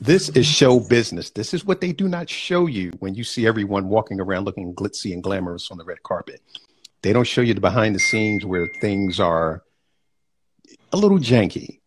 This 0.00 0.28
is 0.30 0.46
show 0.46 0.80
business. 0.80 1.30
This 1.30 1.54
is 1.54 1.64
what 1.64 1.80
they 1.80 1.92
do 1.92 2.08
not 2.08 2.28
show 2.28 2.66
you 2.66 2.92
when 3.00 3.14
you 3.14 3.24
see 3.24 3.46
everyone 3.46 3.88
walking 3.88 4.20
around 4.20 4.44
looking 4.44 4.74
glitzy 4.74 5.12
and 5.12 5.22
glamorous 5.22 5.70
on 5.70 5.78
the 5.78 5.84
red 5.84 6.02
carpet. 6.02 6.40
They 7.02 7.12
don't 7.12 7.26
show 7.26 7.40
you 7.40 7.54
the 7.54 7.60
behind 7.60 7.94
the 7.94 8.00
scenes 8.00 8.44
where 8.44 8.68
things 8.80 9.18
are 9.18 9.64
a 10.92 10.96
little 10.96 11.18
janky. 11.18 11.80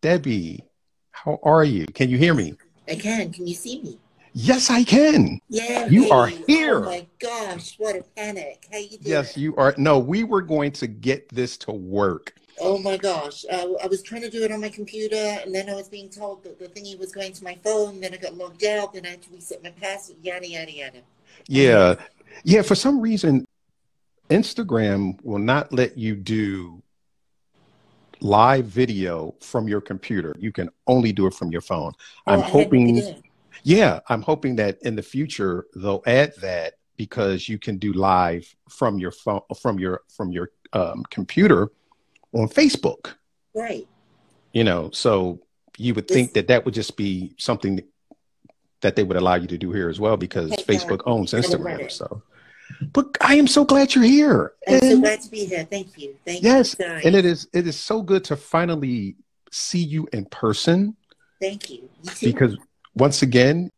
Debbie, 0.00 0.64
how 1.10 1.40
are 1.42 1.64
you? 1.64 1.86
Can 1.86 2.08
you 2.08 2.18
hear 2.18 2.34
me? 2.34 2.54
I 2.88 2.94
can. 2.94 3.32
Can 3.32 3.46
you 3.46 3.54
see 3.54 3.82
me? 3.82 3.98
Yes, 4.32 4.70
I 4.70 4.84
can. 4.84 5.40
Yeah. 5.48 5.86
You 5.86 6.04
hey. 6.04 6.10
are 6.10 6.28
oh 6.28 6.44
here. 6.46 6.78
Oh 6.78 6.90
my 6.90 7.06
gosh, 7.18 7.74
what 7.78 7.96
a 7.96 8.02
panic. 8.16 8.68
How 8.70 8.78
you 8.78 8.90
doing? 8.90 9.00
Yes, 9.02 9.36
you 9.36 9.56
are. 9.56 9.74
No, 9.78 9.98
we 9.98 10.24
were 10.24 10.42
going 10.42 10.72
to 10.72 10.86
get 10.86 11.28
this 11.30 11.56
to 11.58 11.72
work. 11.72 12.34
Oh 12.60 12.78
my 12.78 12.96
gosh. 12.96 13.44
Uh, 13.50 13.74
I 13.82 13.86
was 13.86 14.02
trying 14.02 14.22
to 14.22 14.30
do 14.30 14.42
it 14.42 14.52
on 14.52 14.60
my 14.60 14.68
computer 14.68 15.16
and 15.16 15.54
then 15.54 15.68
I 15.68 15.74
was 15.74 15.88
being 15.88 16.08
told 16.08 16.42
that 16.44 16.58
the 16.58 16.68
thingy 16.68 16.98
was 16.98 17.12
going 17.12 17.32
to 17.32 17.44
my 17.44 17.54
phone. 17.56 18.00
Then 18.00 18.14
I 18.14 18.16
got 18.16 18.34
logged 18.34 18.64
out. 18.64 18.94
Then 18.94 19.04
I 19.06 19.10
had 19.10 19.22
to 19.22 19.32
reset 19.32 19.62
my 19.62 19.70
password. 19.70 20.18
Yada, 20.22 20.48
yada, 20.48 20.72
yada. 20.72 20.98
Yeah. 21.46 21.96
Yeah. 22.44 22.62
For 22.62 22.74
some 22.74 23.00
reason, 23.00 23.46
Instagram 24.30 25.22
will 25.22 25.38
not 25.38 25.72
let 25.72 25.98
you 25.98 26.16
do 26.16 26.82
live 28.20 28.64
video 28.64 29.34
from 29.40 29.68
your 29.68 29.80
computer. 29.80 30.34
You 30.38 30.52
can 30.52 30.70
only 30.86 31.12
do 31.12 31.26
it 31.26 31.34
from 31.34 31.50
your 31.52 31.60
phone. 31.60 31.92
Oh, 32.26 32.32
I'm 32.32 32.40
I 32.40 32.42
had 32.42 32.52
no 32.54 32.60
hoping, 32.62 33.22
yeah, 33.62 34.00
I'm 34.08 34.22
hoping 34.22 34.56
that 34.56 34.78
in 34.82 34.96
the 34.96 35.02
future 35.02 35.66
they'll 35.74 36.02
add 36.06 36.32
that 36.40 36.74
because 36.96 37.48
you 37.48 37.58
can 37.58 37.78
do 37.78 37.92
live 37.92 38.54
from 38.68 38.98
your 38.98 39.10
phone, 39.10 39.42
from 39.60 39.78
your 39.78 40.02
from 40.08 40.32
your 40.32 40.50
um, 40.72 41.02
computer 41.10 41.70
on 42.36 42.48
Facebook. 42.48 43.14
Right. 43.54 43.86
You 44.52 44.64
know, 44.64 44.90
so 44.92 45.40
you 45.78 45.94
would 45.94 46.08
think 46.08 46.32
that 46.34 46.48
that 46.48 46.64
would 46.64 46.74
just 46.74 46.96
be 46.96 47.34
something 47.38 47.80
that 48.80 48.96
they 48.96 49.02
would 49.04 49.16
allow 49.16 49.34
you 49.34 49.46
to 49.48 49.58
do 49.58 49.72
here 49.72 49.88
as 49.88 49.98
well 50.00 50.16
because 50.16 50.50
Facebook 50.52 51.02
owns 51.06 51.32
Instagram. 51.32 51.90
So, 51.90 52.22
but 52.92 53.16
I 53.20 53.34
am 53.36 53.46
so 53.46 53.64
glad 53.64 53.94
you're 53.94 54.04
here. 54.04 54.52
I'm 54.68 54.80
so 54.80 54.86
And- 54.92 55.02
glad 55.02 55.20
to 55.22 55.30
be 55.30 55.44
here. 55.44 55.64
Thank 55.64 55.98
you. 55.98 56.16
Thank 56.24 56.42
Yes, 56.42 56.76
you. 56.78 56.84
guys. 56.86 57.04
and 57.04 57.14
it 57.14 57.24
is 57.24 57.48
it 57.52 57.66
is 57.66 57.76
so 57.78 58.02
good 58.02 58.24
to 58.24 58.36
finally 58.36 59.16
see 59.50 59.78
you 59.82 60.08
in 60.12 60.24
person 60.26 60.96
Thank 61.40 61.68
you. 61.70 61.88
You 62.20 62.32
because 62.32 62.56
once 62.94 63.20
again, 63.22 63.70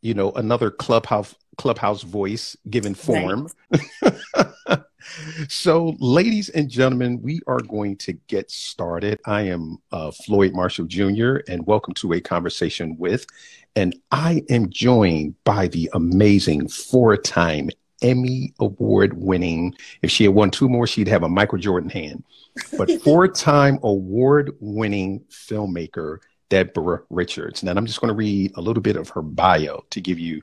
you 0.00 0.14
know, 0.14 0.32
another 0.32 0.70
clubhouse 0.70 1.34
clubhouse 1.56 2.02
voice 2.02 2.56
given 2.70 2.94
form. 2.94 3.48
so, 5.48 5.96
ladies 5.98 6.48
and 6.50 6.68
gentlemen, 6.68 7.20
we 7.22 7.40
are 7.46 7.60
going 7.60 7.96
to 7.98 8.12
get 8.28 8.50
started. 8.50 9.20
I 9.26 9.42
am 9.42 9.78
uh, 9.92 10.10
Floyd 10.10 10.52
Marshall 10.54 10.86
Jr. 10.86 11.38
and 11.48 11.66
welcome 11.66 11.94
to 11.94 12.12
a 12.12 12.20
conversation 12.20 12.96
with, 12.98 13.26
and 13.74 13.94
I 14.10 14.42
am 14.48 14.70
joined 14.70 15.34
by 15.44 15.68
the 15.68 15.90
amazing 15.94 16.68
four-time 16.68 17.70
Emmy 18.02 18.52
award-winning. 18.60 19.74
If 20.02 20.10
she 20.10 20.24
had 20.24 20.34
won 20.34 20.50
two 20.50 20.68
more, 20.68 20.86
she'd 20.86 21.08
have 21.08 21.22
a 21.22 21.28
Michael 21.28 21.58
Jordan 21.58 21.90
hand. 21.90 22.24
But 22.76 22.90
four-time 23.02 23.78
award-winning 23.82 25.24
filmmaker 25.30 26.18
Deborah 26.48 27.02
Richards. 27.10 27.62
Now, 27.62 27.72
I'm 27.72 27.86
just 27.86 28.00
going 28.00 28.08
to 28.08 28.14
read 28.14 28.52
a 28.56 28.60
little 28.60 28.82
bit 28.82 28.96
of 28.96 29.08
her 29.10 29.22
bio 29.22 29.84
to 29.90 30.00
give 30.00 30.18
you 30.18 30.42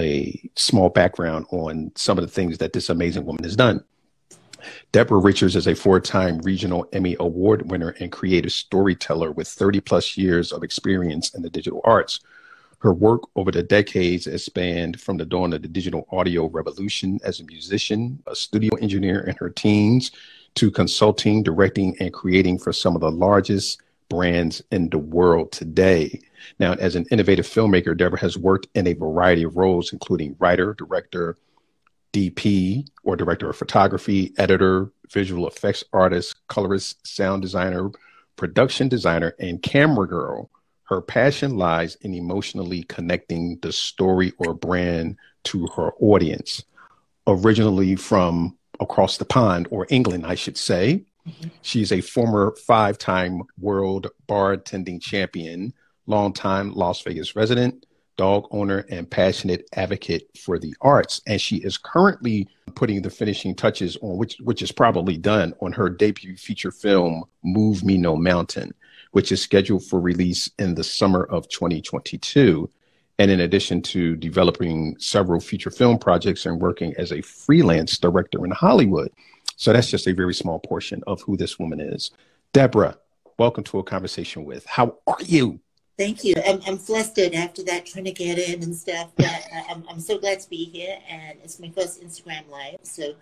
a 0.00 0.50
small 0.56 0.88
background 0.88 1.46
on 1.50 1.92
some 1.94 2.18
of 2.18 2.24
the 2.24 2.30
things 2.30 2.58
that 2.58 2.72
this 2.72 2.88
amazing 2.88 3.24
woman 3.24 3.44
has 3.44 3.56
done. 3.56 3.84
Deborah 4.92 5.18
Richards 5.18 5.56
is 5.56 5.66
a 5.66 5.74
four 5.74 6.00
time 6.00 6.38
regional 6.40 6.86
Emmy 6.92 7.16
Award 7.20 7.70
winner 7.70 7.90
and 8.00 8.12
creative 8.12 8.52
storyteller 8.52 9.32
with 9.32 9.48
30 9.48 9.80
plus 9.80 10.16
years 10.16 10.52
of 10.52 10.62
experience 10.62 11.34
in 11.34 11.42
the 11.42 11.50
digital 11.50 11.80
arts. 11.84 12.20
Her 12.80 12.92
work 12.94 13.22
over 13.36 13.50
the 13.50 13.62
decades 13.62 14.24
has 14.24 14.44
spanned 14.44 15.00
from 15.00 15.18
the 15.18 15.26
dawn 15.26 15.52
of 15.52 15.62
the 15.62 15.68
digital 15.68 16.06
audio 16.10 16.48
revolution 16.48 17.20
as 17.22 17.40
a 17.40 17.44
musician, 17.44 18.22
a 18.26 18.34
studio 18.34 18.74
engineer 18.76 19.20
in 19.20 19.36
her 19.36 19.50
teens, 19.50 20.12
to 20.54 20.70
consulting, 20.70 21.42
directing, 21.42 21.96
and 22.00 22.12
creating 22.12 22.58
for 22.58 22.72
some 22.72 22.94
of 22.94 23.02
the 23.02 23.10
largest 23.10 23.82
brands 24.10 24.60
in 24.70 24.90
the 24.90 24.98
world 24.98 25.52
today. 25.52 26.20
Now, 26.58 26.74
as 26.74 26.96
an 26.96 27.06
innovative 27.10 27.46
filmmaker, 27.46 27.96
Deborah 27.96 28.20
has 28.20 28.36
worked 28.36 28.66
in 28.74 28.86
a 28.86 28.92
variety 28.92 29.44
of 29.44 29.56
roles, 29.56 29.94
including 29.94 30.36
writer, 30.38 30.74
director, 30.74 31.38
DP, 32.12 32.86
or 33.04 33.16
director 33.16 33.48
of 33.48 33.56
photography, 33.56 34.34
editor, 34.36 34.92
visual 35.10 35.46
effects 35.46 35.84
artist, 35.94 36.36
colorist, 36.48 37.06
sound 37.06 37.40
designer, 37.40 37.90
production 38.36 38.88
designer, 38.88 39.34
and 39.38 39.62
camera 39.62 40.06
girl. 40.06 40.50
Her 40.84 41.00
passion 41.00 41.56
lies 41.56 41.94
in 42.02 42.12
emotionally 42.12 42.82
connecting 42.82 43.58
the 43.62 43.72
story 43.72 44.32
or 44.38 44.54
brand 44.54 45.16
to 45.44 45.68
her 45.68 45.92
audience. 46.00 46.64
Originally 47.26 47.94
from 47.94 48.58
across 48.80 49.18
the 49.18 49.24
pond, 49.24 49.68
or 49.70 49.86
England, 49.90 50.26
I 50.26 50.34
should 50.34 50.56
say, 50.56 51.04
She's 51.62 51.92
a 51.92 52.00
former 52.00 52.54
five 52.66 52.98
time 52.98 53.42
world 53.58 54.08
bartending 54.28 55.00
champion, 55.00 55.72
longtime 56.06 56.72
Las 56.72 57.02
Vegas 57.02 57.36
resident, 57.36 57.86
dog 58.16 58.46
owner, 58.50 58.84
and 58.90 59.10
passionate 59.10 59.66
advocate 59.74 60.28
for 60.38 60.58
the 60.58 60.74
arts. 60.80 61.22
And 61.26 61.40
she 61.40 61.56
is 61.56 61.78
currently 61.78 62.48
putting 62.74 63.02
the 63.02 63.10
finishing 63.10 63.54
touches 63.54 63.96
on 64.02 64.16
which, 64.16 64.36
which 64.40 64.62
is 64.62 64.72
probably 64.72 65.16
done 65.16 65.54
on 65.60 65.72
her 65.72 65.88
debut 65.88 66.36
feature 66.36 66.70
film, 66.70 67.24
Move 67.42 67.84
Me 67.84 67.96
No 67.96 68.16
Mountain, 68.16 68.74
which 69.12 69.32
is 69.32 69.40
scheduled 69.40 69.84
for 69.84 70.00
release 70.00 70.50
in 70.58 70.74
the 70.74 70.84
summer 70.84 71.24
of 71.24 71.48
2022. 71.48 72.68
And 73.18 73.30
in 73.30 73.40
addition 73.40 73.82
to 73.82 74.16
developing 74.16 74.96
several 74.98 75.40
feature 75.40 75.70
film 75.70 75.98
projects 75.98 76.46
and 76.46 76.60
working 76.60 76.94
as 76.96 77.12
a 77.12 77.20
freelance 77.20 77.98
director 77.98 78.44
in 78.44 78.50
Hollywood. 78.50 79.10
So 79.60 79.74
that's 79.74 79.90
just 79.90 80.06
a 80.06 80.12
very 80.12 80.32
small 80.32 80.58
portion 80.58 81.04
of 81.06 81.20
who 81.20 81.36
this 81.36 81.58
woman 81.58 81.80
is. 81.80 82.12
Deborah, 82.54 82.96
welcome 83.38 83.62
to 83.64 83.78
a 83.78 83.82
conversation 83.82 84.46
with. 84.46 84.64
How 84.64 84.96
are 85.06 85.18
you? 85.20 85.60
Thank 85.98 86.24
you. 86.24 86.32
I'm, 86.46 86.62
I'm 86.66 86.78
flustered 86.78 87.34
after 87.34 87.62
that, 87.64 87.84
trying 87.84 88.06
to 88.06 88.10
get 88.10 88.38
in 88.38 88.62
and 88.62 88.74
stuff. 88.74 89.10
But 89.16 89.26
I- 89.26 89.66
I'm, 89.68 89.84
I'm 89.90 90.00
so 90.00 90.16
glad 90.16 90.40
to 90.40 90.48
be 90.48 90.64
here, 90.64 90.96
and 91.10 91.36
it's 91.44 91.60
my 91.60 91.68
first 91.76 92.02
Instagram 92.02 92.48
live. 92.48 92.78
So, 92.84 93.12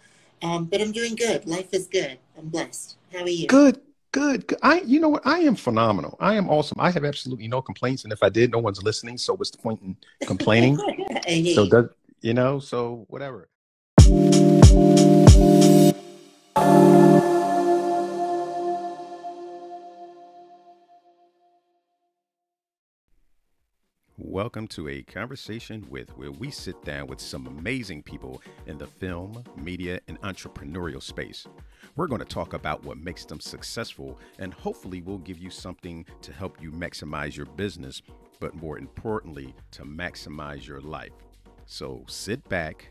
um, 0.40 0.66
but 0.66 0.80
I'm 0.80 0.92
doing 0.92 1.16
good. 1.16 1.44
Life 1.44 1.74
is 1.74 1.88
good. 1.88 2.20
I'm 2.38 2.50
blessed. 2.50 2.98
How 3.12 3.24
are 3.24 3.28
you? 3.28 3.48
Good, 3.48 3.80
good. 4.12 4.46
good. 4.46 4.60
I, 4.62 4.82
you 4.82 5.00
know 5.00 5.08
what? 5.08 5.26
I 5.26 5.40
am 5.40 5.56
phenomenal. 5.56 6.16
I 6.20 6.34
am 6.34 6.48
awesome. 6.48 6.78
I 6.80 6.92
have 6.92 7.04
absolutely 7.04 7.48
no 7.48 7.60
complaints, 7.60 8.04
and 8.04 8.12
if 8.12 8.22
I 8.22 8.28
did, 8.28 8.52
no 8.52 8.60
one's 8.60 8.80
listening. 8.80 9.18
So 9.18 9.34
what's 9.34 9.50
the 9.50 9.58
point 9.58 9.82
in 9.82 9.96
complaining? 10.24 10.78
So 11.52 11.68
does 11.68 11.86
you 12.20 12.32
know? 12.32 12.60
So 12.60 13.06
whatever. 13.08 13.48
Welcome 24.16 24.68
to 24.68 24.88
a 24.88 25.02
conversation 25.02 25.86
with 25.90 26.10
where 26.16 26.30
we 26.30 26.50
sit 26.50 26.82
down 26.84 27.06
with 27.06 27.20
some 27.20 27.46
amazing 27.46 28.02
people 28.02 28.40
in 28.66 28.78
the 28.78 28.86
film, 28.86 29.44
media, 29.56 30.00
and 30.08 30.20
entrepreneurial 30.22 31.02
space. 31.02 31.46
We're 31.96 32.06
going 32.06 32.20
to 32.20 32.24
talk 32.24 32.54
about 32.54 32.84
what 32.84 32.98
makes 32.98 33.24
them 33.24 33.40
successful 33.40 34.18
and 34.38 34.54
hopefully 34.54 35.02
we'll 35.02 35.18
give 35.18 35.38
you 35.38 35.50
something 35.50 36.06
to 36.22 36.32
help 36.32 36.62
you 36.62 36.70
maximize 36.70 37.36
your 37.36 37.46
business, 37.46 38.00
but 38.40 38.54
more 38.54 38.78
importantly, 38.78 39.54
to 39.72 39.82
maximize 39.82 40.66
your 40.66 40.80
life. 40.80 41.12
So 41.66 42.04
sit 42.06 42.48
back 42.48 42.90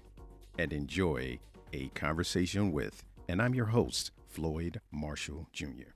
and 0.59 0.73
enjoy 0.73 1.39
a 1.73 1.88
conversation 1.89 2.72
with, 2.72 3.03
and 3.27 3.41
I'm 3.41 3.53
your 3.53 3.65
host, 3.67 4.11
Floyd 4.29 4.79
Marshall 4.91 5.47
Jr. 5.51 5.93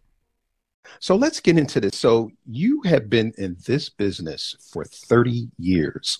So 0.99 1.15
let's 1.15 1.39
get 1.39 1.57
into 1.57 1.79
this. 1.79 1.97
So 1.97 2.31
you 2.45 2.81
have 2.83 3.09
been 3.09 3.33
in 3.37 3.55
this 3.65 3.89
business 3.89 4.55
for 4.71 4.83
30 4.83 5.49
years. 5.57 6.19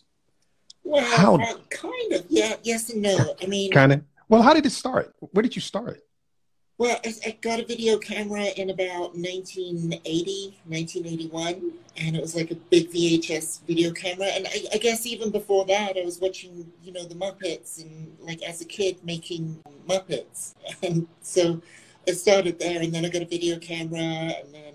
Well, 0.83 1.03
How- 1.03 1.35
uh, 1.35 1.57
kind 1.69 2.13
of. 2.13 2.25
Yeah, 2.29 2.55
yes 2.63 2.89
and 2.91 3.01
no. 3.01 3.35
I 3.41 3.45
mean, 3.47 3.71
Kind 3.71 3.91
of. 3.93 4.01
Well, 4.29 4.41
how 4.41 4.53
did 4.53 4.65
it 4.65 4.71
start? 4.71 5.13
Where 5.19 5.43
did 5.43 5.55
you 5.55 5.61
start? 5.61 6.01
Well, 6.81 6.99
I, 7.05 7.13
I 7.27 7.37
got 7.41 7.59
a 7.59 7.63
video 7.63 7.99
camera 7.99 8.45
in 8.57 8.71
about 8.71 9.13
1980, 9.13 10.57
1981, 10.65 11.73
and 11.97 12.15
it 12.15 12.19
was 12.19 12.35
like 12.35 12.49
a 12.49 12.55
big 12.55 12.89
VHS 12.89 13.61
video 13.67 13.91
camera. 13.91 14.25
And 14.25 14.47
I, 14.47 14.63
I 14.73 14.77
guess 14.79 15.05
even 15.05 15.29
before 15.29 15.63
that, 15.65 15.95
I 15.95 16.03
was 16.03 16.19
watching, 16.19 16.71
you 16.83 16.91
know, 16.91 17.05
the 17.05 17.13
Muppets 17.13 17.83
and 17.83 18.17
like 18.19 18.41
as 18.41 18.61
a 18.61 18.65
kid 18.65 18.97
making 19.03 19.61
Muppets. 19.87 20.55
And 20.81 21.05
so 21.21 21.61
it 22.07 22.15
started 22.15 22.57
there, 22.57 22.81
and 22.81 22.91
then 22.91 23.05
I 23.05 23.09
got 23.09 23.21
a 23.21 23.27
video 23.27 23.59
camera, 23.59 23.99
and 24.01 24.51
then 24.51 24.73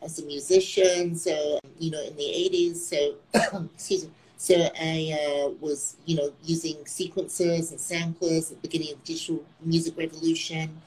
as 0.00 0.20
a 0.20 0.26
musician, 0.26 1.16
so, 1.16 1.58
you 1.80 1.90
know, 1.90 2.00
in 2.00 2.14
the 2.14 2.22
80s, 2.22 2.76
so, 2.76 3.16
excuse 3.74 4.04
me. 4.04 4.12
So 4.36 4.54
I 4.80 5.18
uh, 5.20 5.48
was, 5.60 5.96
you 6.06 6.14
know, 6.14 6.32
using 6.44 6.76
sequencers 6.84 7.72
and 7.72 7.80
samplers 7.80 8.52
at 8.52 8.62
the 8.62 8.68
beginning 8.68 8.92
of 8.92 9.04
the 9.04 9.12
digital 9.12 9.44
music 9.64 9.98
revolution. 9.98 10.80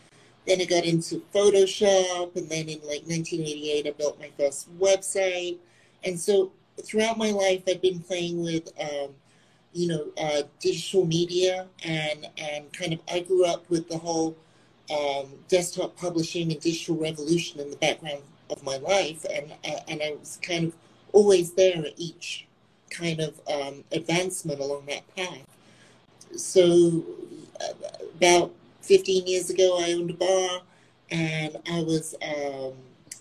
Then 0.51 0.59
I 0.59 0.65
got 0.65 0.83
into 0.83 1.23
Photoshop, 1.33 2.35
and 2.35 2.49
then 2.49 2.67
in 2.67 2.79
like 2.81 3.07
1988, 3.07 3.87
I 3.87 3.91
built 3.91 4.19
my 4.19 4.29
first 4.37 4.67
website. 4.77 5.59
And 6.03 6.19
so 6.19 6.51
throughout 6.83 7.17
my 7.17 7.31
life, 7.31 7.63
I've 7.69 7.81
been 7.81 8.01
playing 8.01 8.43
with, 8.43 8.69
um, 8.77 9.11
you 9.71 9.87
know, 9.87 10.07
uh, 10.21 10.41
digital 10.59 11.05
media, 11.05 11.67
and 11.85 12.27
and 12.37 12.73
kind 12.73 12.91
of 12.91 12.99
I 13.09 13.21
grew 13.21 13.45
up 13.45 13.69
with 13.69 13.87
the 13.87 13.97
whole 13.97 14.35
um, 14.93 15.27
desktop 15.47 15.95
publishing 15.95 16.51
and 16.51 16.59
digital 16.59 16.97
revolution 16.97 17.61
in 17.61 17.69
the 17.69 17.77
background 17.77 18.23
of 18.49 18.61
my 18.61 18.75
life, 18.75 19.25
and 19.33 19.53
and 19.87 20.03
I 20.03 20.17
was 20.19 20.37
kind 20.41 20.65
of 20.65 20.73
always 21.13 21.53
there 21.53 21.77
at 21.77 21.93
each 21.95 22.45
kind 22.89 23.21
of 23.21 23.39
um, 23.47 23.85
advancement 23.93 24.59
along 24.59 24.87
that 24.87 25.15
path. 25.15 25.47
So, 26.35 27.05
uh, 27.61 28.03
about 28.17 28.51
15 28.81 29.27
years 29.27 29.49
ago, 29.49 29.79
I 29.79 29.93
owned 29.93 30.09
a 30.09 30.13
bar, 30.13 30.61
and 31.09 31.57
I 31.71 31.81
was, 31.81 32.15
um, 32.21 32.73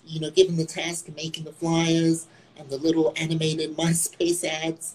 you 0.05 0.21
know, 0.21 0.31
given 0.31 0.57
the 0.57 0.65
task 0.65 1.09
of 1.09 1.17
making 1.17 1.45
the 1.45 1.53
flyers 1.53 2.27
and 2.59 2.69
the 2.69 2.79
little 2.79 3.13
animated 3.17 3.77
MySpace 3.77 4.45
ads. 4.45 4.95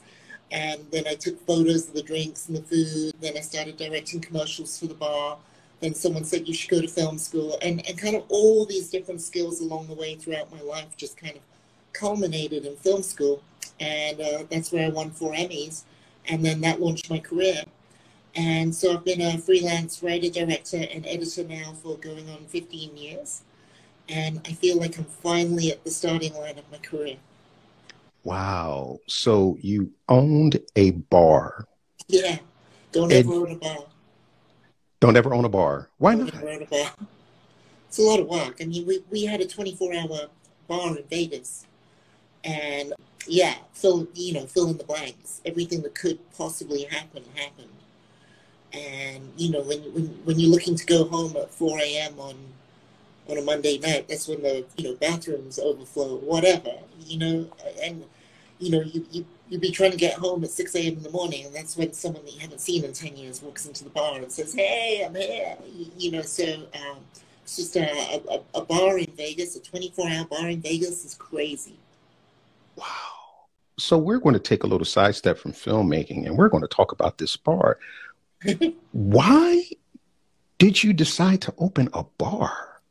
And 0.51 0.85
then 0.91 1.05
I 1.07 1.15
took 1.15 1.39
photos 1.45 1.89
of 1.89 1.95
the 1.95 2.03
drinks 2.03 2.47
and 2.47 2.57
the 2.57 2.61
food. 2.61 3.13
Then 3.19 3.35
I 3.35 3.41
started 3.41 3.77
directing 3.77 4.21
commercials 4.21 4.79
for 4.79 4.85
the 4.85 4.93
bar. 4.93 5.37
Then 5.81 5.93
someone 5.93 6.23
said 6.23 6.47
you 6.47 6.53
should 6.53 6.69
go 6.69 6.81
to 6.81 6.87
film 6.87 7.17
school, 7.17 7.57
and 7.61 7.85
and 7.85 7.97
kind 7.97 8.15
of 8.15 8.23
all 8.29 8.65
these 8.65 8.89
different 8.89 9.21
skills 9.21 9.59
along 9.59 9.87
the 9.87 9.93
way 9.93 10.15
throughout 10.15 10.51
my 10.51 10.61
life 10.61 10.95
just 10.95 11.17
kind 11.17 11.35
of 11.35 11.41
culminated 11.91 12.65
in 12.65 12.75
film 12.77 13.03
school, 13.03 13.43
and 13.79 14.21
uh, 14.21 14.43
that's 14.49 14.71
where 14.71 14.85
I 14.85 14.89
won 14.89 15.11
four 15.11 15.33
Emmys, 15.33 15.83
and 16.29 16.45
then 16.45 16.61
that 16.61 16.79
launched 16.79 17.09
my 17.09 17.19
career. 17.19 17.63
And 18.35 18.75
so 18.75 18.93
I've 18.93 19.05
been 19.05 19.21
a 19.21 19.37
freelance 19.37 20.03
writer, 20.03 20.29
director, 20.29 20.85
and 20.91 21.05
editor 21.05 21.45
now 21.45 21.73
for 21.81 21.97
going 21.97 22.29
on 22.29 22.45
15 22.47 22.97
years. 22.97 23.43
And 24.09 24.41
I 24.45 24.51
feel 24.51 24.77
like 24.77 24.97
I'm 24.97 25.05
finally 25.05 25.71
at 25.71 25.83
the 25.83 25.91
starting 25.91 26.33
line 26.35 26.57
of 26.57 26.69
my 26.71 26.77
career. 26.79 27.17
Wow. 28.23 28.99
So 29.07 29.57
you 29.61 29.91
owned 30.09 30.59
a 30.75 30.91
bar. 30.91 31.65
Yeah. 32.07 32.39
Don't 32.91 33.11
ever 33.11 33.33
own 33.33 33.51
a 33.51 33.55
bar. 33.55 33.85
Don't 34.99 35.15
ever 35.15 35.33
own 35.33 35.45
a 35.45 35.49
bar. 35.49 35.89
Why 35.97 36.15
don't 36.15 36.33
not? 36.33 36.43
Own 36.43 36.61
a 36.61 36.65
bar. 36.65 36.91
It's 37.87 37.99
a 37.99 38.01
lot 38.01 38.19
of 38.19 38.27
work. 38.27 38.57
I 38.59 38.65
mean, 38.65 38.85
we, 38.85 39.03
we 39.09 39.25
had 39.25 39.39
a 39.41 39.47
24 39.47 39.93
hour 39.93 40.19
bar 40.67 40.97
in 40.97 41.03
Vegas. 41.09 41.65
And 42.43 42.93
yeah, 43.27 43.55
fill, 43.73 44.07
you 44.13 44.33
know, 44.33 44.45
fill 44.45 44.69
in 44.69 44.77
the 44.77 44.83
blanks. 44.83 45.41
Everything 45.45 45.81
that 45.83 45.95
could 45.95 46.19
possibly 46.37 46.83
happen 46.83 47.23
happened. 47.35 47.69
And 48.73 49.31
you 49.37 49.51
know, 49.51 49.61
when 49.61 49.79
when 49.93 50.05
when 50.25 50.39
you're 50.39 50.51
looking 50.51 50.75
to 50.75 50.85
go 50.85 51.05
home 51.05 51.35
at 51.37 51.53
4 51.53 51.79
a.m. 51.79 52.19
on 52.19 52.35
on 53.27 53.37
a 53.37 53.41
Monday 53.41 53.77
night, 53.77 54.07
that's 54.07 54.27
when 54.27 54.41
the 54.41 54.65
you 54.77 54.85
know 54.85 54.95
bathrooms 54.95 55.59
overflow, 55.59 56.17
whatever. 56.17 56.73
You 57.05 57.17
know, 57.17 57.49
and 57.81 58.03
you 58.59 58.71
know 58.71 58.81
you 58.81 59.05
you 59.11 59.25
you'd 59.49 59.61
be 59.61 59.71
trying 59.71 59.91
to 59.91 59.97
get 59.97 60.13
home 60.13 60.43
at 60.43 60.49
6 60.49 60.75
a.m. 60.75 60.93
in 60.93 61.03
the 61.03 61.09
morning, 61.09 61.45
and 61.45 61.55
that's 61.55 61.77
when 61.77 61.93
someone 61.93 62.25
that 62.25 62.33
you 62.33 62.39
haven't 62.39 62.61
seen 62.61 62.83
in 62.83 62.93
10 62.93 63.15
years 63.15 63.41
walks 63.41 63.65
into 63.65 63.83
the 63.83 63.89
bar 63.89 64.17
and 64.17 64.31
says, 64.31 64.53
"Hey, 64.53 65.03
I'm 65.05 65.15
here." 65.15 65.55
You, 65.97 66.11
know, 66.11 66.21
so 66.21 66.43
um, 66.43 66.97
it's 67.43 67.57
just 67.57 67.75
a, 67.75 68.21
a, 68.29 68.41
a 68.55 68.61
bar 68.61 68.97
in 68.97 69.11
Vegas, 69.15 69.55
a 69.55 69.59
24-hour 69.59 70.25
bar 70.25 70.49
in 70.49 70.61
Vegas 70.61 71.05
is 71.05 71.13
crazy. 71.13 71.77
Wow. 72.75 72.85
So 73.77 73.97
we're 73.97 74.19
going 74.19 74.33
to 74.33 74.39
take 74.39 74.63
a 74.63 74.67
little 74.67 74.85
sidestep 74.85 75.37
from 75.37 75.51
filmmaking, 75.51 76.25
and 76.25 76.37
we're 76.37 76.49
going 76.49 76.63
to 76.63 76.67
talk 76.67 76.91
about 76.91 77.17
this 77.17 77.35
bar. 77.35 77.77
Why 78.91 79.63
did 80.57 80.83
you 80.83 80.93
decide 80.93 81.41
to 81.41 81.53
open 81.57 81.89
a 81.93 82.03
bar? 82.17 82.81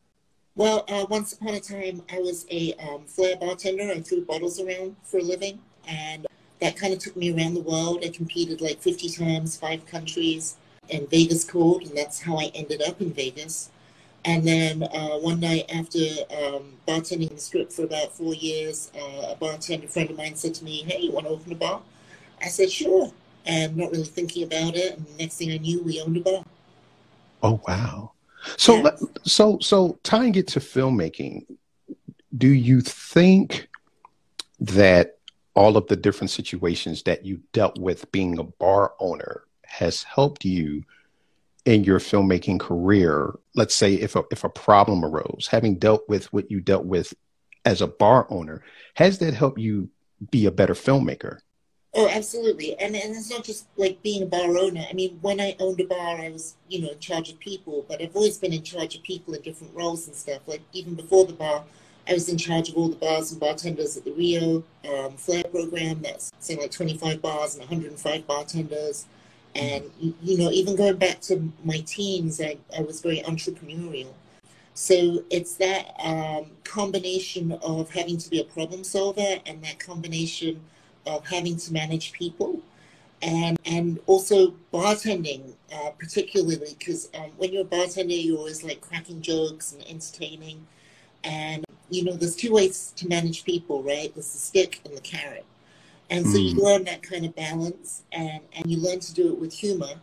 Well, 0.56 0.84
uh, 0.88 1.06
once 1.08 1.32
upon 1.32 1.54
a 1.54 1.60
time, 1.60 2.02
I 2.12 2.20
was 2.20 2.46
a 2.50 2.74
um, 2.74 3.04
flair 3.06 3.36
bartender. 3.36 3.90
I 3.90 4.00
threw 4.00 4.24
bottles 4.24 4.60
around 4.60 4.96
for 5.02 5.18
a 5.18 5.22
living, 5.22 5.58
and 5.88 6.26
that 6.60 6.76
kind 6.76 6.92
of 6.92 7.00
took 7.00 7.16
me 7.16 7.34
around 7.34 7.54
the 7.54 7.60
world. 7.60 8.04
I 8.04 8.10
competed 8.10 8.60
like 8.60 8.80
50 8.80 9.08
times, 9.10 9.56
five 9.56 9.84
countries, 9.86 10.56
and 10.90 11.08
Vegas 11.10 11.42
called, 11.42 11.82
and 11.82 11.96
that's 11.96 12.20
how 12.20 12.38
I 12.38 12.52
ended 12.54 12.82
up 12.82 13.00
in 13.00 13.12
Vegas. 13.12 13.70
And 14.24 14.46
then 14.46 14.84
uh, 14.84 15.18
one 15.18 15.40
night 15.40 15.70
after 15.74 15.98
um, 16.30 16.74
bartending 16.86 17.30
the 17.30 17.40
strip 17.40 17.72
for 17.72 17.84
about 17.84 18.12
four 18.12 18.34
years, 18.34 18.90
uh, 18.94 19.32
a 19.32 19.36
bartender 19.36 19.88
friend 19.88 20.10
of 20.10 20.16
mine 20.16 20.36
said 20.36 20.54
to 20.54 20.64
me, 20.64 20.82
Hey, 20.82 21.00
you 21.00 21.12
want 21.12 21.26
to 21.26 21.32
open 21.32 21.52
a 21.52 21.56
bar? 21.56 21.82
I 22.40 22.48
said, 22.48 22.70
Sure 22.70 23.12
and 23.46 23.76
not 23.76 23.90
really 23.90 24.04
thinking 24.04 24.44
about 24.44 24.74
it. 24.74 24.96
And 24.96 25.18
next 25.18 25.36
thing 25.36 25.52
I 25.52 25.58
knew, 25.58 25.82
we 25.82 26.00
owned 26.00 26.16
a 26.16 26.20
bar. 26.20 26.44
Oh 27.42 27.60
wow! 27.66 28.12
So 28.56 28.90
so 29.24 29.58
so 29.60 29.98
tying 30.02 30.34
it 30.34 30.48
to 30.48 30.60
filmmaking, 30.60 31.46
do 32.36 32.48
you 32.48 32.80
think 32.80 33.68
that 34.60 35.18
all 35.54 35.76
of 35.76 35.86
the 35.86 35.96
different 35.96 36.30
situations 36.30 37.02
that 37.04 37.24
you 37.24 37.40
dealt 37.52 37.78
with 37.78 38.10
being 38.12 38.38
a 38.38 38.44
bar 38.44 38.94
owner 38.98 39.42
has 39.64 40.02
helped 40.02 40.44
you 40.44 40.84
in 41.64 41.84
your 41.84 41.98
filmmaking 41.98 42.60
career? 42.60 43.34
Let's 43.54 43.74
say 43.74 43.94
if 43.94 44.16
a 44.16 44.24
if 44.30 44.44
a 44.44 44.48
problem 44.48 45.04
arose, 45.04 45.48
having 45.50 45.78
dealt 45.78 46.08
with 46.08 46.32
what 46.32 46.50
you 46.50 46.60
dealt 46.60 46.86
with 46.86 47.14
as 47.64 47.80
a 47.80 47.86
bar 47.86 48.26
owner, 48.30 48.62
has 48.94 49.18
that 49.18 49.34
helped 49.34 49.58
you 49.58 49.90
be 50.30 50.46
a 50.46 50.50
better 50.50 50.74
filmmaker? 50.74 51.38
Oh, 51.96 52.08
absolutely. 52.08 52.76
And 52.78 52.96
and 52.96 53.14
it's 53.14 53.30
not 53.30 53.44
just 53.44 53.66
like 53.76 54.02
being 54.02 54.24
a 54.24 54.26
bar 54.26 54.58
owner. 54.58 54.84
I 54.88 54.92
mean, 54.94 55.18
when 55.22 55.40
I 55.40 55.54
owned 55.60 55.80
a 55.80 55.84
bar, 55.84 56.20
I 56.20 56.28
was, 56.30 56.56
you 56.68 56.82
know, 56.82 56.90
in 56.90 56.98
charge 56.98 57.30
of 57.30 57.38
people, 57.38 57.86
but 57.88 58.02
I've 58.02 58.16
always 58.16 58.36
been 58.36 58.52
in 58.52 58.62
charge 58.62 58.96
of 58.96 59.02
people 59.04 59.34
in 59.34 59.42
different 59.42 59.74
roles 59.74 60.08
and 60.08 60.16
stuff. 60.16 60.40
Like 60.46 60.62
even 60.72 60.94
before 60.94 61.24
the 61.24 61.34
bar, 61.34 61.64
I 62.08 62.12
was 62.12 62.28
in 62.28 62.36
charge 62.36 62.68
of 62.68 62.76
all 62.76 62.88
the 62.88 62.96
bars 62.96 63.30
and 63.30 63.40
bartenders 63.40 63.96
at 63.96 64.04
the 64.04 64.12
Rio 64.12 64.64
um, 64.92 65.12
Flair 65.16 65.44
program. 65.44 66.02
That's 66.02 66.32
saying 66.40 66.60
like 66.60 66.72
25 66.72 67.22
bars 67.22 67.54
and 67.54 67.62
105 67.62 68.26
bartenders. 68.26 69.06
And, 69.54 69.84
you 70.00 70.36
know, 70.36 70.50
even 70.50 70.74
going 70.74 70.96
back 70.96 71.20
to 71.22 71.52
my 71.64 71.78
teens, 71.86 72.40
I, 72.40 72.58
I 72.76 72.82
was 72.82 73.00
very 73.00 73.20
entrepreneurial. 73.20 74.12
So 74.74 75.22
it's 75.30 75.54
that 75.56 75.94
um, 76.02 76.46
combination 76.64 77.52
of 77.62 77.88
having 77.90 78.18
to 78.18 78.28
be 78.28 78.40
a 78.40 78.44
problem 78.44 78.82
solver 78.82 79.38
and 79.46 79.62
that 79.62 79.78
combination 79.78 80.60
of 81.06 81.26
having 81.26 81.56
to 81.56 81.72
manage 81.72 82.12
people 82.12 82.60
and 83.22 83.58
and 83.64 83.98
also 84.06 84.54
bartending 84.72 85.54
uh, 85.72 85.90
particularly 85.98 86.56
because 86.56 87.08
um, 87.14 87.30
when 87.36 87.52
you're 87.52 87.62
a 87.62 87.64
bartender 87.64 88.14
you're 88.14 88.38
always 88.38 88.62
like 88.62 88.80
cracking 88.80 89.20
jokes 89.22 89.72
and 89.72 89.82
entertaining. 89.88 90.66
And 91.24 91.64
you 91.90 92.04
know 92.04 92.12
there's 92.12 92.36
two 92.36 92.52
ways 92.52 92.92
to 92.96 93.08
manage 93.08 93.44
people 93.44 93.82
right? 93.82 94.12
There's 94.14 94.32
the 94.32 94.38
stick 94.38 94.80
and 94.84 94.96
the 94.96 95.00
carrot. 95.00 95.44
And 96.10 96.26
so 96.26 96.36
mm. 96.36 96.50
you 96.50 96.62
learn 96.62 96.84
that 96.84 97.02
kind 97.02 97.24
of 97.24 97.34
balance 97.34 98.02
and 98.12 98.40
and 98.54 98.70
you 98.70 98.78
learn 98.78 99.00
to 99.00 99.14
do 99.14 99.32
it 99.32 99.38
with 99.38 99.52
humor 99.52 99.94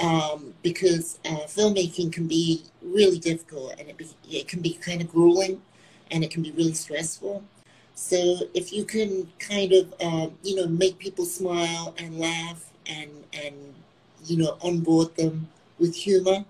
um, 0.00 0.54
because 0.62 1.18
uh, 1.24 1.46
filmmaking 1.46 2.12
can 2.12 2.26
be 2.26 2.64
really 2.82 3.18
difficult 3.18 3.74
and 3.78 3.88
it, 3.88 3.96
be, 3.96 4.08
it 4.28 4.48
can 4.48 4.60
be 4.60 4.72
kind 4.74 5.00
of 5.02 5.10
grueling 5.10 5.60
and 6.10 6.24
it 6.24 6.30
can 6.30 6.42
be 6.42 6.50
really 6.52 6.72
stressful 6.72 7.44
so 8.00 8.38
if 8.54 8.72
you 8.72 8.86
can 8.86 9.30
kind 9.38 9.74
of, 9.74 9.94
uh, 10.00 10.28
you 10.42 10.56
know, 10.56 10.66
make 10.66 10.98
people 10.98 11.26
smile 11.26 11.94
and 11.98 12.18
laugh 12.18 12.64
and 12.86 13.10
and 13.34 13.54
you 14.24 14.38
know 14.38 14.56
onboard 14.62 15.14
them 15.16 15.46
with 15.78 15.94
humor, 15.94 16.46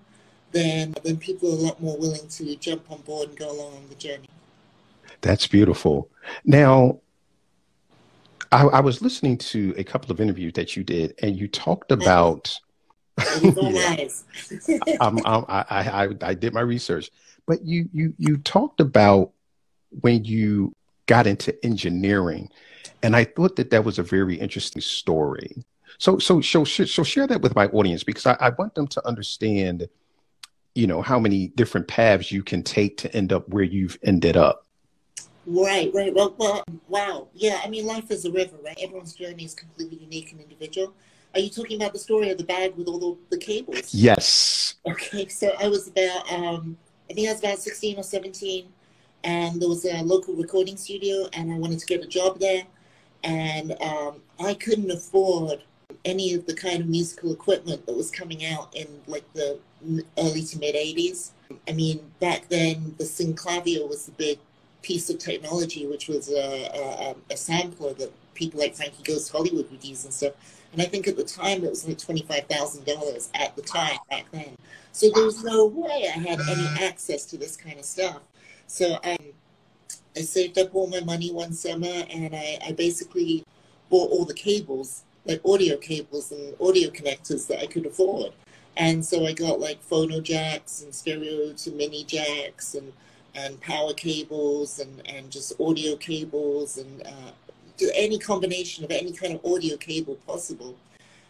then 0.53 0.95
then 1.03 1.17
people 1.17 1.49
are 1.49 1.57
a 1.57 1.61
lot 1.61 1.81
more 1.81 1.97
willing 1.97 2.25
to 2.29 2.55
jump 2.55 2.89
on 2.89 3.01
board 3.01 3.27
and 3.27 3.37
go 3.37 3.51
along 3.51 3.73
on 3.75 3.89
the 3.89 3.95
journey. 3.95 4.29
That's 5.19 5.45
beautiful. 5.45 6.09
Now, 6.45 7.01
I, 8.53 8.63
I 8.67 8.79
was 8.79 9.01
listening 9.01 9.37
to 9.39 9.75
a 9.77 9.83
couple 9.83 10.09
of 10.09 10.21
interviews 10.21 10.53
that 10.53 10.77
you 10.77 10.85
did, 10.85 11.15
and 11.21 11.35
you 11.35 11.49
talked 11.49 11.91
about. 11.91 12.57
yeah. 13.41 13.97
I'm, 15.01 15.19
I'm, 15.25 15.45
I, 15.49 15.65
I, 15.69 16.09
I 16.21 16.33
did 16.33 16.53
my 16.53 16.61
research, 16.61 17.11
but 17.45 17.65
you 17.65 17.89
you 17.91 18.13
you 18.17 18.37
talked 18.37 18.79
about 18.79 19.33
when 19.99 20.23
you 20.23 20.73
got 21.11 21.27
into 21.27 21.53
engineering. 21.65 22.49
And 23.03 23.17
I 23.17 23.25
thought 23.25 23.57
that 23.57 23.69
that 23.71 23.83
was 23.83 23.99
a 23.99 24.03
very 24.03 24.35
interesting 24.35 24.81
story. 24.81 25.61
So, 25.97 26.19
so, 26.19 26.39
so, 26.39 26.63
so 26.63 27.03
share 27.03 27.27
that 27.27 27.41
with 27.41 27.53
my 27.53 27.65
audience 27.67 28.01
because 28.01 28.25
I, 28.25 28.37
I 28.39 28.51
want 28.51 28.75
them 28.75 28.87
to 28.87 29.05
understand, 29.05 29.89
you 30.73 30.87
know, 30.87 31.01
how 31.01 31.19
many 31.19 31.49
different 31.49 31.89
paths 31.89 32.31
you 32.31 32.43
can 32.43 32.63
take 32.63 32.95
to 32.99 33.13
end 33.13 33.33
up 33.33 33.49
where 33.49 33.65
you've 33.65 33.97
ended 34.03 34.37
up. 34.37 34.65
Right, 35.45 35.91
right. 35.93 36.13
Well, 36.15 36.33
well, 36.37 36.63
wow. 36.87 37.27
Yeah, 37.33 37.59
I 37.61 37.67
mean, 37.67 37.85
life 37.85 38.09
is 38.09 38.23
a 38.23 38.31
river, 38.31 38.55
right? 38.63 38.79
Everyone's 38.81 39.13
journey 39.13 39.43
is 39.43 39.53
completely 39.53 39.97
unique 39.97 40.31
and 40.31 40.39
individual. 40.39 40.93
Are 41.33 41.41
you 41.41 41.49
talking 41.49 41.75
about 41.75 41.91
the 41.91 41.99
story 41.99 42.29
of 42.29 42.37
the 42.37 42.45
bag 42.45 42.73
with 42.77 42.87
all 42.87 42.99
the, 42.99 43.17
the 43.31 43.37
cables? 43.37 43.93
Yes. 43.93 44.75
Okay, 44.87 45.27
so 45.27 45.51
I 45.59 45.67
was 45.67 45.89
about, 45.89 46.31
um, 46.31 46.77
I 47.09 47.13
think 47.13 47.27
I 47.27 47.33
was 47.33 47.39
about 47.39 47.59
16 47.59 47.99
or 47.99 48.03
17 48.03 48.69
and 49.23 49.61
there 49.61 49.69
was 49.69 49.85
a 49.85 50.01
local 50.03 50.33
recording 50.35 50.77
studio, 50.77 51.27
and 51.33 51.51
I 51.51 51.57
wanted 51.57 51.79
to 51.79 51.85
get 51.85 52.03
a 52.03 52.07
job 52.07 52.39
there. 52.39 52.63
And 53.23 53.73
um, 53.81 54.15
I 54.39 54.55
couldn't 54.55 54.89
afford 54.89 55.61
any 56.05 56.33
of 56.33 56.45
the 56.47 56.55
kind 56.55 56.81
of 56.81 56.87
musical 56.87 57.31
equipment 57.31 57.85
that 57.85 57.95
was 57.95 58.09
coming 58.09 58.45
out 58.45 58.75
in 58.75 58.87
like 59.07 59.31
the 59.33 59.59
early 60.17 60.41
to 60.43 60.59
mid 60.59 60.75
80s. 60.75 61.31
I 61.67 61.73
mean, 61.73 62.11
back 62.19 62.47
then 62.49 62.95
the 62.97 63.03
Synclavier 63.03 63.87
was 63.87 64.05
the 64.05 64.11
big 64.13 64.39
piece 64.81 65.09
of 65.09 65.19
technology, 65.19 65.85
which 65.85 66.07
was 66.07 66.29
a, 66.29 67.13
a, 67.29 67.33
a 67.33 67.37
sampler 67.37 67.93
that 67.93 68.11
people 68.33 68.59
like 68.59 68.75
Frankie 68.75 69.03
Goes 69.03 69.27
to 69.27 69.33
Hollywood 69.33 69.69
would 69.69 69.83
use 69.83 70.05
and 70.05 70.13
stuff. 70.13 70.33
And 70.73 70.81
I 70.81 70.85
think 70.85 71.07
at 71.07 71.17
the 71.17 71.23
time 71.23 71.63
it 71.63 71.69
was 71.69 71.87
like 71.87 71.97
$25,000 71.97 73.29
at 73.35 73.55
the 73.55 73.61
time 73.61 73.97
back 74.09 74.25
then. 74.31 74.55
So 74.93 75.09
there 75.13 75.25
was 75.25 75.43
no 75.43 75.65
way 75.65 76.09
I 76.13 76.17
had 76.17 76.39
any 76.39 76.85
access 76.85 77.25
to 77.25 77.37
this 77.37 77.57
kind 77.57 77.77
of 77.77 77.85
stuff. 77.85 78.21
So 78.71 78.97
um, 79.03 79.33
I 80.15 80.21
saved 80.21 80.57
up 80.57 80.73
all 80.73 80.87
my 80.87 81.01
money 81.01 81.29
one 81.29 81.51
summer 81.51 82.05
and 82.09 82.33
I, 82.33 82.57
I 82.65 82.71
basically 82.71 83.43
bought 83.89 84.11
all 84.11 84.23
the 84.23 84.33
cables, 84.33 85.03
like 85.25 85.41
audio 85.43 85.75
cables 85.75 86.31
and 86.31 86.55
audio 86.61 86.89
connectors 86.89 87.47
that 87.47 87.59
I 87.59 87.65
could 87.65 87.85
afford. 87.85 88.31
And 88.77 89.05
so 89.05 89.25
I 89.25 89.33
got 89.33 89.59
like 89.59 89.85
phono 89.85 90.23
jacks 90.23 90.83
and 90.83 90.95
stereo 90.95 91.51
to 91.51 91.71
mini 91.71 92.05
jacks 92.05 92.73
and, 92.75 92.93
and 93.35 93.59
power 93.59 93.93
cables 93.93 94.79
and, 94.79 95.05
and 95.05 95.29
just 95.29 95.51
audio 95.59 95.97
cables 95.97 96.77
and 96.77 97.05
uh, 97.05 97.31
any 97.93 98.17
combination 98.17 98.85
of 98.85 98.91
any 98.91 99.11
kind 99.11 99.33
of 99.33 99.45
audio 99.45 99.75
cable 99.75 100.15
possible. 100.25 100.77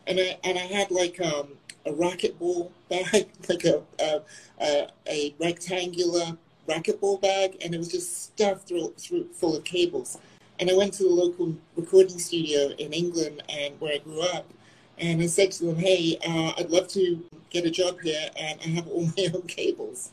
And 0.05 0.19
I 0.19 0.37
and 0.43 0.59
I 0.59 0.67
had 0.67 0.91
like 0.91 1.19
um, 1.19 1.47
a 1.87 1.91
racquetball 1.91 2.69
bag, 2.87 3.29
like 3.49 3.63
a, 3.63 3.81
a, 3.99 4.21
a, 4.61 4.87
a 5.07 5.35
rectangular 5.39 6.37
racquetball 6.67 7.21
bag, 7.21 7.57
and 7.63 7.73
it 7.73 7.77
was 7.77 7.89
just 7.89 8.23
stuffed 8.23 8.71
full 9.33 9.55
of 9.55 9.63
cables. 9.63 10.17
And 10.59 10.69
I 10.69 10.75
went 10.75 10.93
to 10.95 11.03
the 11.03 11.09
local 11.09 11.55
recording 11.75 12.19
studio 12.19 12.69
in 12.77 12.93
England 12.93 13.41
and 13.49 13.79
where 13.79 13.93
I 13.93 13.97
grew 13.99 14.21
up, 14.21 14.45
and 14.97 15.21
I 15.21 15.27
said 15.27 15.51
to 15.53 15.65
them, 15.65 15.77
"Hey, 15.77 16.17
uh, 16.27 16.53
I'd 16.57 16.69
love 16.69 16.87
to 16.89 17.23
get 17.49 17.65
a 17.65 17.71
job 17.71 17.99
here, 18.01 18.29
and 18.37 18.59
I 18.61 18.69
have 18.69 18.87
all 18.87 19.05
my 19.17 19.27
own 19.33 19.43
cables." 19.43 20.11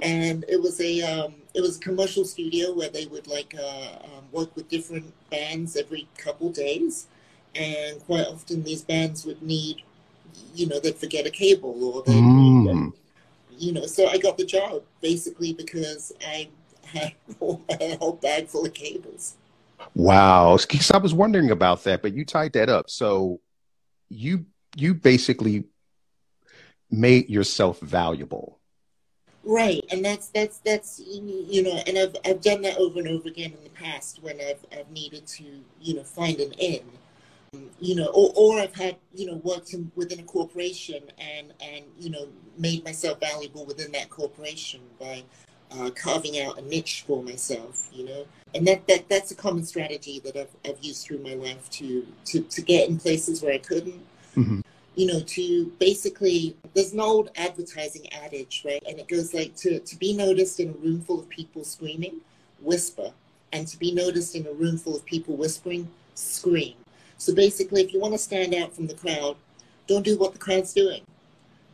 and 0.00 0.44
it 0.48 0.60
was 0.60 0.80
a 0.80 1.02
um, 1.02 1.34
it 1.54 1.60
was 1.60 1.76
a 1.76 1.80
commercial 1.80 2.24
studio 2.24 2.72
where 2.72 2.88
they 2.88 3.06
would 3.06 3.26
like 3.26 3.54
uh, 3.58 4.04
um, 4.04 4.24
work 4.32 4.54
with 4.54 4.68
different 4.68 5.12
bands 5.30 5.76
every 5.76 6.06
couple 6.16 6.50
days, 6.50 7.06
and 7.54 8.00
quite 8.04 8.26
often 8.26 8.62
these 8.62 8.82
bands 8.82 9.24
would 9.24 9.42
need, 9.42 9.82
you 10.54 10.66
know, 10.66 10.78
they'd 10.78 10.96
forget 10.96 11.26
a 11.26 11.30
cable 11.30 11.84
or 11.84 12.02
they, 12.02 12.12
mm. 12.12 12.92
You 13.58 13.72
know, 13.72 13.86
so 13.86 14.06
I 14.08 14.18
got 14.18 14.38
the 14.38 14.44
job 14.44 14.82
basically 15.00 15.52
because 15.52 16.12
I 16.26 16.48
had 16.84 17.14
a 17.40 17.96
whole 17.96 18.18
bag 18.20 18.48
full 18.48 18.66
of 18.66 18.74
cables. 18.74 19.36
Wow, 19.94 20.58
I 20.92 20.98
was 20.98 21.14
wondering 21.14 21.50
about 21.50 21.84
that, 21.84 22.02
but 22.02 22.12
you 22.12 22.24
tied 22.24 22.52
that 22.54 22.68
up. 22.68 22.90
So 22.90 23.40
you 24.08 24.46
you 24.76 24.94
basically 24.94 25.64
made 26.90 27.28
yourself 27.28 27.80
valuable 27.80 28.58
Right, 29.48 29.82
and 29.90 30.04
that's 30.04 30.28
that's 30.28 30.58
that's 30.58 31.00
you 31.00 31.62
know, 31.62 31.80
and 31.86 31.96
I've 31.96 32.14
I've 32.22 32.42
done 32.42 32.60
that 32.62 32.76
over 32.76 32.98
and 32.98 33.08
over 33.08 33.30
again 33.30 33.52
in 33.52 33.64
the 33.64 33.70
past 33.70 34.22
when 34.22 34.38
I've 34.42 34.62
I've 34.78 34.90
needed 34.90 35.26
to 35.26 35.44
you 35.80 35.94
know 35.94 36.02
find 36.02 36.38
an 36.38 36.52
in, 36.58 36.82
you 37.80 37.94
know, 37.94 38.06
or, 38.06 38.32
or 38.36 38.60
I've 38.60 38.74
had 38.74 38.96
you 39.14 39.26
know 39.26 39.34
worked 39.36 39.72
in, 39.72 39.90
within 39.96 40.20
a 40.20 40.24
corporation 40.24 41.02
and 41.18 41.52
and 41.60 41.84
you 41.98 42.10
know 42.10 42.28
made 42.56 42.84
myself 42.84 43.20
valuable 43.20 43.64
within 43.64 43.92
that 43.92 44.10
corporation 44.10 44.80
by 44.98 45.22
uh, 45.70 45.90
carving 45.90 46.40
out 46.40 46.58
a 46.58 46.62
niche 46.62 47.04
for 47.06 47.22
myself, 47.22 47.88
you 47.92 48.04
know, 48.04 48.26
and 48.54 48.66
that 48.66 48.86
that 48.88 49.08
that's 49.08 49.30
a 49.30 49.34
common 49.34 49.64
strategy 49.64 50.20
that 50.20 50.36
I've 50.36 50.54
I've 50.66 50.82
used 50.82 51.06
through 51.06 51.18
my 51.18 51.34
life 51.34 51.68
to 51.70 52.06
to 52.26 52.40
to 52.42 52.62
get 52.62 52.88
in 52.88 52.98
places 52.98 53.42
where 53.42 53.54
I 53.54 53.58
couldn't. 53.58 54.02
Mm-hmm 54.36 54.60
you 54.98 55.06
know, 55.06 55.20
to 55.20 55.66
basically, 55.78 56.56
there's 56.74 56.92
an 56.92 56.98
old 56.98 57.30
advertising 57.36 58.12
adage, 58.12 58.62
right? 58.64 58.82
And 58.88 58.98
it 58.98 59.06
goes 59.06 59.32
like 59.32 59.54
to, 59.58 59.78
to 59.78 59.96
be 59.96 60.12
noticed 60.12 60.58
in 60.58 60.70
a 60.70 60.72
room 60.72 61.02
full 61.02 61.20
of 61.20 61.28
people 61.28 61.62
screaming, 61.62 62.20
whisper. 62.60 63.12
And 63.52 63.68
to 63.68 63.78
be 63.78 63.92
noticed 63.92 64.34
in 64.34 64.44
a 64.48 64.52
room 64.52 64.76
full 64.76 64.96
of 64.96 65.04
people 65.04 65.36
whispering, 65.36 65.88
scream. 66.16 66.74
So 67.18 67.34
basically, 67.34 67.82
if 67.82 67.92
you 67.92 68.00
want 68.00 68.14
to 68.14 68.18
stand 68.18 68.54
out 68.54 68.74
from 68.74 68.86
the 68.86 68.94
crowd, 68.94 69.36
don't 69.86 70.04
do 70.04 70.16
what 70.16 70.32
the 70.32 70.38
crowd's 70.38 70.72
doing. 70.72 71.02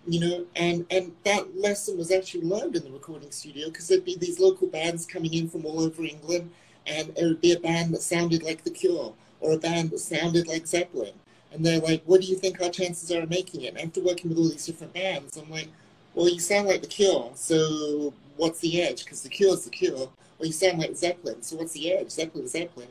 You 0.07 0.21
know, 0.21 0.47
and, 0.57 0.85
and 0.91 1.13
that 1.25 1.57
lesson 1.57 1.97
was 1.97 2.11
actually 2.11 2.43
learned 2.43 2.77
in 2.77 2.85
the 2.85 2.91
recording 2.91 3.31
studio 3.31 3.69
because 3.69 3.89
there'd 3.89 4.05
be 4.05 4.17
these 4.17 4.39
local 4.39 4.67
bands 4.67 5.07
coming 5.07 5.33
in 5.33 5.49
from 5.49 5.65
all 5.65 5.81
over 5.81 6.03
England, 6.03 6.51
and 6.87 7.11
it 7.17 7.25
would 7.25 7.41
be 7.41 7.53
a 7.53 7.61
band 7.61 7.95
that 7.95 8.03
sounded 8.03 8.43
like 8.43 8.65
The 8.65 8.71
Cure 8.71 9.15
or 9.41 9.53
a 9.53 9.59
band 9.59 9.91
that 9.91 10.01
sounded 10.01 10.47
like 10.47 10.67
Zeppelin 10.67 11.15
and 11.55 11.65
they're 11.65 11.81
like, 11.81 12.03
what 12.05 12.21
do 12.21 12.27
you 12.27 12.35
think 12.35 12.61
our 12.61 12.69
chances 12.69 13.13
are 13.13 13.23
of 13.23 13.31
making 13.31 13.63
it? 13.63 13.75
And 13.75 13.79
after 13.79 14.03
working 14.03 14.29
with 14.29 14.39
all 14.39 14.49
these 14.49 14.67
different 14.67 14.93
bands, 14.93 15.37
I'm 15.37 15.49
like, 15.49 15.69
well, 16.13 16.29
you 16.29 16.41
sound 16.41 16.67
like 16.67 16.83
The 16.83 16.89
Cure, 16.89 17.31
so 17.37 18.13
what's 18.37 18.59
the 18.59 18.83
edge? 18.83 19.05
Because 19.05 19.23
The 19.23 19.29
Cure's 19.29 19.65
The 19.65 19.71
Cure. 19.71 20.09
Well, 20.39 20.47
you 20.47 20.53
sound 20.53 20.81
like 20.81 20.97
Zeppelin, 20.97 21.43
so 21.43 21.57
what's 21.57 21.73
the 21.73 21.93
edge? 21.93 22.11
Zeppelin, 22.11 22.49
Zeppelin. 22.49 22.89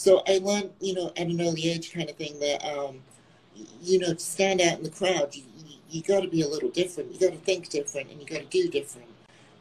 So 0.00 0.22
I 0.26 0.38
learned, 0.38 0.70
you 0.80 0.94
know, 0.94 1.12
at 1.14 1.26
an 1.26 1.38
early 1.42 1.68
age 1.68 1.92
kind 1.92 2.08
of 2.08 2.16
thing 2.16 2.40
that, 2.40 2.64
um, 2.64 3.02
you 3.82 3.98
know, 3.98 4.14
to 4.14 4.18
stand 4.18 4.62
out 4.62 4.78
in 4.78 4.82
the 4.82 4.88
crowd, 4.88 5.34
you, 5.34 5.42
you, 5.58 5.76
you 5.90 6.02
got 6.02 6.22
to 6.22 6.28
be 6.28 6.40
a 6.40 6.48
little 6.48 6.70
different. 6.70 7.12
You 7.12 7.20
got 7.20 7.36
to 7.36 7.44
think 7.44 7.68
different 7.68 8.10
and 8.10 8.18
you 8.18 8.26
got 8.26 8.38
to 8.38 8.46
do 8.46 8.70
different. 8.70 9.10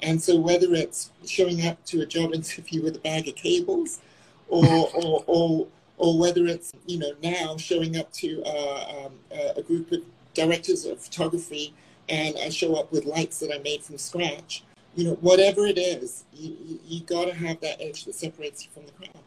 And 0.02 0.22
so 0.22 0.40
whether 0.40 0.74
it's 0.74 1.12
showing 1.26 1.68
up 1.68 1.84
to 1.88 2.00
a 2.04 2.06
job 2.06 2.34
interview 2.34 2.82
with 2.82 2.96
a 2.96 3.00
bag 3.00 3.28
of 3.28 3.36
cables 3.36 4.00
or, 4.48 4.90
or, 4.94 5.24
or 5.28 5.68
or 5.98 6.18
whether 6.18 6.48
it's 6.48 6.72
you 6.88 6.98
know 6.98 7.12
now 7.22 7.58
showing 7.58 7.98
up 7.98 8.10
to 8.14 8.42
uh, 8.46 9.08
um, 9.08 9.12
a 9.58 9.62
group 9.62 9.92
of 9.92 10.00
directors 10.34 10.86
of 10.86 11.02
photography 11.02 11.74
and 12.08 12.38
I 12.42 12.48
show 12.48 12.76
up 12.76 12.94
with 12.94 13.04
lights 13.04 13.42
that 13.42 13.54
I 13.54 13.58
made 13.58 13.84
from 13.84 13.98
scratch. 13.98 14.64
You 14.96 15.04
know, 15.04 15.14
whatever 15.16 15.66
it 15.66 15.78
is, 15.78 16.24
you, 16.34 16.56
you, 16.66 16.80
you 16.86 17.02
got 17.02 17.26
to 17.26 17.34
have 17.34 17.60
that 17.60 17.82
edge 17.82 18.06
that 18.06 18.16
separates 18.16 18.64
you 18.64 18.72
from 18.72 18.86
the 18.86 18.94
crowd. 18.94 19.22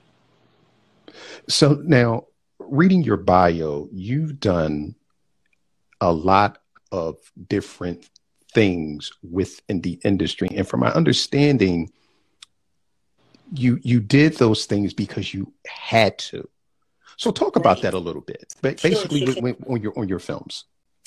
So 1.49 1.81
now, 1.85 2.27
reading 2.59 3.03
your 3.03 3.17
bio, 3.17 3.89
you've 3.93 4.41
done 4.41 4.95
a 6.01 6.13
lot 6.13 6.59
of 6.91 7.17
different 7.49 8.09
things 8.53 9.11
within 9.23 9.81
the 9.81 10.01
industry, 10.05 10.49
and 10.55 10.67
from 10.67 10.81
my 10.81 10.93
understanding, 10.93 11.91
you 13.55 13.79
you 13.83 14.01
did 14.01 14.37
those 14.37 14.67
things 14.67 14.95
because 14.95 15.35
you 15.35 15.53
had 15.67 16.19
to. 16.19 16.49
So 17.17 17.31
talk 17.31 17.57
about 17.57 17.77
right. 17.77 17.83
that 17.83 17.95
a 17.95 17.99
little 17.99 18.23
bit, 18.23 18.55
but 18.63 18.83
basically 18.83 19.25
sure, 19.27 19.35
sure, 19.35 19.57
on 19.69 19.83
your 19.83 19.99
on 19.99 20.09
your 20.09 20.19
films. 20.19 20.65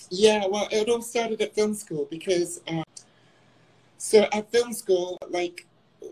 Yeah, 0.09 0.45
well, 0.47 0.67
it 0.71 0.87
all 0.87 1.01
started 1.01 1.41
at 1.41 1.55
film 1.55 1.73
school 1.73 2.07
because 2.11 2.61
uh, 2.67 2.83
so 3.97 4.27
at 4.31 4.51
film 4.51 4.71
school, 4.71 5.17
like, 5.29 5.65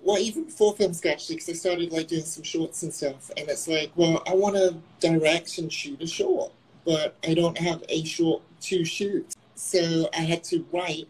well, 0.03 0.17
even 0.17 0.45
before 0.45 0.75
film 0.75 0.93
school 0.93 1.11
actually, 1.11 1.35
because 1.35 1.49
I 1.49 1.53
started 1.53 1.91
like 1.91 2.07
doing 2.07 2.23
some 2.23 2.43
shorts 2.43 2.83
and 2.83 2.93
stuff, 2.93 3.31
and 3.37 3.47
it's 3.49 3.67
like, 3.67 3.91
well, 3.95 4.23
I 4.27 4.33
want 4.33 4.55
to 4.55 4.75
direct 4.99 5.57
and 5.57 5.71
shoot 5.71 6.01
a 6.01 6.07
short, 6.07 6.51
but 6.85 7.15
I 7.27 7.33
don't 7.33 7.57
have 7.57 7.83
a 7.89 8.03
short 8.03 8.41
to 8.61 8.85
shoot, 8.85 9.35
so 9.55 10.09
I 10.17 10.21
had 10.21 10.43
to 10.45 10.65
write 10.71 11.07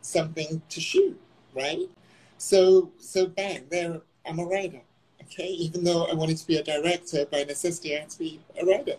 something 0.00 0.60
to 0.68 0.80
shoot, 0.80 1.18
right? 1.54 1.88
So, 2.38 2.90
so 2.98 3.26
bang, 3.26 3.66
there, 3.70 4.00
I'm 4.26 4.38
a 4.38 4.44
writer 4.44 4.80
okay, 5.34 5.48
even 5.48 5.84
though 5.84 6.06
I 6.06 6.14
wanted 6.14 6.36
to 6.38 6.46
be 6.46 6.56
a 6.56 6.62
director, 6.62 7.26
by 7.26 7.44
necessity 7.44 7.96
I 7.96 8.00
had 8.00 8.10
to 8.10 8.18
be 8.18 8.40
a 8.60 8.64
writer. 8.64 8.96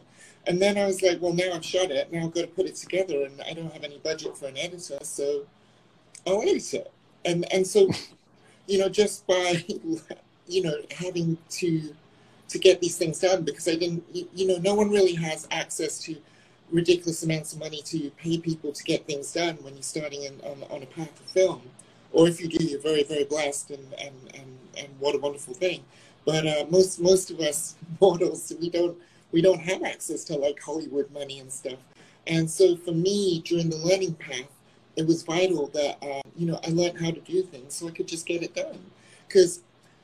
And 0.48 0.62
then 0.62 0.78
I 0.78 0.86
was 0.86 1.02
like, 1.02 1.22
well, 1.22 1.34
now 1.34 1.54
I've 1.54 1.66
shot 1.66 1.92
it, 1.92 2.12
now 2.12 2.26
I've 2.26 2.34
got 2.34 2.42
to 2.42 2.48
put 2.48 2.66
it 2.66 2.76
together, 2.76 3.24
and 3.24 3.42
I 3.42 3.54
don't 3.54 3.72
have 3.74 3.84
any 3.84 3.98
budget 4.00 4.38
for 4.38 4.48
an 4.48 4.58
editor, 4.58 5.00
so 5.02 5.46
I'll 6.28 6.42
edit 6.42 6.74
it. 6.74 6.92
And 7.24 7.52
and 7.52 7.66
so, 7.66 7.90
you 8.68 8.80
know, 8.80 8.90
just 8.90 9.26
by 9.28 9.64
you 10.48 10.62
know 10.62 10.78
having 10.92 11.38
to 11.50 11.96
to 12.48 12.60
get 12.60 12.80
these 12.80 12.98
things 12.98 13.20
done 13.20 13.44
because 13.44 13.68
I 13.68 13.76
didn't, 13.76 14.04
you, 14.14 14.48
know, 14.48 14.58
no 14.58 14.76
one 14.76 14.90
really 14.90 15.16
has 15.16 15.48
access 15.52 15.98
to 16.02 16.16
ridiculous 16.72 17.24
amounts 17.24 17.54
of 17.54 17.60
money 17.60 17.82
to 17.84 18.10
pay 18.12 18.38
people 18.38 18.72
to 18.72 18.84
get 18.84 19.06
things 19.08 19.34
done 19.34 19.56
when 19.62 19.74
you're 19.74 19.84
starting 19.84 20.24
in, 20.24 20.40
on, 20.42 20.64
on 20.70 20.84
a 20.84 20.86
path 20.86 21.20
of 21.20 21.26
film. 21.32 21.62
Or 22.12 22.28
if 22.28 22.40
you 22.40 22.48
do, 22.48 22.64
you're 22.64 22.80
very, 22.80 23.04
very 23.04 23.26
blessed, 23.26 23.72
and, 23.72 23.94
and, 24.00 24.16
and, 24.36 24.58
and 24.78 24.88
what 25.00 25.16
a 25.16 25.18
wonderful 25.18 25.54
thing. 25.54 25.84
But 26.24 26.48
uh, 26.48 26.66
most 26.70 27.00
most 27.00 27.30
of 27.30 27.40
us 27.40 27.76
mortals, 28.02 28.54
we 28.60 28.70
don't 28.70 28.98
we 29.32 29.42
don't 29.42 29.60
have 29.60 29.84
access 29.84 30.24
to 30.26 30.36
like 30.36 30.60
Hollywood 30.62 31.12
money 31.12 31.40
and 31.40 31.52
stuff. 31.52 31.80
And 32.26 32.50
so 32.50 32.78
for 32.78 32.94
me, 32.94 33.42
during 33.42 33.70
the 33.70 33.78
learning 33.78 34.16
path, 34.16 34.50
it 34.96 35.06
was 35.06 35.24
vital 35.24 35.68
that 35.68 35.98
uh, 36.02 36.22
you 36.36 36.46
know 36.46 36.60
I 36.66 36.70
learned 36.70 37.00
how 37.00 37.12
to 37.12 37.20
do 37.22 37.44
things 37.44 37.74
so 37.74 37.88
I 37.88 37.92
could 37.92 38.08
just 38.08 38.26
get 38.26 38.44
it 38.44 38.56
done. 38.56 38.80
Because 39.28 39.62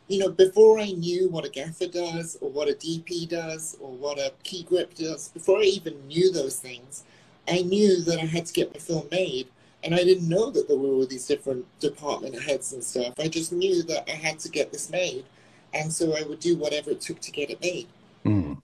you 0.07 0.19
know 0.19 0.29
before 0.29 0.79
I 0.79 0.91
knew 0.91 1.29
what 1.29 1.45
a 1.45 1.49
gaffer 1.49 1.87
does 1.87 2.37
or 2.41 2.49
what 2.49 2.69
a 2.69 2.73
DP 2.73 3.27
does 3.29 3.77
or 3.79 3.91
what 3.91 4.17
a 4.17 4.33
key 4.43 4.63
grip 4.63 4.93
does, 4.95 5.29
before 5.29 5.59
I 5.59 5.63
even 5.63 6.07
knew 6.07 6.31
those 6.31 6.59
things, 6.59 7.03
I 7.47 7.61
knew 7.61 8.01
that 8.03 8.19
I 8.19 8.25
had 8.25 8.45
to 8.47 8.53
get 8.53 8.73
my 8.73 8.79
film 8.79 9.07
made. 9.11 9.47
And 9.83 9.95
I 9.95 10.03
didn't 10.03 10.29
know 10.29 10.51
that 10.51 10.67
there 10.67 10.77
were 10.77 10.89
all 10.89 11.07
these 11.07 11.25
different 11.25 11.65
department 11.79 12.39
heads 12.39 12.71
and 12.71 12.83
stuff. 12.83 13.15
I 13.19 13.27
just 13.27 13.51
knew 13.51 13.81
that 13.83 14.07
I 14.07 14.13
had 14.13 14.37
to 14.39 14.49
get 14.49 14.71
this 14.71 14.91
made 14.91 15.25
and 15.73 15.91
so 15.91 16.15
I 16.15 16.23
would 16.23 16.39
do 16.39 16.55
whatever 16.55 16.91
it 16.91 17.01
took 17.01 17.19
to 17.21 17.31
get 17.31 17.49
it 17.49 17.61
made. 17.61 17.87
Mm. 18.25 18.61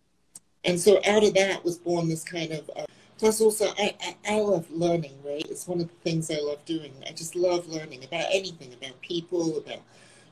And 0.63 0.79
so 0.79 0.99
out 1.05 1.23
of 1.23 1.33
that 1.35 1.63
was 1.63 1.77
born 1.77 2.09
this 2.09 2.23
kind 2.23 2.51
of. 2.51 2.69
Uh, 3.17 3.19
plus, 3.19 3.41
also, 3.41 3.67
I, 3.77 3.95
I, 4.01 4.15
I 4.35 4.39
love 4.39 4.69
learning, 4.71 5.13
right? 5.25 5.45
It's 5.49 5.67
one 5.67 5.81
of 5.81 5.87
the 5.87 5.95
things 6.03 6.29
I 6.31 6.39
love 6.41 6.63
doing. 6.65 6.93
I 7.07 7.11
just 7.11 7.35
love 7.35 7.67
learning 7.67 8.03
about 8.03 8.25
anything, 8.31 8.73
about 8.73 8.99
people, 9.01 9.57
about, 9.57 9.81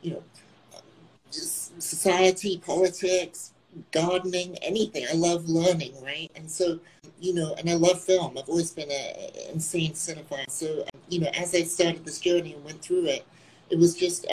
you 0.01 0.12
know, 0.12 0.24
society, 1.30 2.58
politics, 2.58 3.54
gardening, 3.92 4.58
anything. 4.62 5.06
I 5.10 5.15
love 5.15 5.50
learning, 5.50 5.94
right? 6.04 6.32
And 6.36 6.50
so, 6.50 6.80
you 7.20 7.34
know, 7.34 7.56
and 7.56 7.70
I 7.70 7.74
love 7.74 8.01
film. 8.01 8.38
I've 8.38 8.48
always 8.50 8.72
been 8.72 8.92
an 8.92 9.32
insane 9.54 9.94
cinephile. 9.94 10.50
So, 10.50 10.86
you 11.10 11.20
know, 11.20 11.30
as 11.36 11.54
I 11.56 11.63
started 11.63 12.06
this 12.06 12.20
journey 12.20 12.54
and 12.54 12.63
went 12.63 12.82
through 12.82 13.06
it, 13.08 13.25
it 13.70 13.77
was 13.77 13.96
just, 13.96 14.27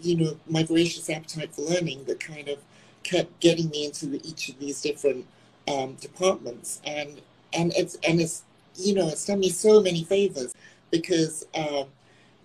you 0.00 0.16
know, 0.16 0.36
my 0.48 0.62
voracious 0.62 1.10
appetite 1.10 1.54
for 1.54 1.62
learning 1.62 2.04
that 2.04 2.18
kind 2.18 2.48
of 2.48 2.58
kept 3.02 3.38
getting 3.40 3.68
me 3.70 3.86
into 3.86 4.20
each 4.26 4.48
of 4.48 4.58
these 4.58 4.80
different 4.80 5.26
um, 5.68 5.94
departments. 5.94 6.80
And 6.84 7.20
and 7.52 7.72
it's 7.76 7.96
and 8.06 8.20
it's 8.20 8.44
you 8.76 8.94
know 8.94 9.08
it's 9.08 9.24
done 9.26 9.40
me 9.40 9.50
so 9.50 9.80
many 9.80 10.04
favors 10.04 10.54
because 10.90 11.46
um, 11.54 11.86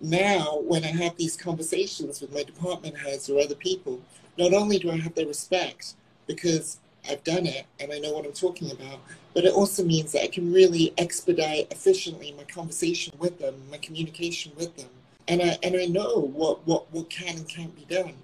now 0.00 0.60
when 0.60 0.84
I 0.84 0.88
have 0.88 1.16
these 1.16 1.36
conversations 1.36 2.20
with 2.20 2.32
my 2.32 2.42
department 2.42 2.98
heads 2.98 3.28
or 3.28 3.40
other 3.40 3.54
people, 3.54 4.00
not 4.38 4.52
only 4.52 4.78
do 4.78 4.90
I 4.90 4.96
have 4.98 5.14
their 5.14 5.26
respect 5.26 5.94
because 6.26 6.78
I've 7.08 7.24
done 7.24 7.46
it 7.46 7.66
and 7.80 7.92
I 7.92 7.98
know 7.98 8.12
what 8.12 8.24
I'm 8.24 8.32
talking 8.32 8.70
about, 8.70 9.00
but 9.34 9.44
it 9.44 9.52
also 9.52 9.84
means 9.84 10.12
that 10.12 10.22
I 10.22 10.28
can 10.28 10.52
really 10.52 10.92
expedite 10.98 11.68
efficiently 11.70 12.34
my 12.36 12.44
conversation 12.44 13.14
with 13.18 13.38
them, 13.38 13.54
my 13.70 13.78
communication 13.78 14.52
with 14.56 14.76
them. 14.76 14.88
And 15.28 15.42
I 15.42 15.58
and 15.62 15.76
I 15.76 15.86
know 15.86 16.20
what, 16.20 16.66
what, 16.66 16.92
what 16.92 17.10
can 17.10 17.36
and 17.36 17.48
can't 17.48 17.74
be 17.74 17.94
done. 17.94 18.14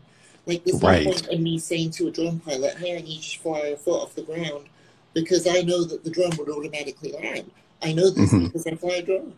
Like 0.46 0.64
there's 0.64 0.82
right. 0.82 1.04
no 1.04 1.12
point 1.12 1.28
in 1.28 1.42
me 1.42 1.58
saying 1.58 1.92
to 1.92 2.08
a 2.08 2.10
drone 2.10 2.40
pilot, 2.40 2.76
hey, 2.76 2.96
I 2.98 3.00
need 3.00 3.16
you 3.16 3.22
to 3.22 3.38
fly 3.38 3.58
a 3.58 3.76
foot 3.76 4.02
off 4.02 4.14
the 4.14 4.22
ground 4.22 4.66
because 5.14 5.46
I 5.46 5.62
know 5.62 5.84
that 5.84 6.04
the 6.04 6.10
drone 6.10 6.32
would 6.38 6.48
automatically 6.48 7.12
land. 7.12 7.50
I 7.82 7.92
know 7.92 8.10
this 8.10 8.32
mm-hmm. 8.32 8.46
because 8.46 8.66
I 8.66 8.74
fly 8.76 8.96
a 8.96 9.02
drone. 9.02 9.34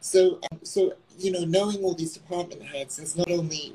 So, 0.00 0.38
um, 0.50 0.60
so 0.62 0.94
you 1.18 1.32
know, 1.32 1.44
knowing 1.44 1.82
all 1.82 1.94
these 1.94 2.12
department 2.12 2.62
heads 2.62 2.98
has 2.98 3.16
not 3.16 3.30
only, 3.30 3.74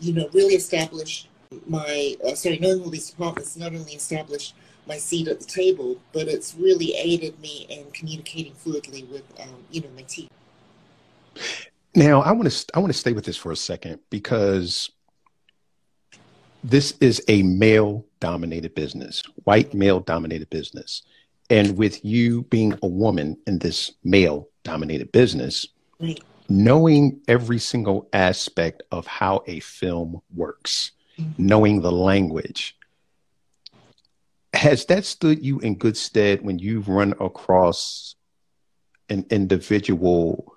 you 0.00 0.12
know, 0.12 0.28
really 0.32 0.54
established 0.54 1.28
my 1.66 2.16
uh, 2.26 2.34
sorry, 2.34 2.58
knowing 2.58 2.82
all 2.82 2.90
these 2.90 3.10
departments 3.10 3.56
not 3.56 3.74
only 3.74 3.92
established 3.92 4.54
my 4.86 4.96
seat 4.96 5.28
at 5.28 5.38
the 5.38 5.46
table, 5.46 5.96
but 6.12 6.28
it's 6.28 6.54
really 6.54 6.94
aided 6.96 7.38
me 7.40 7.66
in 7.68 7.90
communicating 7.92 8.54
fluidly 8.54 9.08
with, 9.10 9.22
um, 9.40 9.62
you 9.70 9.82
know, 9.82 9.88
my 9.94 10.02
team. 10.02 10.28
Now, 11.94 12.22
I 12.22 12.32
want 12.32 12.50
to 12.50 12.66
I 12.74 12.78
want 12.78 12.92
to 12.92 12.98
stay 12.98 13.12
with 13.12 13.24
this 13.24 13.36
for 13.36 13.52
a 13.52 13.56
second 13.56 14.00
because 14.10 14.90
this 16.64 16.94
is 17.00 17.22
a 17.28 17.42
male 17.42 18.04
dominated 18.20 18.74
business, 18.74 19.22
white 19.44 19.74
male 19.74 20.00
dominated 20.00 20.50
business. 20.50 21.02
And 21.50 21.76
with 21.76 22.04
you 22.04 22.42
being 22.44 22.78
a 22.82 22.88
woman 22.88 23.38
in 23.46 23.58
this 23.58 23.92
male 24.04 24.48
dominated 24.64 25.12
business, 25.12 25.66
right. 26.00 26.20
knowing 26.48 27.20
every 27.26 27.58
single 27.58 28.08
aspect 28.12 28.82
of 28.92 29.06
how 29.06 29.44
a 29.46 29.60
film 29.60 30.20
works, 30.34 30.92
mm-hmm. 31.18 31.46
knowing 31.46 31.80
the 31.80 31.92
language, 31.92 32.76
has 34.52 34.84
that 34.86 35.04
stood 35.04 35.44
you 35.44 35.58
in 35.60 35.76
good 35.76 35.96
stead 35.96 36.42
when 36.42 36.58
you've 36.58 36.88
run 36.88 37.14
across 37.20 38.16
an 39.08 39.24
individual 39.30 40.54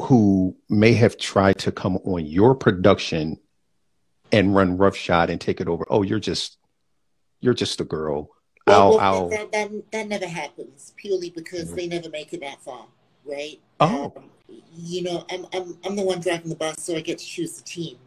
who 0.00 0.56
may 0.68 0.92
have 0.92 1.16
tried 1.18 1.58
to 1.58 1.70
come 1.70 1.96
on 1.98 2.26
your 2.26 2.54
production 2.54 3.38
and 4.34 4.54
run 4.54 4.76
roughshod 4.76 5.30
and 5.30 5.40
take 5.40 5.60
it 5.60 5.68
over. 5.68 5.86
Oh, 5.88 6.02
you're 6.02 6.20
just 6.20 6.58
you're 7.40 7.54
just 7.54 7.80
a 7.80 7.84
girl. 7.84 8.30
Well, 8.66 8.96
well, 8.96 9.28
That, 9.28 9.52
that, 9.52 9.92
that, 9.92 10.08
never 10.08 10.26
happens 10.26 10.94
purely 10.96 11.28
because 11.28 11.66
mm-hmm. 11.66 11.76
they 11.76 11.86
never 11.86 12.08
make 12.08 12.32
it 12.32 12.40
that 12.40 12.62
far, 12.62 12.86
right? 13.26 13.60
Oh. 13.78 14.14
Um, 14.16 14.30
you 14.74 15.02
know, 15.02 15.26
I'm, 15.30 15.46
I'm, 15.52 15.78
I'm 15.84 15.96
the 15.96 16.02
one 16.02 16.20
driving 16.20 16.48
the 16.48 16.56
bus, 16.56 16.82
so 16.82 16.96
I 16.96 17.00
get 17.00 17.18
to 17.18 17.24
choose 17.26 17.58
the 17.58 17.62
team. 17.62 17.98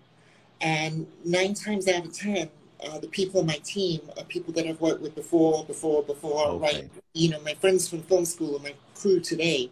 And 0.60 1.06
nine 1.24 1.54
times 1.54 1.88
out 1.88 2.06
of 2.06 2.14
ten, 2.14 2.50
uh, 2.84 2.98
the 2.98 3.08
people 3.08 3.42
on 3.42 3.46
my 3.46 3.60
team 3.64 4.02
are 4.18 4.24
people 4.24 4.52
that 4.54 4.66
I've 4.66 4.82
worked 4.82 5.02
with 5.02 5.14
before, 5.14 5.64
before, 5.66 6.02
before, 6.02 6.48
okay. 6.48 6.78
right? 6.78 6.90
You 7.14 7.30
know, 7.30 7.40
my 7.42 7.54
friends 7.54 7.88
from 7.88 8.02
film 8.02 8.26
school 8.26 8.56
and 8.56 8.64
my 8.64 8.74
crew 8.96 9.20
today. 9.20 9.70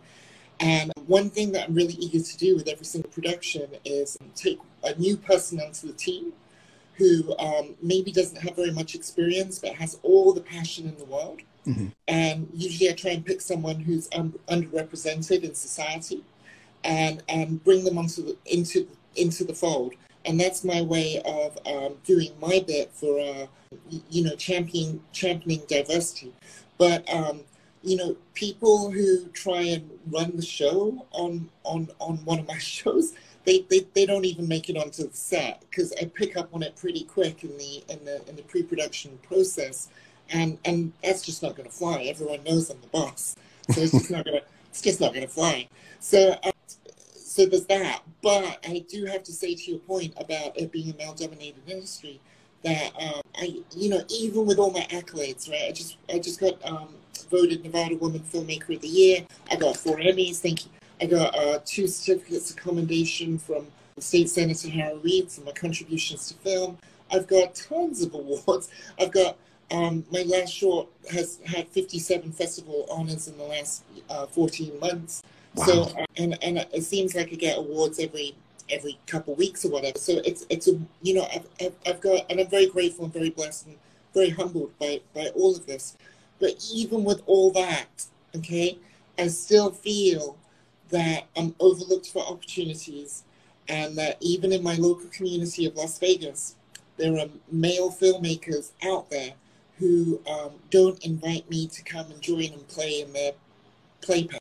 And 0.60 0.92
one 1.08 1.32
thing 1.32 1.52
that 1.54 1.68
I'm 1.68 1.74
really 1.74 1.96
eager 1.96 2.24
to 2.24 2.38
do 2.38 2.56
with 2.56 2.68
every 2.68 2.86
single 2.86 3.10
production 3.10 3.68
is 3.84 4.18
take 4.36 4.60
a 4.84 4.94
new 4.96 5.18
person 5.18 5.60
onto 5.60 5.88
the 5.88 5.94
team 5.94 6.34
who 6.98 7.38
um, 7.38 7.76
maybe 7.82 8.12
doesn't 8.12 8.38
have 8.38 8.56
very 8.56 8.72
much 8.72 8.96
experience 8.96 9.60
but 9.60 9.74
has 9.74 10.00
all 10.04 10.34
the 10.34 10.42
passion 10.42 10.88
in 10.88 10.98
the 10.98 11.06
world. 11.06 11.42
Mm-hmm. 11.68 11.88
And 12.08 12.48
usually 12.54 12.90
I 12.90 12.94
try 12.94 13.12
and 13.12 13.26
pick 13.26 13.42
someone 13.42 13.80
who's 13.80 14.08
un- 14.14 14.38
underrepresented 14.50 15.44
in 15.44 15.56
society 15.56 16.24
and, 16.84 17.24
and 17.28 17.64
bring 17.64 17.84
them 17.84 17.98
onto 17.98 18.24
the, 18.24 18.38
into, 18.46 18.88
into 19.16 19.44
the 19.44 19.54
fold. 19.54 19.94
And 20.26 20.40
that's 20.40 20.64
my 20.64 20.82
way 20.82 21.22
of 21.26 21.58
um, 21.68 21.96
doing 22.04 22.32
my 22.40 22.64
bit 22.66 22.92
for, 22.92 23.20
uh, 23.20 23.48
you 24.10 24.24
know, 24.24 24.36
champion, 24.36 25.02
championing 25.12 25.64
diversity. 25.68 26.34
But 26.78 27.08
um, 27.14 27.42
you 27.86 27.96
know, 27.96 28.18
people 28.34 28.92
who 28.92 29.28
try 29.28 29.62
and 29.62 29.90
run 30.08 30.36
the 30.36 30.46
show 30.46 31.06
on 31.12 31.50
on 31.64 31.88
on 32.00 32.18
one 32.26 32.40
of 32.40 32.48
my 32.48 32.58
shows, 32.58 33.14
they 33.46 33.66
they, 33.70 33.86
they 33.94 34.06
don't 34.06 34.26
even 34.26 34.48
make 34.48 34.70
it 34.70 34.78
onto 34.78 35.08
the 35.08 35.16
set 35.16 35.64
because 35.70 35.94
I 36.02 36.06
pick 36.06 36.38
up 36.38 36.54
on 36.54 36.64
it 36.64 36.76
pretty 36.76 37.04
quick 37.04 37.44
in 37.44 37.58
the 37.58 37.84
in 37.90 38.04
the 38.06 38.28
in 38.28 38.36
the 38.36 38.44
pre-production 38.44 39.18
process, 39.28 39.90
and 40.30 40.58
and 40.66 40.94
that's 41.04 41.22
just 41.22 41.44
not 41.44 41.56
going 41.56 41.70
to 41.70 41.76
fly. 41.76 42.04
Everyone 42.04 42.44
knows 42.44 42.70
I'm 42.70 42.82
the 42.82 42.88
boss, 42.88 43.36
so 43.72 43.82
it's 43.82 43.92
just 43.92 44.12
not 44.12 44.26
gonna 44.26 44.42
it's 44.70 44.82
just 44.82 45.00
not 45.00 45.14
gonna 45.14 45.28
fly. 45.28 45.68
So. 46.00 46.36
Uh, 46.44 46.52
so 47.18 47.46
there's 47.46 47.66
that, 47.66 48.02
but 48.22 48.66
I 48.66 48.86
do 48.88 49.04
have 49.08 49.22
to 49.24 49.34
say 49.34 49.56
to 49.56 49.72
your 49.72 49.80
point 49.82 50.14
about 50.16 50.58
it 50.58 50.72
being 50.72 50.92
a 50.92 50.96
male-dominated 50.96 51.64
industry, 51.68 52.22
that 52.64 52.92
um, 53.00 53.22
I, 53.36 53.62
you 53.76 53.90
know, 53.90 54.02
even 54.10 54.46
with 54.46 54.58
all 54.58 54.72
my 54.72 54.88
accolades, 54.90 55.50
right? 55.50 55.66
I 55.68 55.72
just, 55.72 55.98
I 56.10 56.20
just 56.20 56.40
got 56.40 56.54
um, 56.66 56.96
voted 57.30 57.64
Nevada 57.64 57.96
Woman 57.96 58.22
Filmmaker 58.22 58.76
of 58.76 58.82
the 58.82 58.88
Year. 58.88 59.26
I 59.52 59.56
got 59.56 59.78
four 59.78 59.98
Emmys. 59.98 60.38
Thank 60.38 60.66
you. 60.66 60.72
I 61.02 61.06
got 61.06 61.36
uh, 61.38 61.60
two 61.66 61.88
certificates 61.88 62.52
of 62.52 62.58
commendation 62.58 63.38
from 63.38 63.68
the 63.96 64.02
State 64.02 64.30
Senator 64.30 64.70
Harry 64.70 64.98
Reid 64.98 65.32
for 65.32 65.42
my 65.42 65.52
contributions 65.52 66.28
to 66.30 66.34
film. 66.36 66.78
I've 67.12 67.28
got 67.28 67.56
tons 67.56 68.02
of 68.02 68.14
awards. 68.14 68.70
I've 69.00 69.12
got 69.12 69.38
um, 69.72 70.06
my 70.12 70.22
last 70.24 70.54
short 70.54 70.88
has 71.12 71.40
had 71.46 71.68
57 71.70 72.32
festival 72.32 72.86
honors 72.90 73.28
in 73.28 73.38
the 73.38 73.44
last 73.44 73.84
uh, 74.10 74.26
14 74.28 74.80
months. 74.80 75.24
Wow. 75.56 75.66
So 75.66 75.82
uh, 75.84 76.06
and 76.18 76.38
and 76.44 76.58
it 76.74 76.84
seems 76.84 77.16
like 77.16 77.32
I 77.32 77.36
get 77.36 77.58
awards 77.58 78.00
every 78.00 78.36
every 78.70 79.00
couple 79.08 79.36
weeks 79.36 79.66
or 79.66 79.72
whatever. 79.72 79.98
So 79.98 80.22
it's 80.24 80.46
it's 80.50 80.68
a 80.68 80.80
you 81.02 81.16
know 81.16 81.28
I've, 81.34 81.74
I've 81.86 82.02
got 82.02 82.30
and 82.30 82.40
I'm 82.40 82.48
very 82.48 82.68
grateful 82.68 83.06
and 83.06 83.14
very 83.14 83.30
blessed 83.30 83.68
and 83.68 83.78
very 84.14 84.30
humbled 84.30 84.78
by 84.80 85.02
by 85.14 85.28
all 85.36 85.56
of 85.56 85.66
this. 85.66 85.98
But 86.40 86.64
even 86.74 87.04
with 87.04 87.22
all 87.26 87.52
that, 87.52 88.06
okay, 88.36 88.78
I 89.18 89.28
still 89.28 89.72
feel 89.72 90.38
that 90.90 91.26
I'm 91.36 91.56
overlooked 91.60 92.08
for 92.08 92.24
opportunities 92.26 93.24
and 93.68 93.98
that 93.98 94.18
even 94.22 94.52
in 94.52 94.64
my 94.64 94.76
local 94.76 95.08
community 95.10 95.66
of 95.66 95.76
Las 95.76 95.98
Vegas, 96.00 96.56
there 96.98 97.18
are 97.18 97.28
male 97.52 97.92
filmmakers 97.92 98.72
out 98.84 99.10
there 99.10 99.34
who 99.78 100.22
um, 100.30 100.52
don't 100.70 101.04
invite 101.04 101.50
me 101.50 101.68
to 101.68 101.84
come 101.84 102.10
and 102.12 102.22
join 102.22 102.54
and 102.54 102.68
play 102.68 103.02
in 103.02 103.12
their 103.12 103.34
playpen, 104.02 104.40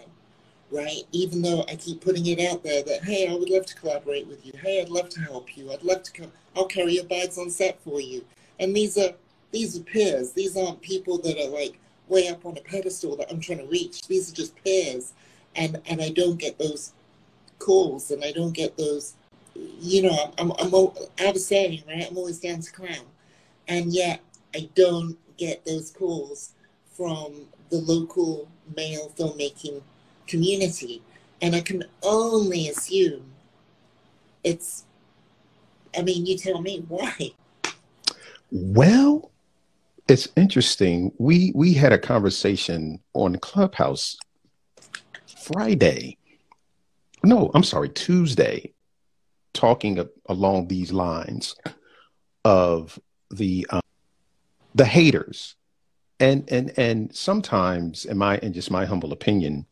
right? 0.71 1.03
Even 1.13 1.43
though 1.43 1.65
I 1.69 1.77
keep 1.77 2.01
putting 2.01 2.27
it 2.27 2.41
out 2.41 2.63
there 2.63 2.83
that, 2.85 3.03
hey, 3.03 3.29
I 3.29 3.35
would 3.35 3.51
love 3.51 3.67
to 3.67 3.75
collaborate 3.75 4.27
with 4.27 4.45
you. 4.47 4.53
Hey, 4.61 4.81
I'd 4.81 4.91
love 4.91 5.09
to 5.11 5.21
help 5.21 5.57
you. 5.57 5.73
I'd 5.73 5.83
love 5.83 6.03
to 6.05 6.13
come. 6.13 6.33
I'll 6.55 6.67
carry 6.67 6.95
your 6.95 7.05
bags 7.05 7.39
on 7.39 7.51
set 7.51 7.81
for 7.83 8.01
you. 8.01 8.25
And 8.61 8.77
these 8.77 8.97
are 8.97 9.15
these 9.51 9.79
are 9.79 9.83
peers. 9.83 10.33
These 10.33 10.57
aren't 10.57 10.81
people 10.83 11.19
that 11.19 11.39
are 11.39 11.49
like 11.49 11.79
way 12.09 12.29
up 12.29 12.45
on 12.45 12.57
a 12.57 12.61
pedestal 12.61 13.17
that 13.17 13.31
I'm 13.31 13.41
trying 13.41 13.59
to 13.59 13.67
reach. 13.67 14.07
These 14.07 14.31
are 14.31 14.35
just 14.35 14.55
peers, 14.63 15.15
and 15.57 15.81
and 15.87 16.01
I 16.03 16.11
don't 16.11 16.39
get 16.39 16.59
those 16.59 16.93
calls, 17.59 18.11
and 18.11 18.25
I 18.25 18.33
don't 18.33 18.53
get 18.53 18.77
those. 18.77 19.15
You 19.55 20.03
know, 20.03 20.35
I'm 20.39 20.53
I'm, 20.53 20.75
I'm 20.75 20.91
I 21.21 21.25
a 21.25 21.39
saying, 21.39 21.85
right? 21.89 22.07
I'm 22.09 22.17
always 22.19 22.41
down 22.41 22.61
to 22.61 22.73
clown, 22.73 23.07
and 23.69 23.93
yet 23.93 24.21
I 24.55 24.69
don't 24.75 25.17
get 25.37 25.65
those 25.65 25.91
calls 25.91 26.53
from 26.93 27.47
the 27.71 27.79
local 27.79 28.49
male 28.77 29.13
filmmaking 29.19 29.83
community, 30.27 31.03
and 31.43 31.55
I 31.55 31.61
can 31.61 31.85
only 32.03 32.69
assume 32.69 33.33
it's. 34.43 34.85
I 35.97 36.03
mean, 36.03 36.27
you 36.27 36.37
tell 36.37 36.61
me 36.61 36.85
why. 36.89 37.33
Well, 38.51 39.33
it's 40.09 40.29
interesting. 40.37 41.13
We 41.19 41.53
we 41.55 41.75
had 41.75 41.93
a 41.93 41.99
conversation 41.99 43.01
on 43.15 43.37
Clubhouse 43.37 44.17
Friday. 45.53 46.17
No, 47.23 47.51
I'm 47.55 47.65
sorry, 47.65 47.91
Tuesday, 47.91 48.73
talking 49.53 50.03
along 50.27 50.69
these 50.69 50.91
lines 50.91 51.55
of 52.45 52.99
the 53.31 53.67
um, 53.71 53.81
the 54.75 54.87
haters, 54.87 55.57
and 56.19 56.51
and 56.51 56.73
and 56.79 57.15
sometimes, 57.15 58.07
in 58.07 58.17
my 58.17 58.39
in 58.39 58.53
just 58.53 58.71
my 58.71 58.87
humble 58.87 59.13
opinion, 59.13 59.67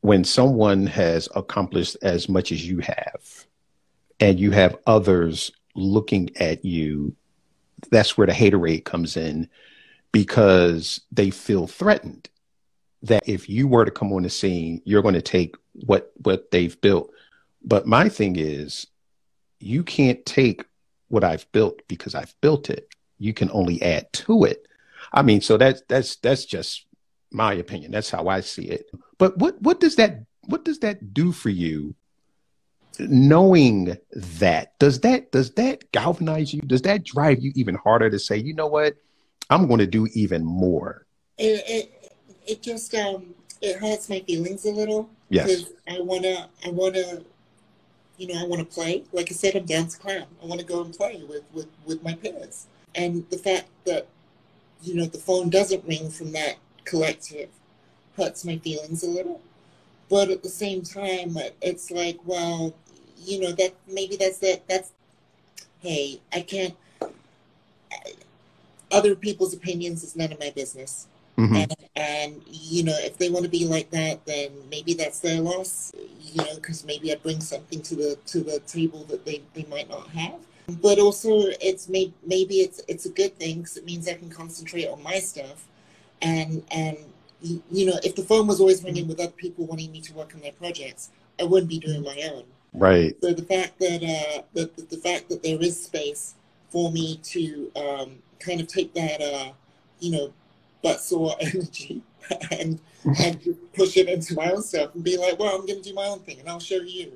when 0.00 0.24
someone 0.24 0.86
has 0.86 1.28
accomplished 1.36 1.96
as 2.02 2.28
much 2.28 2.50
as 2.50 2.66
you 2.66 2.78
have, 2.80 3.46
and 4.18 4.40
you 4.40 4.50
have 4.50 4.76
others 4.86 5.52
looking 5.76 6.30
at 6.38 6.64
you, 6.64 7.14
that's 7.90 8.18
where 8.18 8.26
the 8.26 8.32
haterade 8.32 8.84
comes 8.84 9.16
in 9.16 9.48
because 10.10 11.02
they 11.12 11.30
feel 11.30 11.66
threatened 11.66 12.28
that 13.06 13.28
if 13.28 13.48
you 13.48 13.68
were 13.68 13.84
to 13.84 13.90
come 13.90 14.12
on 14.12 14.22
the 14.22 14.30
scene, 14.30 14.82
you're 14.84 15.02
going 15.02 15.14
to 15.14 15.22
take 15.22 15.56
what 15.72 16.12
what 16.22 16.50
they've 16.50 16.80
built. 16.80 17.10
But 17.64 17.86
my 17.86 18.08
thing 18.08 18.36
is, 18.36 18.86
you 19.58 19.82
can't 19.82 20.24
take 20.24 20.64
what 21.08 21.24
I've 21.24 21.50
built 21.52 21.82
because 21.88 22.14
I've 22.14 22.34
built 22.40 22.70
it. 22.70 22.88
You 23.18 23.32
can 23.32 23.50
only 23.52 23.80
add 23.82 24.12
to 24.12 24.44
it. 24.44 24.66
I 25.12 25.22
mean, 25.22 25.40
so 25.40 25.56
that's 25.56 25.82
that's 25.88 26.16
that's 26.16 26.44
just 26.44 26.86
my 27.30 27.54
opinion. 27.54 27.90
That's 27.90 28.10
how 28.10 28.28
I 28.28 28.40
see 28.40 28.66
it. 28.66 28.90
But 29.18 29.38
what 29.38 29.60
what 29.62 29.80
does 29.80 29.96
that 29.96 30.20
what 30.42 30.64
does 30.64 30.80
that 30.80 31.14
do 31.14 31.32
for 31.32 31.50
you? 31.50 31.94
Knowing 32.98 33.96
that 34.12 34.78
does 34.78 35.00
that 35.00 35.30
does 35.32 35.52
that 35.52 35.90
galvanize 35.92 36.52
you? 36.52 36.60
Does 36.62 36.82
that 36.82 37.04
drive 37.04 37.42
you 37.42 37.52
even 37.54 37.74
harder 37.74 38.10
to 38.10 38.18
say, 38.18 38.36
you 38.36 38.54
know 38.54 38.66
what, 38.66 38.94
I'm 39.50 39.66
going 39.66 39.80
to 39.80 39.86
do 39.86 40.06
even 40.14 40.44
more? 40.44 41.06
It 41.38 41.64
it, 41.66 42.12
it 42.46 42.62
just 42.62 42.94
um 42.94 43.34
it 43.60 43.76
hurts 43.78 44.08
my 44.08 44.20
feelings 44.20 44.64
a 44.64 44.70
little. 44.70 45.08
Yes, 45.28 45.64
I 45.88 46.00
wanna 46.00 46.48
I 46.64 46.70
wanna 46.70 47.22
you 48.18 48.28
know 48.28 48.40
I 48.40 48.46
want 48.46 48.60
to 48.60 48.74
play. 48.74 49.04
Like 49.12 49.30
I 49.30 49.34
said, 49.34 49.56
I'm 49.56 49.66
down 49.66 49.88
to 49.88 49.98
clown. 49.98 50.26
I 50.42 50.46
want 50.46 50.60
to 50.60 50.66
go 50.66 50.82
and 50.82 50.94
play 50.94 51.22
with 51.28 51.42
with 51.52 51.68
with 51.84 52.02
my 52.02 52.14
peers. 52.14 52.66
And 52.94 53.28
the 53.30 53.38
fact 53.38 53.68
that 53.84 54.06
you 54.82 54.94
know 54.94 55.06
the 55.06 55.18
phone 55.18 55.50
doesn't 55.50 55.84
ring 55.84 56.10
from 56.10 56.32
that 56.32 56.56
collective 56.84 57.48
hurts 58.16 58.44
my 58.44 58.58
feelings 58.58 59.02
a 59.02 59.08
little. 59.08 59.40
But 60.08 60.30
at 60.30 60.42
the 60.42 60.48
same 60.48 60.82
time, 60.82 61.36
it's 61.60 61.90
like, 61.90 62.18
well, 62.24 62.74
you 63.18 63.40
know, 63.40 63.52
that 63.52 63.74
maybe 63.88 64.16
that's 64.16 64.38
that. 64.38 64.66
That's, 64.68 64.92
hey, 65.80 66.20
I 66.32 66.42
can't, 66.42 66.74
other 68.92 69.16
people's 69.16 69.52
opinions 69.52 70.04
is 70.04 70.14
none 70.14 70.32
of 70.32 70.38
my 70.38 70.50
business. 70.50 71.08
Mm-hmm. 71.36 71.56
And, 71.56 71.76
and, 71.96 72.42
you 72.46 72.84
know, 72.84 72.96
if 72.98 73.18
they 73.18 73.28
want 73.28 73.44
to 73.44 73.50
be 73.50 73.66
like 73.66 73.90
that, 73.90 74.24
then 74.24 74.50
maybe 74.70 74.94
that's 74.94 75.20
their 75.20 75.40
loss, 75.40 75.92
you 76.20 76.42
know, 76.42 76.54
because 76.56 76.84
maybe 76.84 77.12
I 77.12 77.16
bring 77.16 77.40
something 77.40 77.82
to 77.82 77.94
the 77.94 78.18
to 78.26 78.40
the 78.40 78.60
table 78.60 79.04
that 79.04 79.24
they, 79.24 79.42
they 79.54 79.64
might 79.64 79.88
not 79.88 80.08
have. 80.08 80.40
But 80.80 80.98
also, 80.98 81.42
it's 81.60 81.88
maybe 81.88 82.14
maybe 82.24 82.56
it's 82.56 82.80
it's 82.88 83.06
a 83.06 83.10
good 83.10 83.38
thing 83.38 83.58
because 83.58 83.76
it 83.76 83.84
means 83.84 84.08
I 84.08 84.14
can 84.14 84.30
concentrate 84.30 84.86
on 84.86 85.02
my 85.02 85.18
stuff 85.18 85.66
and 86.22 86.62
and 86.70 86.96
you 87.42 87.86
know, 87.86 87.98
if 88.02 88.16
the 88.16 88.22
phone 88.22 88.46
was 88.46 88.60
always 88.60 88.82
ringing 88.82 89.08
with 89.08 89.20
other 89.20 89.30
people 89.30 89.66
wanting 89.66 89.92
me 89.92 90.00
to 90.00 90.12
work 90.14 90.34
on 90.34 90.40
their 90.40 90.52
projects, 90.52 91.10
I 91.38 91.44
wouldn't 91.44 91.68
be 91.68 91.78
doing 91.78 92.02
my 92.02 92.30
own. 92.32 92.44
Right. 92.72 93.16
So 93.22 93.32
the 93.32 93.42
fact 93.42 93.78
that 93.78 94.02
uh, 94.02 94.42
the, 94.54 94.70
the 94.84 94.96
fact 94.96 95.28
that 95.28 95.42
there 95.42 95.60
is 95.60 95.80
space 95.80 96.34
for 96.70 96.90
me 96.90 97.18
to 97.24 97.70
um, 97.76 98.18
kind 98.40 98.60
of 98.60 98.66
take 98.68 98.94
that, 98.94 99.20
uh, 99.20 99.52
you 100.00 100.10
know, 100.10 100.32
butt 100.86 101.00
sore 101.00 101.34
energy 101.40 102.00
and 102.52 102.78
and 103.18 103.56
push 103.74 103.96
it 103.96 104.08
into 104.08 104.34
my 104.34 104.50
own 104.52 104.62
stuff 104.62 104.94
and 104.94 105.02
be 105.02 105.16
like, 105.16 105.38
well, 105.38 105.54
I'm 105.54 105.66
going 105.66 105.82
to 105.82 105.88
do 105.88 105.94
my 105.94 106.06
own 106.06 106.20
thing 106.20 106.38
and 106.40 106.48
I'll 106.48 106.60
show 106.60 106.76
you. 106.76 107.12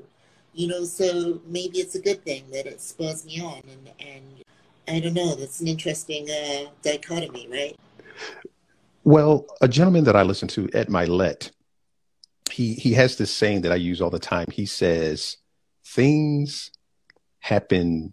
You 0.52 0.66
know, 0.66 0.84
so 0.84 1.40
maybe 1.46 1.78
it's 1.78 1.94
a 1.94 2.00
good 2.00 2.24
thing 2.24 2.44
that 2.52 2.66
it 2.66 2.80
spurs 2.80 3.24
me 3.24 3.40
on 3.40 3.62
and 3.70 3.90
and 4.00 4.44
I 4.88 4.98
don't 4.98 5.14
know. 5.14 5.36
That's 5.36 5.60
an 5.60 5.68
interesting 5.68 6.28
uh, 6.28 6.70
dichotomy, 6.82 7.46
right? 7.48 7.76
Well, 9.04 9.46
a 9.60 9.68
gentleman 9.68 10.04
that 10.04 10.16
I 10.16 10.22
listen 10.22 10.48
to, 10.48 10.68
Ed 10.72 10.88
Mylett, 10.88 11.52
he 12.50 12.74
he 12.74 12.92
has 12.94 13.16
this 13.16 13.32
saying 13.32 13.60
that 13.62 13.72
I 13.72 13.76
use 13.76 14.00
all 14.00 14.10
the 14.10 14.18
time. 14.18 14.48
He 14.52 14.66
says, 14.66 15.36
"Things 15.84 16.72
happen." 17.38 18.12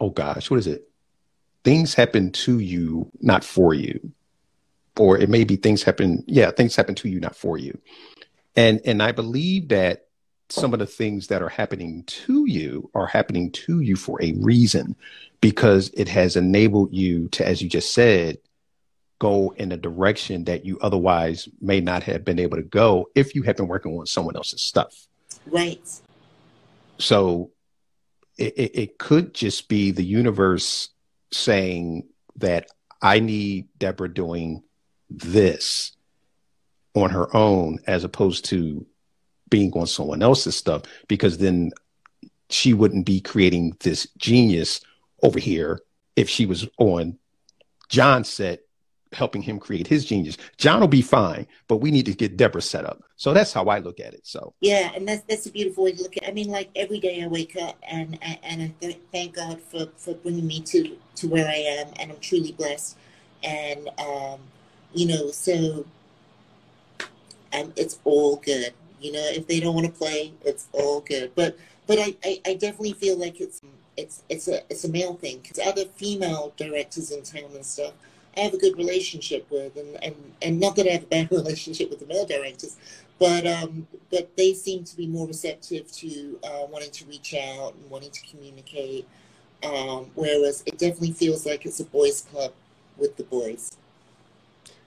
Oh 0.00 0.10
gosh, 0.10 0.50
what 0.50 0.58
is 0.58 0.66
it? 0.66 0.89
Things 1.64 1.94
happen 1.94 2.32
to 2.32 2.58
you, 2.58 3.10
not 3.20 3.44
for 3.44 3.74
you, 3.74 4.12
or 4.98 5.18
it 5.18 5.28
may 5.28 5.44
be 5.44 5.56
things 5.56 5.82
happen. 5.82 6.24
Yeah, 6.26 6.50
things 6.50 6.74
happen 6.76 6.94
to 6.96 7.08
you, 7.08 7.20
not 7.20 7.36
for 7.36 7.58
you. 7.58 7.78
And 8.56 8.80
and 8.84 9.02
I 9.02 9.12
believe 9.12 9.68
that 9.68 10.06
some 10.48 10.72
of 10.72 10.80
the 10.80 10.86
things 10.86 11.28
that 11.28 11.42
are 11.42 11.48
happening 11.48 12.02
to 12.04 12.44
you 12.46 12.90
are 12.94 13.06
happening 13.06 13.52
to 13.52 13.80
you 13.80 13.94
for 13.94 14.20
a 14.22 14.32
reason, 14.32 14.96
because 15.40 15.90
it 15.94 16.08
has 16.08 16.34
enabled 16.34 16.92
you 16.92 17.28
to, 17.28 17.46
as 17.46 17.62
you 17.62 17.68
just 17.68 17.94
said, 17.94 18.38
go 19.20 19.54
in 19.58 19.70
a 19.70 19.76
direction 19.76 20.44
that 20.44 20.64
you 20.64 20.78
otherwise 20.80 21.48
may 21.60 21.80
not 21.80 22.02
have 22.02 22.24
been 22.24 22.38
able 22.38 22.56
to 22.56 22.62
go 22.62 23.08
if 23.14 23.34
you 23.34 23.42
had 23.42 23.56
been 23.56 23.68
working 23.68 23.96
on 23.96 24.06
someone 24.06 24.34
else's 24.34 24.62
stuff. 24.62 25.06
Right. 25.46 25.80
So 26.98 27.50
it, 28.36 28.54
it, 28.56 28.78
it 28.78 28.98
could 28.98 29.34
just 29.34 29.68
be 29.68 29.90
the 29.90 30.04
universe 30.04 30.88
saying 31.32 32.06
that 32.36 32.66
I 33.02 33.20
need 33.20 33.68
Deborah 33.78 34.12
doing 34.12 34.62
this 35.08 35.92
on 36.94 37.10
her 37.10 37.34
own 37.34 37.78
as 37.86 38.04
opposed 38.04 38.44
to 38.46 38.86
being 39.48 39.72
on 39.72 39.86
someone 39.86 40.22
else's 40.22 40.56
stuff 40.56 40.82
because 41.08 41.38
then 41.38 41.70
she 42.48 42.74
wouldn't 42.74 43.06
be 43.06 43.20
creating 43.20 43.76
this 43.80 44.06
genius 44.18 44.80
over 45.22 45.38
here 45.38 45.80
if 46.16 46.28
she 46.28 46.46
was 46.46 46.68
on 46.78 47.18
John's 47.88 48.28
set 48.28 48.60
helping 49.12 49.42
him 49.42 49.58
create 49.58 49.86
his 49.86 50.04
genius. 50.04 50.36
John 50.56 50.80
will 50.80 50.88
be 50.88 51.02
fine, 51.02 51.46
but 51.66 51.78
we 51.78 51.90
need 51.90 52.06
to 52.06 52.14
get 52.14 52.36
Deborah 52.36 52.62
set 52.62 52.84
up. 52.84 53.02
So 53.16 53.34
that's 53.34 53.52
how 53.52 53.64
I 53.64 53.78
look 53.80 54.00
at 54.00 54.14
it. 54.14 54.20
So 54.24 54.54
yeah, 54.60 54.92
and 54.94 55.06
that's 55.06 55.22
that's 55.28 55.46
a 55.46 55.52
beautiful 55.52 55.84
way 55.84 55.92
to 55.92 56.02
look 56.02 56.16
at. 56.16 56.24
it. 56.24 56.28
I 56.28 56.32
mean, 56.32 56.48
like 56.48 56.70
every 56.76 57.00
day 57.00 57.22
I 57.22 57.26
wake 57.26 57.56
up 57.56 57.76
and 57.88 58.18
and 58.22 58.62
I 58.62 58.74
th- 58.80 59.00
thank 59.12 59.34
God 59.34 59.60
for 59.60 59.88
for 59.96 60.14
bringing 60.14 60.46
me 60.46 60.60
to 60.60 60.96
to 61.16 61.28
where 61.28 61.48
I 61.48 61.54
am, 61.54 61.88
and 61.98 62.12
I'm 62.12 62.20
truly 62.20 62.52
blessed. 62.52 62.96
And 63.42 63.88
um, 63.98 64.40
you 64.92 65.06
know, 65.06 65.30
so 65.30 65.84
um, 67.52 67.72
it's 67.76 67.98
all 68.04 68.36
good. 68.36 68.72
You 69.00 69.12
know, 69.12 69.26
if 69.32 69.46
they 69.46 69.60
don't 69.60 69.74
want 69.74 69.86
to 69.86 69.92
play, 69.92 70.32
it's 70.44 70.68
all 70.72 71.00
good. 71.00 71.32
But 71.34 71.56
but 71.86 71.98
I, 71.98 72.14
I, 72.24 72.40
I 72.46 72.54
definitely 72.54 72.92
feel 72.94 73.18
like 73.18 73.40
it's 73.40 73.60
it's 73.96 74.22
it's 74.28 74.48
a 74.48 74.62
it's 74.70 74.84
a 74.84 74.90
male 74.90 75.14
thing 75.14 75.38
because 75.42 75.58
other 75.58 75.84
female 75.84 76.52
directors 76.56 77.10
in 77.10 77.22
town 77.22 77.50
and 77.54 77.64
stuff 77.64 77.92
I 78.36 78.40
have 78.40 78.54
a 78.54 78.58
good 78.58 78.76
relationship 78.76 79.50
with, 79.50 79.76
and, 79.76 80.02
and, 80.02 80.14
and 80.40 80.60
not 80.60 80.76
that 80.76 80.86
I 80.86 80.92
have 80.92 81.02
a 81.04 81.06
bad 81.06 81.30
relationship 81.32 81.90
with 81.90 82.00
the 82.00 82.06
male 82.06 82.26
directors, 82.26 82.76
but 83.18 83.46
um, 83.46 83.86
but 84.10 84.36
they 84.36 84.54
seem 84.54 84.84
to 84.84 84.96
be 84.96 85.06
more 85.06 85.26
receptive 85.26 85.90
to 85.92 86.38
uh, 86.44 86.66
wanting 86.70 86.90
to 86.92 87.04
reach 87.06 87.34
out 87.34 87.74
and 87.74 87.90
wanting 87.90 88.10
to 88.10 88.20
communicate. 88.26 89.06
Um, 89.62 90.10
whereas 90.14 90.62
it 90.66 90.78
definitely 90.78 91.12
feels 91.12 91.44
like 91.44 91.66
it's 91.66 91.80
a 91.80 91.84
boys' 91.84 92.22
club 92.22 92.52
with 92.96 93.16
the 93.16 93.24
boys. 93.24 93.76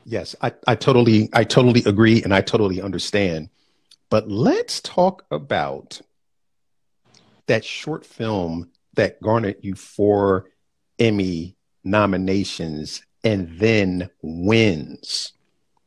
Yes, 0.06 0.36
I, 0.42 0.52
I 0.68 0.76
totally 0.76 1.30
I 1.34 1.44
totally 1.44 1.84
agree 1.86 2.24
and 2.24 2.34
I 2.34 2.42
totally 2.42 2.82
understand. 2.82 3.50
But 4.10 4.30
let's 4.30 4.82
talk 4.82 5.26
about 5.32 6.02
that 7.48 7.64
short 7.64 8.06
film 8.06 8.70
that 8.96 9.22
garnered 9.22 9.58
you 9.62 9.76
four 9.76 10.52
Emmy 11.00 11.56
nominations 11.84 13.02
and 13.24 13.50
then 13.60 14.10
wins. 14.22 15.34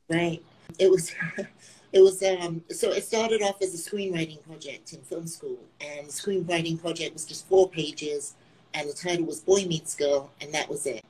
Right. 0.08 0.42
It 0.78 0.90
was 0.90 1.14
it 1.92 2.00
was 2.00 2.22
um 2.22 2.62
so 2.70 2.90
it 2.90 3.04
started 3.04 3.42
off 3.42 3.60
as 3.62 3.74
a 3.74 3.90
screenwriting 3.90 4.42
project 4.44 4.92
in 4.92 5.00
film 5.02 5.26
school 5.26 5.58
and 5.80 6.06
the 6.06 6.12
screenwriting 6.12 6.80
project 6.80 7.12
was 7.12 7.24
just 7.24 7.46
four 7.46 7.68
pages 7.68 8.34
and 8.76 8.88
the 8.88 8.94
title 8.94 9.24
was 9.24 9.40
Boy 9.40 9.64
Meets 9.64 9.94
Girl 9.94 10.30
and 10.40 10.52
that 10.54 10.68
was 10.68 10.86
it. 10.86 11.04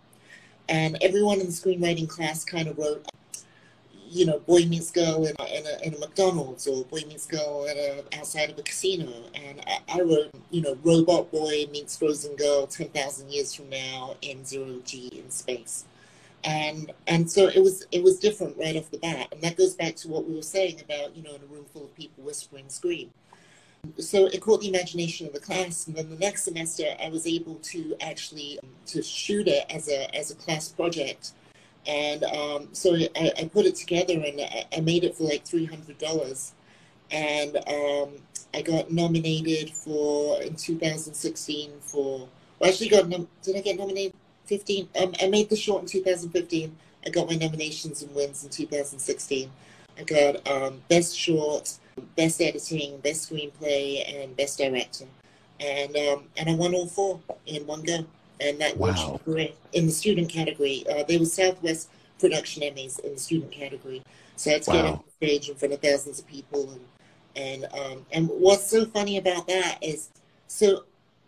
And 0.68 0.96
everyone 1.02 1.40
in 1.40 1.46
the 1.46 1.52
screenwriting 1.52 2.08
class 2.08 2.44
kind 2.44 2.68
of 2.68 2.78
wrote 2.78 3.06
you 4.08 4.24
know, 4.24 4.38
boy 4.38 4.64
meets 4.66 4.92
girl 4.92 5.26
in 5.26 5.34
a, 5.38 5.44
in 5.44 5.66
a, 5.66 5.86
in 5.88 5.94
a 5.94 5.98
McDonald's 5.98 6.68
or 6.68 6.84
boy 6.84 7.00
meets 7.08 7.26
girl 7.26 7.66
a, 7.68 8.04
outside 8.16 8.50
of 8.50 8.56
a 8.58 8.62
casino. 8.62 9.12
And 9.34 9.60
I, 9.66 9.98
I 9.98 10.00
wrote, 10.00 10.30
you 10.50 10.62
know, 10.62 10.78
robot 10.84 11.32
boy 11.32 11.66
meets 11.72 11.96
frozen 11.96 12.36
girl 12.36 12.68
10,000 12.68 13.30
years 13.30 13.52
from 13.52 13.68
now 13.68 14.14
in 14.22 14.44
zero 14.44 14.80
G 14.84 15.08
in 15.08 15.28
space 15.30 15.84
and 16.46 16.92
and 17.08 17.30
so 17.30 17.48
it 17.48 17.60
was 17.60 17.86
it 17.90 18.02
was 18.02 18.18
different 18.18 18.56
right 18.56 18.76
off 18.76 18.90
the 18.90 18.98
bat 18.98 19.28
and 19.32 19.42
that 19.42 19.56
goes 19.56 19.74
back 19.74 19.96
to 19.96 20.08
what 20.08 20.26
we 20.26 20.34
were 20.34 20.42
saying 20.42 20.80
about 20.80 21.14
you 21.16 21.22
know 21.22 21.34
in 21.34 21.42
a 21.42 21.46
room 21.46 21.64
full 21.72 21.84
of 21.84 21.94
people 21.96 22.22
whispering 22.22 22.68
scream 22.68 23.10
so 23.98 24.26
it 24.26 24.40
caught 24.40 24.60
the 24.60 24.68
imagination 24.68 25.26
of 25.26 25.32
the 25.32 25.40
class 25.40 25.86
and 25.86 25.96
then 25.96 26.08
the 26.10 26.16
next 26.16 26.44
semester 26.44 26.84
i 27.02 27.08
was 27.08 27.26
able 27.26 27.56
to 27.56 27.96
actually 28.00 28.58
um, 28.62 28.68
to 28.86 29.02
shoot 29.02 29.48
it 29.48 29.64
as 29.70 29.88
a 29.88 30.14
as 30.16 30.30
a 30.30 30.34
class 30.34 30.68
project 30.68 31.32
and 31.86 32.24
um, 32.24 32.68
so 32.72 32.96
I, 32.96 33.32
I, 33.38 33.44
put 33.52 33.64
it 33.64 33.76
together 33.76 34.14
and 34.14 34.40
I, 34.76 34.80
made 34.80 35.04
it 35.04 35.14
for 35.14 35.22
like 35.22 35.44
$300 35.44 36.52
and 37.12 37.56
um, 37.56 38.14
i 38.52 38.60
got 38.60 38.90
nominated 38.90 39.70
for 39.70 40.42
in 40.42 40.56
2016 40.56 41.70
for 41.80 42.28
well, 42.58 42.70
actually 42.70 42.88
got 42.88 43.08
did 43.42 43.56
i 43.56 43.60
get 43.60 43.78
nominated 43.78 44.14
15. 44.46 44.88
Um, 45.00 45.14
I 45.20 45.26
made 45.28 45.50
the 45.50 45.56
short 45.56 45.82
in 45.82 45.88
2015. 45.88 46.76
I 47.04 47.10
got 47.10 47.28
my 47.28 47.36
nominations 47.36 48.02
and 48.02 48.14
wins 48.14 48.44
in 48.44 48.50
2016. 48.50 49.50
I 49.98 50.02
got 50.02 50.46
um, 50.48 50.82
best 50.88 51.16
short, 51.16 51.78
best 52.16 52.40
editing, 52.40 52.98
best 52.98 53.30
screenplay, 53.30 54.22
and 54.22 54.36
best 54.36 54.58
director. 54.58 55.06
and 55.60 55.96
um, 55.96 56.24
and 56.36 56.50
I 56.50 56.54
won 56.54 56.74
all 56.74 56.86
four 56.86 57.20
in 57.46 57.66
one 57.66 57.82
go, 57.82 58.04
and 58.40 58.60
that 58.60 58.76
wow. 58.76 59.20
in 59.72 59.86
the 59.86 59.92
student 59.92 60.28
category. 60.28 60.84
Uh, 60.88 61.04
they 61.04 61.16
were 61.16 61.24
Southwest 61.24 61.90
Production 62.18 62.62
Emmys 62.62 63.00
in 63.00 63.14
the 63.14 63.20
student 63.20 63.52
category, 63.52 64.02
so 64.36 64.50
that's 64.50 64.68
wow. 64.68 64.74
getting 64.74 64.92
on 64.92 65.04
stage 65.16 65.48
in 65.48 65.54
front 65.54 65.74
of 65.74 65.80
thousands 65.80 66.18
of 66.18 66.26
people, 66.26 66.70
and 66.70 66.80
and 67.36 67.72
um, 67.72 68.06
and 68.12 68.28
what's 68.28 68.68
so 68.68 68.84
funny 68.86 69.16
about 69.18 69.46
that 69.46 69.78
is, 69.82 70.10
so 70.46 70.84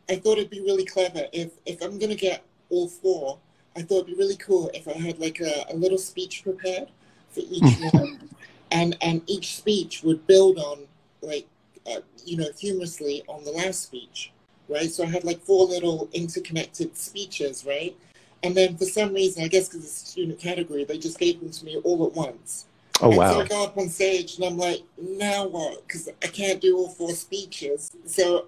I 0.08 0.16
thought 0.16 0.38
it'd 0.38 0.50
be 0.50 0.60
really 0.60 0.84
clever 0.84 1.26
if 1.32 1.52
if 1.66 1.82
I'm 1.82 1.98
gonna 1.98 2.14
get 2.14 2.44
all 2.70 2.88
four. 2.88 3.38
I 3.76 3.82
thought 3.82 4.04
it'd 4.04 4.06
be 4.06 4.14
really 4.14 4.36
cool 4.36 4.70
if 4.74 4.88
I 4.88 4.92
had 4.92 5.20
like 5.20 5.40
a, 5.40 5.66
a 5.70 5.76
little 5.76 5.98
speech 5.98 6.42
prepared 6.42 6.88
for 7.30 7.40
each 7.40 7.62
one, 7.92 8.28
and 8.70 8.96
and 9.00 9.22
each 9.26 9.56
speech 9.56 10.02
would 10.02 10.26
build 10.26 10.58
on 10.58 10.86
like 11.22 11.46
uh, 11.88 12.00
you 12.24 12.36
know, 12.36 12.48
humorously 12.58 13.22
on 13.28 13.44
the 13.44 13.50
last 13.50 13.82
speech, 13.82 14.32
right? 14.68 14.90
So 14.90 15.04
I 15.04 15.06
had 15.06 15.24
like 15.24 15.40
four 15.40 15.66
little 15.66 16.08
interconnected 16.12 16.96
speeches, 16.96 17.64
right? 17.64 17.96
And 18.42 18.54
then 18.54 18.76
for 18.76 18.84
some 18.84 19.14
reason, 19.14 19.42
I 19.42 19.48
guess 19.48 19.68
because 19.68 19.84
it's 19.84 20.02
a 20.02 20.06
student 20.06 20.38
category, 20.38 20.84
they 20.84 20.98
just 20.98 21.18
gave 21.18 21.40
them 21.40 21.50
to 21.50 21.64
me 21.64 21.76
all 21.84 22.06
at 22.06 22.12
once. 22.12 22.66
Oh, 23.00 23.08
and 23.08 23.18
wow. 23.18 23.32
So 23.32 23.40
I 23.40 23.46
go 23.46 23.64
up 23.64 23.78
on 23.78 23.88
stage 23.88 24.36
and 24.36 24.44
I'm 24.44 24.58
like, 24.58 24.82
now 25.00 25.46
what? 25.46 25.86
Because 25.86 26.08
I 26.22 26.26
can't 26.26 26.60
do 26.60 26.76
all 26.76 26.88
four 26.88 27.12
speeches. 27.12 27.90
So, 28.06 28.44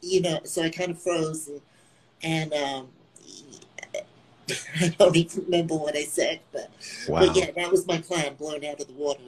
you 0.00 0.22
know, 0.22 0.40
so 0.44 0.62
I 0.62 0.70
kind 0.70 0.90
of 0.90 1.02
froze 1.02 1.48
and, 1.48 1.60
and 2.22 2.52
um, 2.54 2.88
I 4.80 4.88
don't 4.98 5.16
even 5.16 5.44
remember 5.44 5.76
what 5.76 5.96
I 5.96 6.04
said, 6.04 6.40
but, 6.50 6.70
wow. 7.08 7.26
but 7.26 7.36
yeah, 7.36 7.50
that 7.52 7.70
was 7.70 7.86
my 7.86 7.98
plan 7.98 8.34
blown 8.34 8.64
out 8.64 8.80
of 8.80 8.86
the 8.86 8.94
water 8.94 9.20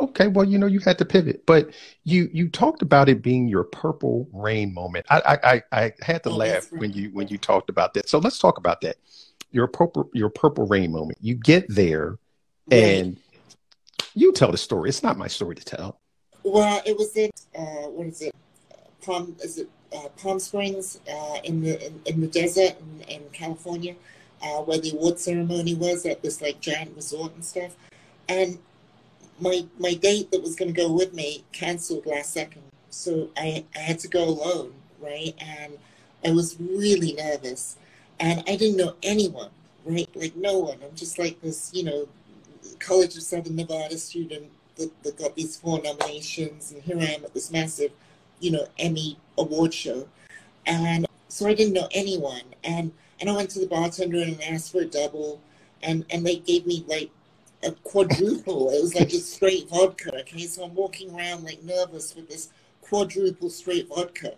okay 0.00 0.28
well 0.28 0.44
you 0.44 0.58
know 0.58 0.66
you 0.66 0.80
had 0.80 0.98
to 0.98 1.04
pivot. 1.04 1.44
But 1.46 1.70
you 2.04 2.28
you 2.32 2.48
talked 2.48 2.82
about 2.82 3.08
it 3.08 3.22
being 3.22 3.48
your 3.48 3.64
purple 3.64 4.28
rain 4.32 4.72
moment. 4.72 5.06
I 5.10 5.38
i 5.42 5.62
i 5.72 5.92
had 6.00 6.22
to 6.24 6.30
oh, 6.30 6.36
laugh 6.36 6.70
when 6.72 6.92
you 6.92 7.10
when 7.10 7.28
you 7.28 7.38
talked 7.38 7.70
about 7.70 7.94
that. 7.94 8.08
So 8.08 8.18
let's 8.18 8.38
talk 8.38 8.58
about 8.58 8.80
that. 8.82 8.96
Your 9.52 9.66
purple 9.66 10.10
your 10.12 10.30
purple 10.30 10.66
rain 10.66 10.92
moment. 10.92 11.18
You 11.20 11.34
get 11.34 11.66
there 11.68 12.18
and 12.70 13.18
you 14.14 14.32
tell 14.32 14.50
the 14.50 14.58
story. 14.58 14.88
It's 14.88 15.02
not 15.02 15.18
my 15.18 15.28
story 15.28 15.54
to 15.54 15.64
tell. 15.64 16.00
Well 16.42 16.82
it 16.84 16.96
was 16.96 17.16
in 17.16 17.30
uh 17.56 17.88
what 17.88 18.06
is 18.06 18.22
it? 18.22 18.34
Palm 19.02 19.36
is 19.42 19.58
it 19.58 19.68
uh, 19.94 20.08
palm 20.20 20.40
springs 20.40 21.00
uh 21.10 21.38
in 21.44 21.62
the 21.62 21.86
in, 21.86 22.00
in 22.06 22.20
the 22.20 22.26
desert 22.26 22.74
in, 22.80 23.00
in 23.08 23.22
california 23.32 23.94
uh 24.42 24.60
where 24.62 24.78
the 24.78 24.90
award 24.90 25.20
ceremony 25.20 25.72
was 25.72 26.04
at 26.04 26.20
this 26.20 26.42
like 26.42 26.60
giant 26.60 26.94
resort 26.96 27.32
and 27.34 27.44
stuff. 27.44 27.76
And 28.28 28.58
my 29.40 29.66
my 29.78 29.94
date 29.94 30.30
that 30.30 30.42
was 30.42 30.56
going 30.56 30.72
to 30.72 30.80
go 30.80 30.90
with 30.92 31.12
me 31.14 31.44
canceled 31.52 32.06
last 32.06 32.32
second, 32.32 32.62
so 32.90 33.30
I 33.36 33.64
I 33.74 33.78
had 33.78 33.98
to 34.00 34.08
go 34.08 34.24
alone, 34.24 34.72
right? 35.00 35.34
And 35.38 35.78
I 36.24 36.30
was 36.32 36.56
really 36.60 37.14
nervous, 37.14 37.76
and 38.20 38.40
I 38.46 38.56
didn't 38.56 38.76
know 38.76 38.94
anyone, 39.02 39.50
right? 39.84 40.08
Like 40.14 40.36
no 40.36 40.58
one. 40.58 40.78
I'm 40.82 40.94
just 40.94 41.18
like 41.18 41.40
this, 41.40 41.70
you 41.74 41.84
know, 41.84 42.08
College 42.78 43.16
of 43.16 43.22
Southern 43.22 43.56
Nevada 43.56 43.98
student 43.98 44.50
that, 44.76 44.90
that 45.02 45.18
got 45.18 45.34
these 45.34 45.56
four 45.56 45.80
nominations, 45.82 46.72
and 46.72 46.82
here 46.82 46.98
I 46.98 47.14
am 47.14 47.24
at 47.24 47.34
this 47.34 47.50
massive, 47.50 47.92
you 48.40 48.50
know, 48.50 48.66
Emmy 48.78 49.18
award 49.38 49.74
show, 49.74 50.08
and 50.66 51.06
so 51.28 51.46
I 51.46 51.54
didn't 51.54 51.74
know 51.74 51.88
anyone, 51.92 52.42
and 52.62 52.92
and 53.20 53.30
I 53.30 53.34
went 53.34 53.50
to 53.50 53.60
the 53.60 53.66
bartender 53.66 54.22
and 54.22 54.42
asked 54.42 54.72
for 54.72 54.82
a 54.82 54.86
double, 54.86 55.40
and 55.82 56.04
and 56.10 56.24
they 56.24 56.36
gave 56.36 56.66
me 56.66 56.84
like 56.86 57.10
a 57.64 57.72
quadruple. 57.72 58.70
It 58.70 58.82
was 58.82 58.94
like 58.94 59.08
just 59.08 59.34
straight 59.34 59.68
vodka. 59.68 60.20
Okay, 60.20 60.46
so 60.46 60.64
I'm 60.64 60.74
walking 60.74 61.14
around 61.14 61.44
like 61.44 61.62
nervous 61.62 62.14
with 62.14 62.28
this 62.28 62.50
quadruple 62.82 63.50
straight 63.50 63.88
vodka. 63.88 64.34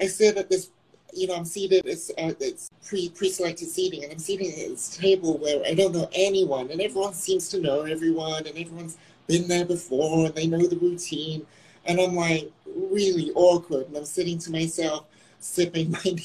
I 0.00 0.06
sit 0.06 0.36
at 0.36 0.48
this, 0.48 0.70
you 1.12 1.26
know, 1.26 1.34
I'm 1.34 1.44
seated. 1.44 1.86
It's 1.86 2.10
uh, 2.10 2.34
it's 2.40 2.70
pre 2.86 3.08
pre-selected 3.08 3.68
seating, 3.68 4.04
and 4.04 4.12
I'm 4.12 4.18
seated 4.18 4.48
at 4.48 4.70
this 4.70 4.96
table 4.96 5.38
where 5.38 5.64
I 5.64 5.74
don't 5.74 5.92
know 5.92 6.08
anyone, 6.12 6.70
and 6.70 6.80
everyone 6.80 7.14
seems 7.14 7.48
to 7.50 7.60
know 7.60 7.82
everyone, 7.82 8.46
and 8.46 8.56
everyone's 8.58 8.98
been 9.26 9.48
there 9.48 9.64
before, 9.64 10.26
and 10.26 10.34
they 10.34 10.46
know 10.46 10.66
the 10.66 10.76
routine. 10.76 11.46
And 11.86 12.00
I'm 12.00 12.14
like 12.14 12.50
really 12.66 13.30
awkward, 13.34 13.88
and 13.88 13.96
I'm 13.96 14.04
sitting 14.04 14.38
to 14.40 14.52
myself, 14.52 15.06
sipping 15.40 15.90
my 16.04 16.16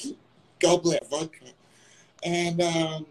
goblet 0.59 1.03
of 1.03 1.09
vodka, 1.09 1.45
and 2.23 2.61
um, 2.61 3.05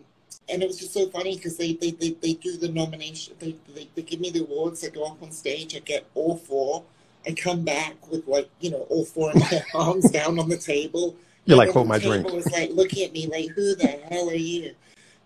and 0.48 0.62
it 0.62 0.66
was 0.66 0.78
just 0.78 0.92
so 0.92 1.08
funny 1.08 1.36
because 1.36 1.56
they, 1.56 1.74
they, 1.74 1.92
they, 1.92 2.10
they 2.10 2.34
do 2.34 2.56
the 2.56 2.68
nomination, 2.68 3.34
they, 3.38 3.56
they, 3.74 3.88
they 3.94 4.02
give 4.02 4.20
me 4.20 4.30
the 4.30 4.40
awards, 4.40 4.84
I 4.84 4.88
go 4.90 5.04
up 5.04 5.22
on 5.22 5.30
stage, 5.30 5.76
I 5.76 5.80
get 5.80 6.06
all 6.14 6.36
four. 6.36 6.84
I 7.26 7.32
come 7.32 7.62
back 7.64 8.10
with 8.10 8.26
like, 8.26 8.50
you 8.60 8.70
know, 8.70 8.86
all 8.90 9.04
four 9.04 9.30
of 9.30 9.36
my 9.36 9.62
arms 9.74 10.10
down 10.10 10.38
on 10.38 10.48
the 10.48 10.56
table. 10.56 11.16
You're 11.44 11.56
like, 11.56 11.70
hold 11.70 11.88
my 11.88 11.98
drink. 11.98 12.30
was 12.30 12.50
like 12.50 12.70
looking 12.70 13.04
at 13.04 13.12
me 13.12 13.26
like, 13.26 13.50
who 13.50 13.74
the 13.74 13.86
hell 13.86 14.28
are 14.28 14.34
you? 14.34 14.74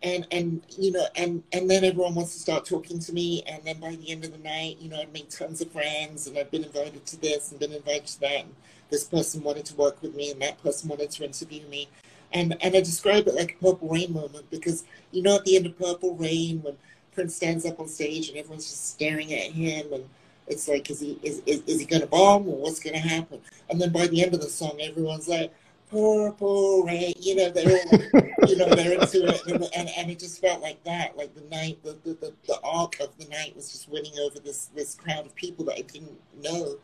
And, 0.03 0.27
and 0.31 0.63
you 0.79 0.93
know, 0.93 1.07
and, 1.17 1.43
and 1.53 1.71
then 1.71 1.85
everyone 1.85 2.15
wants 2.15 2.35
to 2.35 2.39
start 2.39 2.67
talking 2.67 2.99
to 2.99 3.13
me. 3.13 3.43
And 3.47 3.63
then 3.65 3.81
by 3.81 3.97
the 3.97 4.11
end 4.11 4.25
of 4.25 4.33
the 4.33 4.39
night, 4.39 4.77
you 4.79 4.91
know, 4.91 5.01
I've 5.01 5.13
made 5.13 5.31
tons 5.31 5.63
of 5.63 5.71
friends 5.73 6.27
and 6.27 6.37
I've 6.37 6.51
been 6.51 6.65
invited 6.65 7.07
to 7.07 7.21
this 7.21 7.51
and 7.51 7.59
been 7.59 7.73
invited 7.73 8.07
to 8.07 8.21
that. 8.21 8.41
And 8.41 8.55
this 8.91 9.05
person 9.05 9.43
wanted 9.43 9.65
to 9.67 9.75
work 9.77 10.01
with 10.03 10.15
me 10.15 10.31
and 10.31 10.41
that 10.43 10.63
person 10.63 10.91
wanted 10.91 11.11
to 11.13 11.25
interview 11.25 11.67
me 11.69 11.89
and 12.37 12.57
and 12.61 12.77
I 12.77 12.81
describe 12.81 13.27
it 13.27 13.35
like 13.35 13.57
a 13.61 13.65
Purple 13.65 13.89
Rain 13.89 14.13
moment 14.13 14.49
because 14.51 14.85
you 15.11 15.23
know 15.23 15.37
at 15.37 15.45
the 15.45 15.57
end 15.57 15.67
of 15.67 15.79
Purple 15.79 16.15
Rain 16.17 16.63
when 16.63 16.77
Prince 17.13 17.35
stands 17.35 17.65
up 17.65 17.81
on 17.81 17.89
stage 17.89 18.29
and 18.29 18.37
everyone's 18.37 18.69
just 18.69 18.91
staring 18.91 19.33
at 19.33 19.53
him 19.53 19.93
and 19.93 20.05
it's 20.47 20.69
like 20.69 20.91
is 20.91 21.01
he 21.01 21.19
is 21.23 21.43
is, 21.47 21.63
is 21.67 21.81
he 21.81 21.87
gonna 21.87 22.07
bomb 22.07 22.47
or 22.47 22.57
what's 22.57 22.81
gonna 22.81 22.99
happen? 22.99 23.41
And 23.71 23.81
then 23.81 23.91
by 23.91 24.07
the 24.07 24.23
end 24.23 24.35
of 24.35 24.41
the 24.41 24.49
song 24.49 24.79
everyone's 24.81 25.29
like 25.29 25.53
Purple 25.91 26.85
Rain, 26.85 27.15
you 27.19 27.37
know 27.37 27.51
they're 27.51 27.71
all, 27.71 28.49
you 28.49 28.57
know 28.57 28.69
they're 28.75 29.01
into 29.01 29.27
it 29.27 29.47
and, 29.47 29.69
and 29.75 29.89
and 29.97 30.11
it 30.11 30.19
just 30.19 30.41
felt 30.41 30.61
like 30.61 30.83
that 30.85 31.17
like 31.17 31.35
the 31.35 31.49
night 31.57 31.83
the, 31.83 31.97
the 32.05 32.15
the 32.15 32.33
the 32.47 32.61
arc 32.63 33.01
of 33.01 33.17
the 33.19 33.27
night 33.29 33.57
was 33.57 33.73
just 33.73 33.89
winning 33.89 34.13
over 34.21 34.39
this 34.41 34.67
this 34.75 34.95
crowd 34.95 35.25
of 35.25 35.35
people 35.35 35.65
that 35.65 35.79
I 35.79 35.83
didn't 35.83 36.21
know 36.43 36.77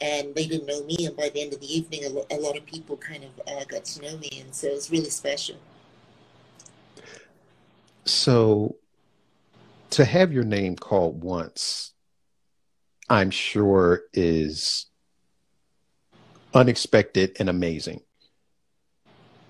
and 0.00 0.34
they 0.34 0.46
didn't 0.46 0.66
know 0.66 0.84
me. 0.84 1.06
And 1.06 1.16
by 1.16 1.28
the 1.28 1.42
end 1.42 1.52
of 1.52 1.60
the 1.60 1.74
evening, 1.74 2.04
a, 2.04 2.08
lo- 2.08 2.26
a 2.30 2.36
lot 2.36 2.56
of 2.56 2.64
people 2.66 2.96
kind 2.96 3.24
of 3.24 3.30
uh, 3.46 3.64
got 3.64 3.84
to 3.84 4.02
know 4.02 4.16
me, 4.18 4.30
and 4.40 4.54
so 4.54 4.68
it 4.68 4.74
was 4.74 4.90
really 4.90 5.10
special. 5.10 5.56
So, 8.04 8.76
to 9.90 10.04
have 10.04 10.32
your 10.32 10.44
name 10.44 10.76
called 10.76 11.22
once, 11.22 11.92
I'm 13.08 13.30
sure 13.30 14.02
is 14.12 14.86
unexpected 16.54 17.36
and 17.38 17.48
amazing. 17.48 18.00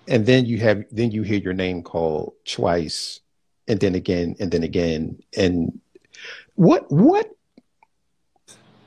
And 0.06 0.24
then 0.24 0.46
you 0.46 0.58
have 0.58 0.84
then 0.90 1.10
you 1.10 1.22
hear 1.22 1.38
your 1.38 1.52
name 1.52 1.82
called 1.82 2.34
twice, 2.46 3.20
and 3.66 3.78
then 3.78 3.94
again, 3.94 4.36
and 4.40 4.50
then 4.50 4.62
again. 4.62 5.18
And 5.36 5.80
what 6.54 6.90
what 6.90 7.30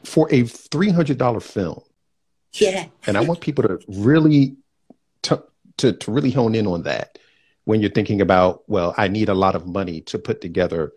for 0.03 0.27
a 0.31 0.43
$300 0.43 1.41
film. 1.41 1.81
Yeah. 2.53 2.87
and 3.07 3.17
I 3.17 3.21
want 3.21 3.39
people 3.39 3.63
to 3.63 3.79
really 3.87 4.57
to, 5.21 5.41
to 5.77 5.93
to 5.93 6.11
really 6.11 6.31
hone 6.31 6.53
in 6.53 6.67
on 6.67 6.83
that 6.83 7.17
when 7.65 7.81
you're 7.81 7.91
thinking 7.91 8.21
about, 8.21 8.63
well, 8.67 8.93
I 8.97 9.07
need 9.07 9.29
a 9.29 9.33
lot 9.33 9.55
of 9.55 9.67
money 9.67 10.01
to 10.01 10.19
put 10.19 10.41
together 10.41 10.91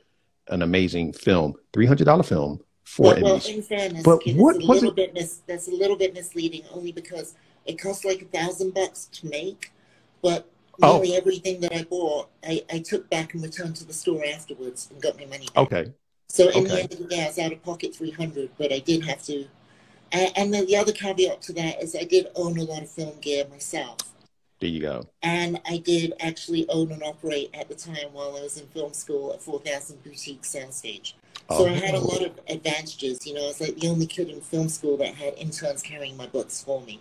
an 0.49 0.63
amazing 0.63 1.13
film, 1.13 1.55
$300 1.73 2.25
film 2.27 2.61
for 2.85 3.15
well, 3.15 3.23
well, 3.23 3.43
in 3.47 3.63
fairness, 3.63 4.03
but 4.03 4.21
what 4.35 4.57
a 4.57 4.59
little 4.59 4.91
it? 4.91 4.97
bit 4.97 5.15
mis- 5.15 5.41
that's 5.47 5.69
a 5.69 5.71
little 5.71 5.97
bit 5.97 6.13
misleading 6.13 6.63
only 6.73 6.93
because 6.93 7.35
it 7.65 7.81
costs 7.81 8.05
like 8.05 8.23
a 8.23 8.27
thousand 8.27 8.75
bucks 8.75 9.07
to 9.07 9.27
make, 9.27 9.73
but 10.23 10.51
oh. 10.83 10.99
nearly 10.99 11.15
oh. 11.15 11.19
everything 11.19 11.61
that 11.61 11.75
I 11.75 11.85
bought, 11.85 12.29
I, 12.43 12.63
I 12.71 12.79
took 12.81 13.09
back 13.09 13.35
and 13.35 13.43
returned 13.43 13.77
to 13.77 13.87
the 13.87 13.95
store 13.95 14.23
afterwards 14.25 14.89
and 14.91 15.01
got 15.01 15.17
my 15.19 15.25
money 15.25 15.47
back. 15.55 15.65
Okay. 15.65 15.93
So 16.29 16.49
in 16.49 16.65
okay. 16.65 16.67
the 16.67 16.83
end 16.83 16.93
of 16.93 16.99
the 16.99 17.05
day, 17.05 17.25
I 17.25 17.27
was 17.29 17.39
out 17.39 17.53
of 17.53 17.63
pocket 17.63 17.95
300, 17.95 18.51
but 18.59 18.73
I 18.73 18.79
did 18.81 19.05
have 19.05 19.23
to. 19.25 19.47
And, 20.13 20.33
and 20.37 20.55
then 20.55 20.67
the 20.67 20.77
other 20.77 20.93
caveat 20.93 21.43
to 21.43 21.53
that 21.55 21.83
is 21.83 21.95
I 21.95 22.05
did 22.05 22.29
own 22.35 22.59
a 22.59 22.65
lot 22.65 22.83
of 22.83 22.91
film 22.91 23.19
gear 23.21 23.47
myself. 23.49 23.99
There 24.61 24.71
you 24.71 24.81
go. 24.81 25.09
And 25.23 25.61
I 25.67 25.79
did 25.79 26.15
actually 26.21 26.69
own 26.69 26.93
and 26.93 27.03
operate 27.03 27.51
at 27.55 27.69
the 27.69 27.75
time 27.75 28.13
while 28.13 28.37
I 28.37 28.43
was 28.43 28.57
in 28.57 28.67
film 28.69 28.93
school 28.93 29.33
a 29.33 29.39
4,000 29.39 30.03
boutique 30.03 30.43
soundstage. 30.43 31.15
So 31.51 31.67
oh. 31.67 31.67
I 31.67 31.73
had 31.73 31.95
a 31.95 32.01
lot 32.01 32.25
of 32.25 32.41
advantages. 32.49 33.27
You 33.27 33.35
know, 33.35 33.45
I 33.45 33.49
was 33.49 33.61
like 33.61 33.79
the 33.79 33.89
only 33.89 34.07
kid 34.07 34.31
in 34.31 34.41
film 34.41 34.69
school 34.69 34.97
that 34.99 35.15
had 35.15 35.35
interns 35.35 35.83
carrying 35.83 36.17
my 36.17 36.27
books 36.27 36.65
for 36.65 36.81
me. 36.83 37.01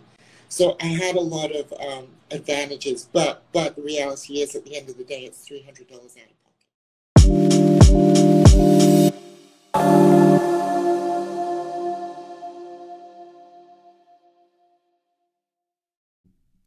So 0.49 0.75
I 0.81 0.87
had 0.87 1.15
a 1.15 1.21
lot 1.21 1.51
of 1.55 1.73
um, 1.79 2.07
advantages. 2.29 3.07
But 3.11 3.43
but 3.53 3.75
the 3.75 3.81
reality 3.81 4.41
is, 4.41 4.55
at 4.55 4.65
the 4.65 4.75
end 4.75 4.89
of 4.89 4.97
the 4.97 5.03
day, 5.03 5.21
it's 5.21 5.39
three 5.39 5.63
hundred 5.63 5.87
dollars 5.87 6.15
out 6.21 6.29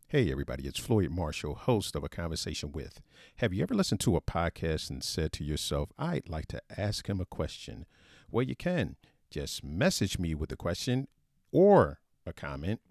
Hey, 0.09 0.31
everybody, 0.31 0.69
it's 0.69 0.79
Floyd 0.79 1.11
Marshall, 1.11 1.57
host 1.57 1.97
of 1.97 2.05
A 2.05 2.09
Conversation 2.09 2.71
With. 2.71 3.01
Have 3.39 3.53
you 3.53 3.65
ever 3.65 3.75
listened 3.75 3.99
to 4.03 4.15
a 4.15 4.21
podcast 4.21 4.89
and 4.89 5.03
said 5.03 5.33
to 5.33 5.43
yourself, 5.43 5.89
I'd 5.99 6.29
like 6.29 6.47
to 6.47 6.63
ask 6.79 7.09
him 7.09 7.21
a 7.21 7.25
question? 7.25 7.87
Well, 8.31 8.45
you 8.45 8.55
can. 8.55 8.95
Just 9.33 9.65
message 9.65 10.17
me 10.17 10.33
with 10.37 10.53
a 10.53 10.57
question 10.57 11.09
or 11.51 11.99
a 12.25 12.33
comment, 12.33 12.83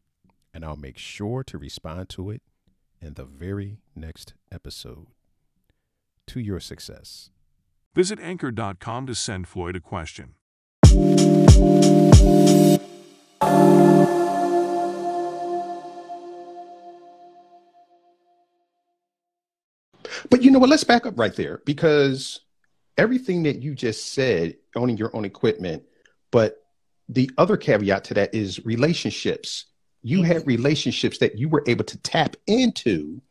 and 0.53 0.65
I'll 0.65 0.75
make 0.75 0.97
sure 0.97 1.41
to 1.45 1.57
respond 1.57 2.09
to 2.09 2.31
it 2.31 2.41
in 2.99 3.13
the 3.13 3.23
very 3.23 3.77
next 3.95 4.33
episode. 4.51 5.07
To 6.27 6.41
your 6.41 6.59
success. 6.59 7.29
Visit 7.93 8.19
anchor.com 8.19 9.07
to 9.07 9.15
send 9.15 9.47
Floyd 9.47 9.77
a 9.77 9.79
question. 9.79 10.35
But 20.35 20.43
you 20.43 20.51
know 20.51 20.59
what? 20.59 20.69
Let's 20.69 20.83
back 20.83 21.05
up 21.05 21.17
right 21.17 21.33
there 21.33 21.61
because 21.63 22.41
everything 22.97 23.43
that 23.43 23.61
you 23.61 23.73
just 23.73 24.11
said, 24.11 24.57
owning 24.75 24.97
your 24.97 25.15
own 25.15 25.23
equipment, 25.23 25.83
but 26.29 26.61
the 27.07 27.31
other 27.37 27.55
caveat 27.55 28.03
to 28.03 28.15
that 28.15 28.35
is 28.35 28.65
relationships. 28.65 29.67
You 30.03 30.23
had 30.23 30.39
mm-hmm. 30.39 30.49
relationships 30.49 31.19
that 31.19 31.37
you 31.37 31.47
were 31.47 31.63
able 31.67 31.85
to 31.85 31.97
tap 31.99 32.35
into 32.47 33.21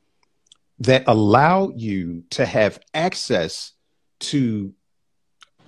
that 0.79 1.05
allow 1.07 1.73
you 1.77 2.25
to 2.31 2.47
have 2.47 2.81
access 2.95 3.73
to 4.21 4.73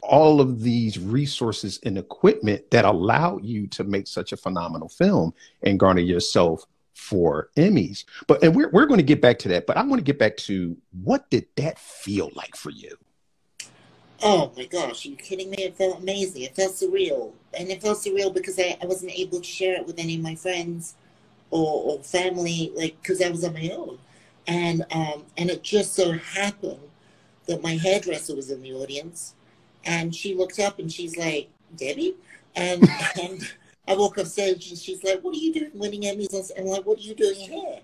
all 0.01 0.41
of 0.41 0.63
these 0.63 0.99
resources 0.99 1.79
and 1.85 1.99
equipment 1.99 2.71
that 2.71 2.87
allow 2.87 3.37
you 3.43 3.67
to 3.67 3.85
make 3.85 4.07
such 4.07 4.33
a 4.33 4.39
phenomenal 4.39 4.89
film 4.89 5.35
and 5.63 5.79
garner 5.79 6.01
yourself 6.01 6.65
four 6.97 7.51
Emmys. 7.57 8.05
But 8.27 8.43
and 8.43 8.57
we're 8.57 8.71
we're 8.71 8.87
going 8.87 8.99
to 8.99 9.05
get 9.05 9.21
back 9.21 9.39
to 9.41 9.49
that, 9.49 9.67
but 9.67 9.77
I 9.77 9.83
want 9.83 10.01
to 10.01 10.05
get 10.05 10.19
back 10.19 10.37
to 10.39 10.77
what 11.03 11.29
did 11.31 11.47
that 11.57 11.79
feel 11.79 12.31
like 12.35 12.57
for 12.57 12.71
you? 12.71 12.97
Oh 14.23 14.51
my 14.57 14.65
gosh, 14.65 15.05
are 15.05 15.11
you 15.11 15.17
kidding 15.17 15.51
me? 15.51 15.59
It 15.59 15.77
felt 15.77 16.01
amazing. 16.01 16.43
It 16.43 16.57
felt 16.57 16.73
surreal. 16.73 17.33
And 17.53 17.69
it 17.69 17.83
felt 17.83 17.99
surreal 17.99 18.33
because 18.33 18.59
I, 18.59 18.77
I 18.83 18.87
wasn't 18.87 19.13
able 19.13 19.41
to 19.41 19.45
share 19.45 19.77
it 19.77 19.87
with 19.87 19.99
any 19.99 20.15
of 20.15 20.23
my 20.23 20.35
friends 20.35 20.95
or, 21.51 21.83
or 21.99 22.03
family, 22.03 22.73
like, 22.75 23.01
because 23.03 23.21
I 23.21 23.29
was 23.29 23.45
on 23.45 23.53
my 23.53 23.71
own. 23.71 23.99
And, 24.47 24.87
um, 24.91 25.25
and 25.37 25.51
it 25.51 25.63
just 25.63 25.95
so 25.95 26.13
happened 26.13 26.81
that 27.47 27.63
my 27.63 27.77
hairdresser 27.77 28.35
was 28.35 28.51
in 28.51 28.63
the 28.63 28.73
audience. 28.73 29.35
And 29.85 30.15
she 30.15 30.35
looked 30.35 30.59
up 30.59 30.79
and 30.79 30.91
she's 30.91 31.17
like, 31.19 31.51
Debbie? 31.77 32.17
And, 32.55 32.89
and 33.23 33.47
I 33.89 33.95
walk 33.95 34.19
off 34.19 34.27
stage 34.27 34.71
and 34.71 34.79
she's 34.79 35.03
like, 35.05 35.21
What 35.21 35.35
are 35.35 35.39
you 35.39 35.53
doing 35.53 35.71
winning 35.75 36.03
Emmys? 36.03 36.51
I'm 36.59 36.67
like, 36.67 36.85
What 36.85 36.99
are 36.99 37.03
you 37.03 37.15
doing 37.15 37.37
here? 37.37 37.81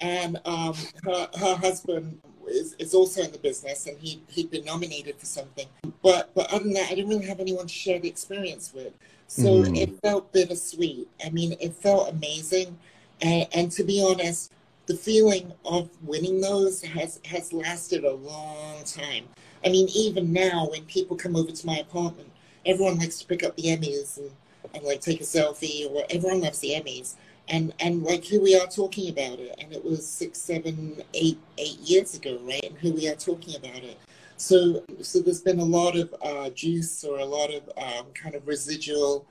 And 0.00 0.40
um, 0.44 0.74
her, 1.04 1.28
her 1.38 1.54
husband 1.54 2.20
is, 2.48 2.74
is 2.78 2.94
also 2.94 3.22
in 3.22 3.32
the 3.32 3.38
business 3.38 3.86
and 3.86 3.98
he, 3.98 4.20
he'd 4.28 4.50
been 4.50 4.64
nominated 4.64 5.18
for 5.18 5.26
something. 5.26 5.66
But, 6.02 6.34
but 6.34 6.52
other 6.52 6.64
than 6.64 6.72
that, 6.74 6.90
I 6.90 6.94
didn't 6.94 7.08
really 7.08 7.26
have 7.26 7.40
anyone 7.40 7.66
to 7.66 7.72
share 7.72 7.98
the 7.98 8.08
experience 8.08 8.72
with. 8.74 8.92
So 9.28 9.62
mm. 9.62 9.76
it 9.76 9.98
felt 10.02 10.32
bittersweet. 10.32 11.08
I 11.24 11.30
mean, 11.30 11.56
it 11.60 11.74
felt 11.74 12.10
amazing. 12.10 12.76
And, 13.22 13.48
and 13.54 13.72
to 13.72 13.84
be 13.84 14.04
honest, 14.04 14.52
the 14.86 14.96
feeling 14.96 15.52
of 15.64 15.88
winning 16.02 16.40
those 16.40 16.82
has, 16.82 17.20
has 17.24 17.52
lasted 17.52 18.04
a 18.04 18.12
long 18.12 18.84
time. 18.84 19.24
I 19.64 19.70
mean, 19.70 19.88
even 19.94 20.32
now, 20.32 20.68
when 20.70 20.84
people 20.84 21.16
come 21.16 21.36
over 21.36 21.50
to 21.50 21.66
my 21.66 21.78
apartment, 21.78 22.30
everyone 22.66 22.98
likes 22.98 23.18
to 23.20 23.26
pick 23.26 23.42
up 23.42 23.56
the 23.56 23.64
Emmys 23.64 24.18
and, 24.18 24.30
and 24.74 24.84
like 24.84 25.00
take 25.00 25.20
a 25.20 25.24
selfie, 25.24 25.90
or 25.90 26.04
everyone 26.10 26.40
loves 26.40 26.60
the 26.60 26.70
Emmys. 26.70 27.14
And 27.48 27.74
and 27.80 28.02
like 28.02 28.24
here 28.24 28.40
we 28.40 28.58
are 28.58 28.66
talking 28.66 29.10
about 29.10 29.38
it. 29.38 29.54
And 29.58 29.72
it 29.72 29.84
was 29.84 30.06
six 30.06 30.38
seven 30.38 31.02
eight 31.12 31.38
eight 31.58 31.78
years 31.80 32.14
ago 32.14 32.38
right? 32.42 32.64
And 32.64 32.78
here 32.78 32.94
we 32.94 33.08
are 33.08 33.14
talking 33.14 33.56
about 33.56 33.82
it. 33.82 33.98
So 34.36 34.82
so 35.02 35.20
there's 35.20 35.42
been 35.42 35.60
a 35.60 35.64
lot 35.64 35.96
of 35.96 36.14
uh, 36.22 36.50
juice 36.50 37.04
or 37.04 37.18
a 37.18 37.24
lot 37.24 37.52
of 37.52 37.68
um, 37.76 38.06
kind 38.14 38.34
of 38.34 38.46
residual 38.46 39.26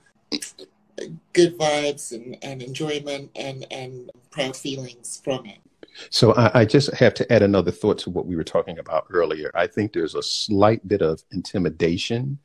good 1.33 1.57
vibes 1.57 2.11
and, 2.11 2.37
and 2.43 2.61
enjoyment 2.61 3.31
and 3.35 3.65
and 3.71 4.11
proud 4.31 4.55
feelings 4.55 5.21
from 5.23 5.45
it. 5.45 5.57
So 6.09 6.33
I, 6.33 6.61
I 6.61 6.65
just 6.65 6.93
have 6.95 7.13
to 7.15 7.33
add 7.33 7.43
another 7.43 7.71
thought 7.71 7.99
to 7.99 8.09
what 8.09 8.25
we 8.25 8.35
were 8.35 8.43
talking 8.43 8.79
about 8.79 9.05
earlier. 9.11 9.51
I 9.53 9.67
think 9.67 9.93
there's 9.93 10.15
a 10.15 10.23
slight 10.23 10.87
bit 10.87 11.01
of 11.01 11.21
intimidation 11.31 12.39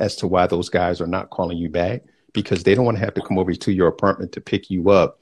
as 0.00 0.16
to 0.16 0.26
why 0.26 0.46
those 0.46 0.68
guys 0.68 1.00
are 1.00 1.06
not 1.06 1.30
calling 1.30 1.58
you 1.58 1.68
back 1.68 2.02
because 2.34 2.64
they 2.64 2.74
don't 2.74 2.84
want 2.84 2.98
to 2.98 3.04
have 3.04 3.14
to 3.14 3.22
come 3.22 3.38
over 3.38 3.54
to 3.54 3.72
your 3.72 3.88
apartment 3.88 4.32
to 4.32 4.40
pick 4.42 4.68
you 4.68 4.90
up 4.90 5.20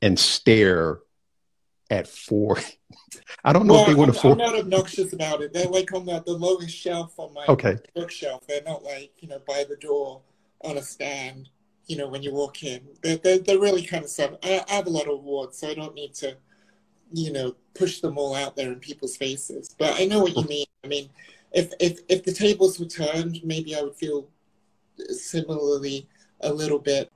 and 0.00 0.18
stare 0.18 1.00
at 1.90 2.08
four. 2.08 2.58
I 3.44 3.52
don't 3.52 3.66
know 3.66 3.74
well, 3.74 3.82
if 3.82 3.88
they 3.88 3.94
want 3.94 4.14
to. 4.14 4.28
I'm 4.28 4.38
not 4.38 4.58
obnoxious 4.58 5.12
about 5.12 5.42
it. 5.42 5.52
They're 5.52 5.66
like 5.66 5.92
on 5.92 6.06
the, 6.06 6.22
the 6.24 6.32
lowest 6.32 6.74
shelf 6.74 7.18
on 7.18 7.34
my 7.34 7.44
okay. 7.48 7.76
bookshelf. 7.94 8.46
They're 8.46 8.62
not 8.62 8.82
like 8.82 9.12
you 9.18 9.28
know 9.28 9.40
by 9.46 9.64
the 9.68 9.76
door 9.76 10.22
on 10.62 10.78
a 10.78 10.82
stand. 10.82 11.50
You 11.86 11.96
know 11.96 12.08
when 12.08 12.22
you 12.22 12.32
walk 12.32 12.62
in, 12.62 12.80
they're 13.02 13.16
they're, 13.16 13.38
they're 13.38 13.58
really 13.60 13.82
kind 13.82 14.04
of 14.04 14.10
stuff. 14.10 14.32
I, 14.42 14.62
I 14.68 14.74
have 14.74 14.86
a 14.86 14.90
lot 14.90 15.04
of 15.04 15.14
awards, 15.14 15.58
so 15.58 15.68
I 15.68 15.74
don't 15.74 15.94
need 15.94 16.14
to, 16.14 16.36
you 17.12 17.32
know, 17.32 17.54
push 17.74 18.00
them 18.00 18.18
all 18.18 18.34
out 18.34 18.56
there 18.56 18.72
in 18.72 18.80
people's 18.80 19.16
faces. 19.16 19.74
But 19.76 20.00
I 20.00 20.06
know 20.06 20.20
what 20.20 20.36
you 20.36 20.44
mean. 20.44 20.66
I 20.84 20.88
mean, 20.88 21.10
if 21.52 21.72
if 21.80 22.00
if 22.08 22.24
the 22.24 22.32
tables 22.32 22.80
were 22.80 22.86
turned, 22.86 23.40
maybe 23.44 23.76
I 23.76 23.82
would 23.82 23.96
feel 23.96 24.28
similarly 25.10 26.08
a 26.46 26.52
little 26.52 26.78
bit, 26.78 27.10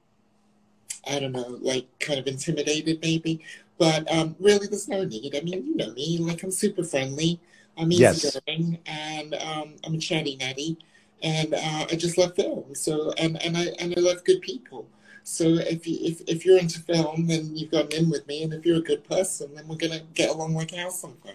I 1.09 1.19
don't 1.19 1.33
know, 1.33 1.59
like 1.61 1.87
kind 1.99 2.19
of 2.19 2.27
intimidated 2.27 3.01
maybe. 3.01 3.41
But 3.79 4.11
um, 4.13 4.37
really, 4.39 4.67
there's 4.67 4.89
no 4.89 5.05
need. 5.05 5.35
I 5.35 5.41
mean, 5.41 5.65
you 5.65 5.77
know 5.77 5.93
me, 5.93 6.19
like 6.19 6.43
I'm 6.43 6.51
super 6.51 6.85
friendly. 6.85 7.41
I'm 7.79 7.91
easygoing, 7.91 8.79
yes. 8.85 8.87
and 8.87 9.35
um, 9.35 9.75
I'm 9.85 9.95
a 9.95 9.99
chatty 9.99 10.37
natty, 10.37 10.77
and 11.23 11.55
uh, 11.55 11.87
I 11.91 11.97
just 11.97 12.19
love 12.19 12.35
film. 12.35 12.75
So, 12.75 13.13
and 13.13 13.41
and 13.43 13.57
I 13.57 13.69
and 13.79 13.95
I 13.97 14.01
love 14.01 14.23
good 14.25 14.43
people. 14.43 14.87
So 15.23 15.45
if 15.45 15.87
you 15.87 15.97
if, 16.03 16.21
if 16.27 16.45
you're 16.45 16.59
into 16.59 16.81
film, 16.81 17.27
then 17.27 17.57
you've 17.57 17.71
got 17.71 17.95
an 17.95 18.05
in 18.05 18.11
with 18.11 18.27
me, 18.27 18.43
and 18.43 18.53
if 18.53 18.67
you're 18.67 18.79
a 18.79 18.83
good 18.83 19.05
person, 19.05 19.55
then 19.55 19.67
we're 19.67 19.77
gonna 19.77 20.03
get 20.13 20.29
along 20.29 20.55
like 20.55 20.75
house 20.75 21.03
on 21.03 21.15
fire. 21.25 21.35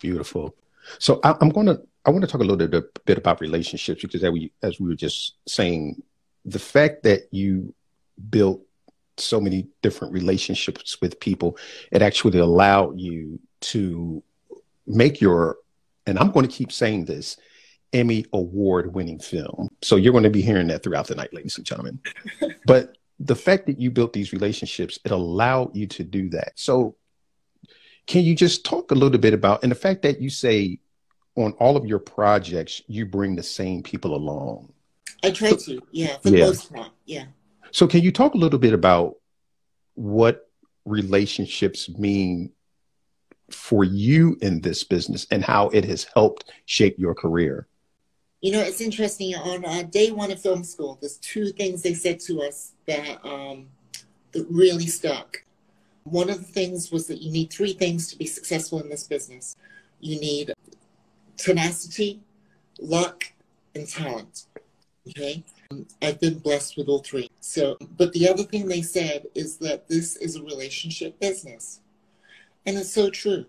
Beautiful. 0.00 0.56
So 0.98 1.20
I, 1.22 1.36
am 1.40 1.50
going 1.50 1.66
to 1.66 1.80
I 2.04 2.10
want 2.10 2.22
to 2.22 2.30
talk 2.30 2.40
a 2.40 2.44
little 2.44 2.68
bit, 2.68 3.04
bit 3.04 3.18
about 3.18 3.40
relationships 3.40 4.02
because 4.02 4.22
as 4.22 4.30
we 4.30 4.52
as 4.62 4.78
we 4.78 4.88
were 4.88 4.94
just 4.94 5.36
saying 5.48 6.02
the 6.44 6.58
fact 6.58 7.02
that 7.04 7.28
you 7.32 7.74
built 8.30 8.62
so 9.16 9.40
many 9.40 9.68
different 9.82 10.12
relationships 10.12 11.00
with 11.00 11.20
people, 11.20 11.56
it 11.90 12.02
actually 12.02 12.38
allowed 12.38 12.98
you 12.98 13.40
to 13.60 14.22
make 14.86 15.20
your, 15.20 15.56
and 16.06 16.18
I'm 16.18 16.30
going 16.30 16.46
to 16.46 16.52
keep 16.52 16.72
saying 16.72 17.06
this, 17.06 17.36
Emmy 17.92 18.26
award 18.32 18.92
winning 18.92 19.20
film. 19.20 19.68
So 19.82 19.96
you're 19.96 20.12
going 20.12 20.24
to 20.24 20.30
be 20.30 20.42
hearing 20.42 20.66
that 20.68 20.82
throughout 20.82 21.06
the 21.06 21.14
night, 21.14 21.32
ladies 21.32 21.56
and 21.56 21.66
gentlemen. 21.66 22.00
but 22.66 22.98
the 23.20 23.36
fact 23.36 23.66
that 23.66 23.80
you 23.80 23.90
built 23.90 24.12
these 24.12 24.32
relationships, 24.32 24.98
it 25.04 25.12
allowed 25.12 25.74
you 25.76 25.86
to 25.86 26.02
do 26.02 26.28
that. 26.30 26.52
So 26.56 26.96
can 28.06 28.24
you 28.24 28.34
just 28.34 28.64
talk 28.64 28.90
a 28.90 28.94
little 28.94 29.18
bit 29.18 29.32
about, 29.32 29.62
and 29.62 29.70
the 29.70 29.76
fact 29.76 30.02
that 30.02 30.20
you 30.20 30.28
say 30.28 30.80
on 31.36 31.52
all 31.52 31.76
of 31.76 31.86
your 31.86 32.00
projects, 32.00 32.82
you 32.86 33.06
bring 33.06 33.36
the 33.36 33.42
same 33.42 33.82
people 33.82 34.14
along 34.14 34.73
I 35.24 35.30
try 35.30 35.52
to, 35.52 35.80
yeah, 35.90 36.18
for 36.18 36.30
the 36.30 36.38
yeah. 36.38 36.46
most 36.46 36.72
part, 36.72 36.90
yeah. 37.06 37.24
So, 37.70 37.86
can 37.86 38.02
you 38.02 38.12
talk 38.12 38.34
a 38.34 38.38
little 38.38 38.58
bit 38.58 38.72
about 38.72 39.16
what 39.94 40.48
relationships 40.84 41.88
mean 41.88 42.52
for 43.50 43.84
you 43.84 44.36
in 44.42 44.60
this 44.60 44.84
business 44.84 45.26
and 45.30 45.42
how 45.42 45.68
it 45.68 45.84
has 45.84 46.06
helped 46.14 46.52
shape 46.66 46.98
your 46.98 47.14
career? 47.14 47.66
You 48.40 48.52
know, 48.52 48.60
it's 48.60 48.80
interesting. 48.80 49.34
On 49.34 49.64
uh, 49.64 49.82
day 49.84 50.10
one 50.10 50.30
of 50.30 50.40
film 50.40 50.64
school, 50.64 50.98
there's 51.00 51.16
two 51.18 51.46
things 51.46 51.82
they 51.82 51.94
said 51.94 52.20
to 52.20 52.42
us 52.42 52.72
that 52.86 53.24
um, 53.24 53.68
that 54.32 54.46
really 54.50 54.86
stuck. 54.86 55.42
One 56.02 56.28
of 56.28 56.38
the 56.38 56.52
things 56.52 56.92
was 56.92 57.06
that 57.06 57.22
you 57.22 57.32
need 57.32 57.50
three 57.50 57.72
things 57.72 58.08
to 58.08 58.18
be 58.18 58.26
successful 58.26 58.80
in 58.80 58.90
this 58.90 59.04
business. 59.04 59.56
You 60.00 60.20
need 60.20 60.52
tenacity, 61.38 62.20
luck, 62.78 63.32
and 63.74 63.88
talent. 63.88 64.46
Okay. 65.08 65.44
I've 66.02 66.20
been 66.20 66.38
blessed 66.38 66.76
with 66.76 66.88
all 66.88 67.00
three. 67.00 67.30
So, 67.40 67.76
but 67.96 68.12
the 68.12 68.28
other 68.28 68.42
thing 68.42 68.66
they 68.66 68.82
said 68.82 69.26
is 69.34 69.58
that 69.58 69.88
this 69.88 70.16
is 70.16 70.36
a 70.36 70.42
relationship 70.42 71.18
business. 71.20 71.80
And 72.66 72.78
it's 72.78 72.92
so 72.92 73.10
true. 73.10 73.44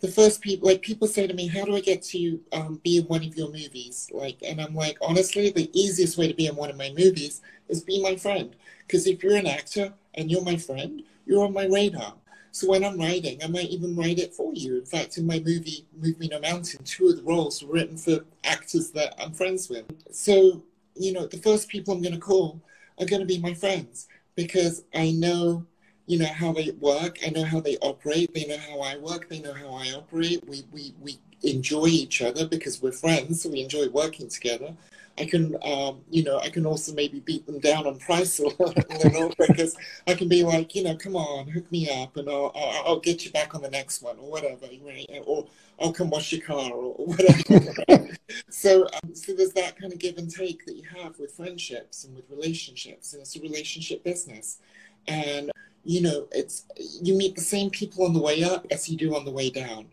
The 0.00 0.08
first 0.08 0.40
people, 0.40 0.68
like 0.68 0.82
people 0.82 1.08
say 1.08 1.26
to 1.26 1.34
me, 1.34 1.46
how 1.46 1.64
do 1.64 1.76
I 1.76 1.80
get 1.80 2.02
to 2.04 2.40
um, 2.52 2.80
be 2.82 2.98
in 2.98 3.04
one 3.04 3.22
of 3.24 3.36
your 3.36 3.48
movies? 3.48 4.08
Like, 4.12 4.38
and 4.42 4.60
I'm 4.60 4.74
like, 4.74 4.96
honestly, 5.02 5.50
the 5.50 5.70
easiest 5.78 6.16
way 6.16 6.28
to 6.28 6.34
be 6.34 6.46
in 6.46 6.56
one 6.56 6.70
of 6.70 6.76
my 6.76 6.90
movies 6.96 7.42
is 7.68 7.82
be 7.82 8.02
my 8.02 8.16
friend. 8.16 8.54
Because 8.86 9.06
if 9.06 9.22
you're 9.22 9.36
an 9.36 9.46
actor 9.46 9.92
and 10.14 10.30
you're 10.30 10.42
my 10.42 10.56
friend, 10.56 11.02
you're 11.26 11.44
on 11.44 11.52
my 11.52 11.66
radar. 11.66 12.14
So 12.52 12.68
when 12.68 12.82
I'm 12.82 12.98
writing, 12.98 13.40
I 13.44 13.46
might 13.46 13.68
even 13.68 13.94
write 13.94 14.18
it 14.18 14.34
for 14.34 14.52
you. 14.54 14.78
In 14.78 14.86
fact, 14.86 15.18
in 15.18 15.26
my 15.26 15.38
movie, 15.38 15.86
Move 16.00 16.18
Me 16.18 16.28
No 16.28 16.40
Mountain, 16.40 16.84
two 16.84 17.08
of 17.08 17.16
the 17.16 17.22
roles 17.22 17.62
were 17.62 17.74
written 17.74 17.96
for 17.96 18.24
actors 18.42 18.90
that 18.92 19.14
I'm 19.22 19.32
friends 19.32 19.68
with. 19.68 19.84
So 20.10 20.62
you 20.94 21.12
know, 21.12 21.26
the 21.26 21.38
first 21.38 21.68
people 21.68 21.94
I'm 21.94 22.02
going 22.02 22.14
to 22.14 22.20
call 22.20 22.60
are 22.98 23.06
going 23.06 23.20
to 23.20 23.26
be 23.26 23.38
my 23.38 23.54
friends 23.54 24.08
because 24.34 24.84
I 24.94 25.12
know, 25.12 25.66
you 26.06 26.18
know, 26.18 26.26
how 26.26 26.52
they 26.52 26.70
work. 26.72 27.18
I 27.26 27.30
know 27.30 27.44
how 27.44 27.60
they 27.60 27.76
operate. 27.78 28.32
They 28.34 28.46
know 28.46 28.58
how 28.58 28.80
I 28.80 28.96
work. 28.96 29.28
They 29.28 29.40
know 29.40 29.54
how 29.54 29.74
I 29.74 29.92
operate. 29.92 30.46
We, 30.46 30.64
we, 30.72 30.94
we 31.00 31.18
enjoy 31.42 31.86
each 31.86 32.22
other 32.22 32.46
because 32.46 32.82
we're 32.82 32.92
friends, 32.92 33.42
so 33.42 33.50
we 33.50 33.62
enjoy 33.62 33.88
working 33.88 34.28
together. 34.28 34.74
I 35.18 35.26
can, 35.26 35.56
um, 35.62 36.00
you 36.10 36.24
know, 36.24 36.38
I 36.38 36.48
can 36.48 36.64
also 36.64 36.94
maybe 36.94 37.20
beat 37.20 37.46
them 37.46 37.58
down 37.60 37.86
on 37.86 37.98
price 37.98 38.38
a 38.38 38.44
little 38.44 39.32
because 39.38 39.76
I 40.06 40.14
can 40.14 40.28
be 40.28 40.42
like, 40.42 40.74
you 40.74 40.82
know, 40.82 40.96
come 40.96 41.16
on, 41.16 41.48
hook 41.48 41.70
me 41.70 41.90
up, 41.90 42.16
and 42.16 42.28
I'll, 42.28 42.52
I'll, 42.54 42.82
I'll 42.86 43.00
get 43.00 43.24
you 43.24 43.30
back 43.30 43.54
on 43.54 43.62
the 43.62 43.70
next 43.70 44.02
one 44.02 44.18
or 44.18 44.30
whatever, 44.30 44.66
right? 44.82 45.06
Or 45.26 45.46
I'll 45.78 45.92
come 45.92 46.10
wash 46.10 46.32
your 46.32 46.40
car 46.40 46.70
or 46.72 46.94
whatever. 47.06 48.08
so, 48.48 48.84
um, 48.84 49.14
so 49.14 49.34
there's 49.34 49.52
that 49.52 49.78
kind 49.78 49.92
of 49.92 49.98
give 49.98 50.16
and 50.16 50.30
take 50.30 50.64
that 50.66 50.76
you 50.76 50.84
have 50.96 51.18
with 51.18 51.32
friendships 51.32 52.04
and 52.04 52.14
with 52.14 52.24
relationships, 52.30 53.12
and 53.12 53.20
it's 53.20 53.36
a 53.36 53.40
relationship 53.40 54.02
business, 54.04 54.58
and 55.06 55.50
you 55.84 56.02
know, 56.02 56.28
it's 56.32 56.66
you 56.76 57.14
meet 57.14 57.34
the 57.34 57.40
same 57.40 57.70
people 57.70 58.04
on 58.04 58.12
the 58.12 58.20
way 58.20 58.42
up 58.42 58.66
as 58.70 58.88
you 58.88 58.96
do 58.96 59.14
on 59.14 59.24
the 59.24 59.30
way 59.30 59.50
down 59.50 59.86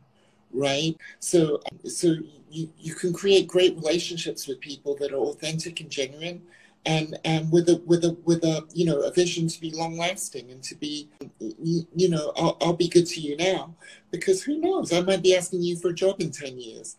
right? 0.51 0.95
So, 1.19 1.61
so 1.85 2.15
you, 2.49 2.69
you 2.77 2.95
can 2.95 3.13
create 3.13 3.47
great 3.47 3.75
relationships 3.75 4.47
with 4.47 4.59
people 4.59 4.95
that 4.99 5.11
are 5.11 5.17
authentic 5.17 5.79
and 5.81 5.89
genuine, 5.89 6.41
and 6.85 7.19
and 7.25 7.51
with 7.51 7.69
a 7.69 7.77
with 7.85 8.03
a 8.05 8.17
with 8.23 8.43
a 8.43 8.65
you 8.73 8.85
know 8.85 9.01
a 9.01 9.11
vision 9.11 9.47
to 9.47 9.61
be 9.61 9.71
long 9.71 9.97
lasting 9.97 10.49
and 10.49 10.63
to 10.63 10.75
be 10.75 11.09
you 11.39 12.09
know 12.09 12.31
I'll, 12.35 12.57
I'll 12.61 12.73
be 12.73 12.87
good 12.87 13.05
to 13.07 13.19
you 13.19 13.35
now 13.35 13.75
because 14.11 14.43
who 14.43 14.57
knows 14.57 14.93
I 14.93 15.01
might 15.01 15.21
be 15.21 15.35
asking 15.35 15.61
you 15.63 15.75
for 15.77 15.89
a 15.89 15.93
job 15.93 16.21
in 16.21 16.31
ten 16.31 16.57
years. 16.57 16.95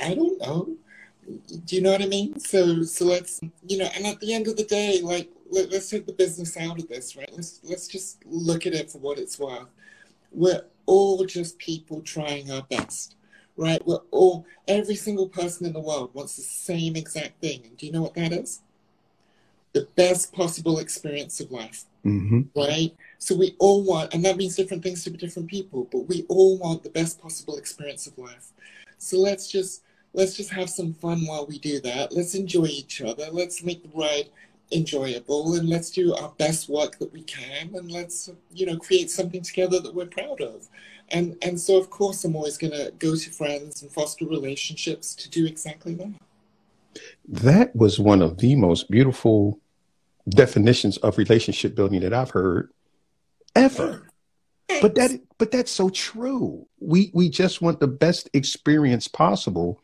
I 0.00 0.14
don't 0.14 0.40
know. 0.40 0.76
Do 1.64 1.76
you 1.76 1.82
know 1.82 1.92
what 1.92 2.02
I 2.02 2.06
mean? 2.06 2.38
So 2.38 2.84
so 2.84 3.04
let's 3.04 3.40
you 3.66 3.78
know, 3.78 3.88
and 3.94 4.06
at 4.06 4.20
the 4.20 4.32
end 4.32 4.46
of 4.46 4.56
the 4.56 4.64
day, 4.64 5.00
like 5.02 5.28
let, 5.50 5.72
us 5.72 5.90
take 5.90 6.06
the 6.06 6.12
business 6.12 6.56
out 6.56 6.78
of 6.78 6.88
this, 6.88 7.16
right? 7.16 7.30
Let's 7.32 7.60
let's 7.64 7.88
just 7.88 8.24
look 8.26 8.66
at 8.66 8.74
it 8.74 8.90
for 8.90 8.98
what 8.98 9.18
it's 9.18 9.38
worth. 9.38 9.68
We're 10.32 10.64
all 10.86 11.24
just 11.24 11.58
people 11.58 12.00
trying 12.02 12.50
our 12.50 12.62
best, 12.62 13.16
right? 13.56 13.84
We're 13.86 14.00
all, 14.10 14.46
every 14.68 14.94
single 14.94 15.28
person 15.28 15.66
in 15.66 15.72
the 15.72 15.80
world 15.80 16.10
wants 16.14 16.36
the 16.36 16.42
same 16.42 16.96
exact 16.96 17.40
thing. 17.40 17.62
And 17.64 17.76
do 17.76 17.86
you 17.86 17.92
know 17.92 18.02
what 18.02 18.14
that 18.14 18.32
is? 18.32 18.60
The 19.72 19.86
best 19.96 20.32
possible 20.32 20.78
experience 20.78 21.40
of 21.40 21.52
life, 21.52 21.84
mm-hmm. 22.04 22.42
right? 22.56 22.94
So 23.18 23.36
we 23.36 23.54
all 23.58 23.84
want, 23.84 24.12
and 24.14 24.24
that 24.24 24.36
means 24.36 24.56
different 24.56 24.82
things 24.82 25.04
to 25.04 25.10
different 25.10 25.48
people, 25.48 25.88
but 25.92 26.08
we 26.08 26.24
all 26.28 26.58
want 26.58 26.82
the 26.82 26.90
best 26.90 27.20
possible 27.20 27.56
experience 27.56 28.06
of 28.06 28.18
life. 28.18 28.50
So 28.98 29.18
let's 29.18 29.50
just 29.50 29.82
let's 30.12 30.36
just 30.36 30.50
have 30.50 30.68
some 30.68 30.92
fun 30.94 31.24
while 31.26 31.46
we 31.46 31.58
do 31.58 31.80
that. 31.80 32.12
Let's 32.12 32.34
enjoy 32.34 32.66
each 32.66 33.00
other. 33.00 33.28
Let's 33.30 33.62
make 33.62 33.82
the 33.82 33.96
ride 33.96 34.28
enjoyable 34.72 35.54
and 35.54 35.68
let's 35.68 35.90
do 35.90 36.14
our 36.14 36.32
best 36.38 36.68
work 36.68 36.98
that 36.98 37.12
we 37.12 37.22
can 37.22 37.74
and 37.74 37.90
let's 37.90 38.30
you 38.52 38.66
know 38.66 38.76
create 38.76 39.10
something 39.10 39.42
together 39.42 39.80
that 39.80 39.94
we're 39.94 40.06
proud 40.06 40.40
of. 40.40 40.68
And 41.08 41.36
and 41.42 41.60
so 41.60 41.76
of 41.76 41.90
course 41.90 42.24
i'm 42.24 42.36
always 42.36 42.56
going 42.56 42.72
to 42.72 42.92
go 42.98 43.16
to 43.16 43.30
friends 43.30 43.82
and 43.82 43.90
foster 43.90 44.26
relationships 44.26 45.14
to 45.16 45.28
do 45.28 45.46
exactly 45.46 45.94
that. 45.94 46.12
That 47.28 47.74
was 47.74 47.98
one 47.98 48.22
of 48.22 48.38
the 48.38 48.56
most 48.56 48.90
beautiful 48.90 49.60
definitions 50.28 50.96
of 50.98 51.18
relationship 51.18 51.74
building 51.74 52.00
that 52.00 52.12
i've 52.12 52.30
heard 52.30 52.70
ever. 53.56 54.06
Thanks. 54.68 54.82
but 54.82 54.94
that 54.94 55.10
but 55.38 55.50
that's 55.50 55.72
so 55.72 55.88
true. 55.88 56.66
We 56.78 57.10
we 57.12 57.28
just 57.28 57.60
want 57.60 57.80
the 57.80 57.88
best 57.88 58.30
experience 58.34 59.08
possible 59.08 59.80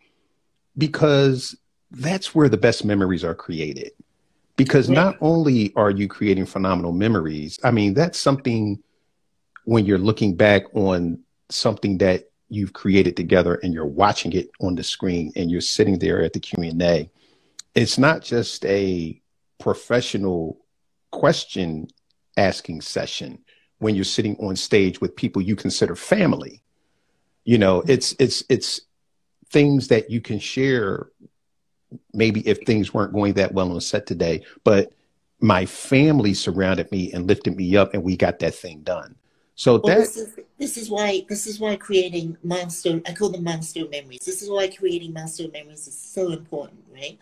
because 0.78 1.56
that's 1.90 2.34
where 2.34 2.48
the 2.48 2.56
best 2.56 2.84
memories 2.84 3.24
are 3.24 3.34
created 3.34 3.92
because 4.56 4.88
not 4.88 5.16
only 5.20 5.72
are 5.76 5.90
you 5.90 6.08
creating 6.08 6.46
phenomenal 6.46 6.92
memories 6.92 7.58
i 7.64 7.70
mean 7.70 7.94
that's 7.94 8.18
something 8.18 8.82
when 9.64 9.84
you're 9.84 9.98
looking 9.98 10.34
back 10.34 10.62
on 10.74 11.18
something 11.50 11.98
that 11.98 12.30
you've 12.48 12.72
created 12.72 13.16
together 13.16 13.54
and 13.62 13.74
you're 13.74 13.84
watching 13.84 14.32
it 14.32 14.50
on 14.60 14.74
the 14.74 14.82
screen 14.82 15.32
and 15.36 15.50
you're 15.50 15.60
sitting 15.60 15.98
there 15.98 16.22
at 16.22 16.32
the 16.32 16.40
q&a 16.40 17.10
it's 17.74 17.98
not 17.98 18.22
just 18.22 18.64
a 18.64 19.20
professional 19.58 20.58
question 21.10 21.88
asking 22.36 22.80
session 22.80 23.38
when 23.78 23.94
you're 23.94 24.04
sitting 24.04 24.36
on 24.36 24.56
stage 24.56 25.00
with 25.00 25.16
people 25.16 25.42
you 25.42 25.56
consider 25.56 25.94
family. 25.94 26.62
You 27.44 27.58
know 27.58 27.82
it's 27.86 28.14
it's 28.18 28.42
it's 28.48 28.80
things 29.50 29.88
that 29.88 30.10
you 30.10 30.20
can 30.20 30.38
share 30.38 31.10
maybe 32.12 32.46
if 32.46 32.58
things 32.66 32.92
weren't 32.92 33.12
going 33.12 33.34
that 33.34 33.52
well 33.52 33.72
on 33.72 33.80
set 33.80 34.06
today, 34.06 34.44
but 34.64 34.92
my 35.40 35.66
family 35.66 36.34
surrounded 36.34 36.90
me 36.90 37.12
and 37.12 37.26
lifted 37.26 37.56
me 37.56 37.76
up 37.76 37.94
and 37.94 38.02
we 38.02 38.16
got 38.16 38.38
that 38.38 38.54
thing 38.54 38.80
done. 38.80 39.14
So 39.54 39.80
well, 39.82 39.94
that 39.94 39.98
this 40.00 40.16
is, 40.16 40.38
this 40.58 40.76
is 40.76 40.90
why 40.90 41.24
this 41.28 41.46
is 41.46 41.58
why 41.58 41.76
creating 41.76 42.36
milestone 42.42 43.02
I 43.06 43.14
call 43.14 43.30
them 43.30 43.44
milestone 43.44 43.88
memories. 43.88 44.20
This 44.24 44.42
is 44.42 44.50
why 44.50 44.68
creating 44.68 45.14
milestone 45.14 45.50
memories 45.50 45.86
is 45.86 45.98
so 45.98 46.30
important, 46.32 46.84
right? 46.92 47.18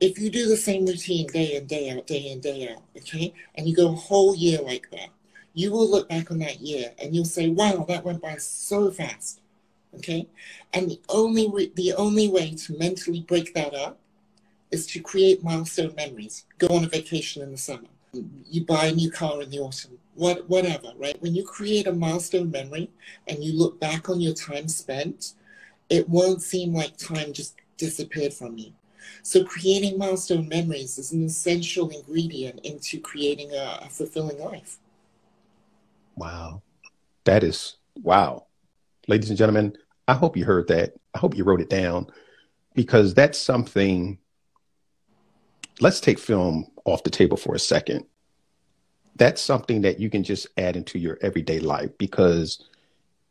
If 0.00 0.18
you 0.18 0.30
do 0.30 0.48
the 0.48 0.56
same 0.56 0.86
routine 0.86 1.26
day 1.28 1.56
in, 1.56 1.66
day 1.66 1.90
out, 1.90 2.06
day 2.06 2.30
in, 2.30 2.40
day 2.40 2.70
out, 2.70 2.82
okay, 2.96 3.32
and 3.54 3.68
you 3.68 3.76
go 3.76 3.88
a 3.88 3.94
whole 3.94 4.34
year 4.34 4.60
like 4.62 4.90
that, 4.90 5.10
you 5.54 5.70
will 5.70 5.88
look 5.88 6.08
back 6.08 6.32
on 6.32 6.38
that 6.38 6.60
year 6.60 6.92
and 6.98 7.14
you'll 7.14 7.24
say, 7.24 7.48
Wow, 7.48 7.84
that 7.88 8.04
went 8.04 8.20
by 8.20 8.36
so 8.36 8.90
fast. 8.90 9.40
Okay? 9.94 10.28
And 10.72 10.90
the 10.90 11.00
only 11.08 11.48
way, 11.48 11.70
the 11.74 11.92
only 11.92 12.28
way 12.28 12.54
to 12.54 12.78
mentally 12.78 13.20
break 13.20 13.54
that 13.54 13.74
up 13.74 13.99
is 14.70 14.86
to 14.86 15.00
create 15.00 15.42
milestone 15.42 15.94
memories. 15.96 16.46
Go 16.58 16.68
on 16.68 16.84
a 16.84 16.88
vacation 16.88 17.42
in 17.42 17.50
the 17.50 17.58
summer. 17.58 17.88
You 18.48 18.64
buy 18.64 18.86
a 18.86 18.92
new 18.92 19.10
car 19.10 19.42
in 19.42 19.50
the 19.50 19.58
autumn. 19.58 19.98
What, 20.14 20.48
whatever, 20.48 20.92
right? 20.96 21.20
When 21.22 21.34
you 21.34 21.44
create 21.44 21.86
a 21.86 21.92
milestone 21.92 22.50
memory 22.50 22.90
and 23.28 23.42
you 23.42 23.56
look 23.56 23.80
back 23.80 24.08
on 24.08 24.20
your 24.20 24.34
time 24.34 24.68
spent, 24.68 25.34
it 25.88 26.08
won't 26.08 26.42
seem 26.42 26.74
like 26.74 26.96
time 26.96 27.32
just 27.32 27.56
disappeared 27.76 28.32
from 28.32 28.58
you. 28.58 28.72
So 29.22 29.44
creating 29.44 29.98
milestone 29.98 30.48
memories 30.48 30.98
is 30.98 31.12
an 31.12 31.24
essential 31.24 31.88
ingredient 31.90 32.60
into 32.64 33.00
creating 33.00 33.52
a, 33.52 33.80
a 33.82 33.88
fulfilling 33.88 34.38
life. 34.38 34.78
Wow. 36.16 36.62
That 37.24 37.42
is 37.42 37.76
wow. 38.02 38.46
Ladies 39.08 39.30
and 39.30 39.38
gentlemen, 39.38 39.76
I 40.06 40.14
hope 40.14 40.36
you 40.36 40.44
heard 40.44 40.68
that. 40.68 40.94
I 41.14 41.18
hope 41.18 41.36
you 41.36 41.44
wrote 41.44 41.60
it 41.60 41.70
down 41.70 42.06
because 42.74 43.14
that's 43.14 43.38
something 43.38 44.18
let's 45.80 46.00
take 46.00 46.18
film 46.18 46.66
off 46.84 47.02
the 47.02 47.10
table 47.10 47.36
for 47.36 47.54
a 47.54 47.58
second. 47.58 48.06
That's 49.16 49.40
something 49.40 49.82
that 49.82 50.00
you 50.00 50.08
can 50.08 50.22
just 50.22 50.46
add 50.56 50.76
into 50.76 50.98
your 50.98 51.18
everyday 51.20 51.58
life 51.58 51.90
because 51.98 52.64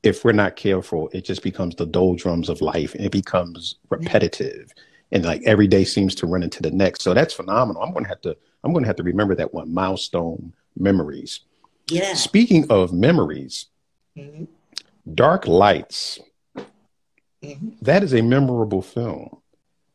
if 0.03 0.23
we're 0.23 0.31
not 0.31 0.55
careful, 0.55 1.09
it 1.13 1.25
just 1.25 1.43
becomes 1.43 1.75
the 1.75 1.85
doldrums 1.85 2.49
of 2.49 2.61
life 2.61 2.95
and 2.95 3.05
it 3.05 3.11
becomes 3.11 3.75
repetitive. 3.89 4.71
And 5.11 5.25
like 5.25 5.41
every 5.45 5.67
day 5.67 5.83
seems 5.83 6.15
to 6.15 6.27
run 6.27 6.43
into 6.43 6.61
the 6.61 6.71
next. 6.71 7.01
So 7.01 7.13
that's 7.13 7.33
phenomenal. 7.33 7.81
I'm 7.81 7.93
gonna 7.93 8.07
have 8.07 8.21
to 8.21 8.37
I'm 8.63 8.73
gonna 8.73 8.87
have 8.87 8.97
to 8.97 9.03
remember 9.03 9.35
that 9.35 9.53
one 9.53 9.73
milestone 9.73 10.53
memories. 10.77 11.41
Yeah. 11.89 12.13
Speaking 12.13 12.69
of 12.69 12.93
memories, 12.93 13.65
mm-hmm. 14.15 14.45
Dark 15.13 15.47
Lights. 15.47 16.19
Mm-hmm. 17.43 17.69
That 17.81 18.03
is 18.03 18.13
a 18.13 18.21
memorable 18.21 18.81
film. 18.81 19.37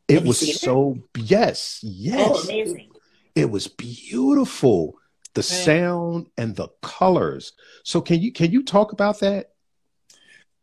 It 0.07 0.23
was 0.23 0.61
so 0.61 0.97
it? 1.15 1.21
yes, 1.21 1.79
yes. 1.83 2.29
Oh, 2.31 2.43
amazing. 2.43 2.91
It 3.33 3.49
was 3.49 3.67
beautiful. 3.67 4.95
The 5.33 5.39
right. 5.39 5.45
sound 5.45 6.27
and 6.37 6.55
the 6.55 6.69
colors. 6.81 7.53
So 7.83 8.01
can 8.01 8.21
you 8.21 8.31
can 8.31 8.51
you 8.51 8.63
talk 8.63 8.93
about 8.93 9.19
that? 9.19 9.51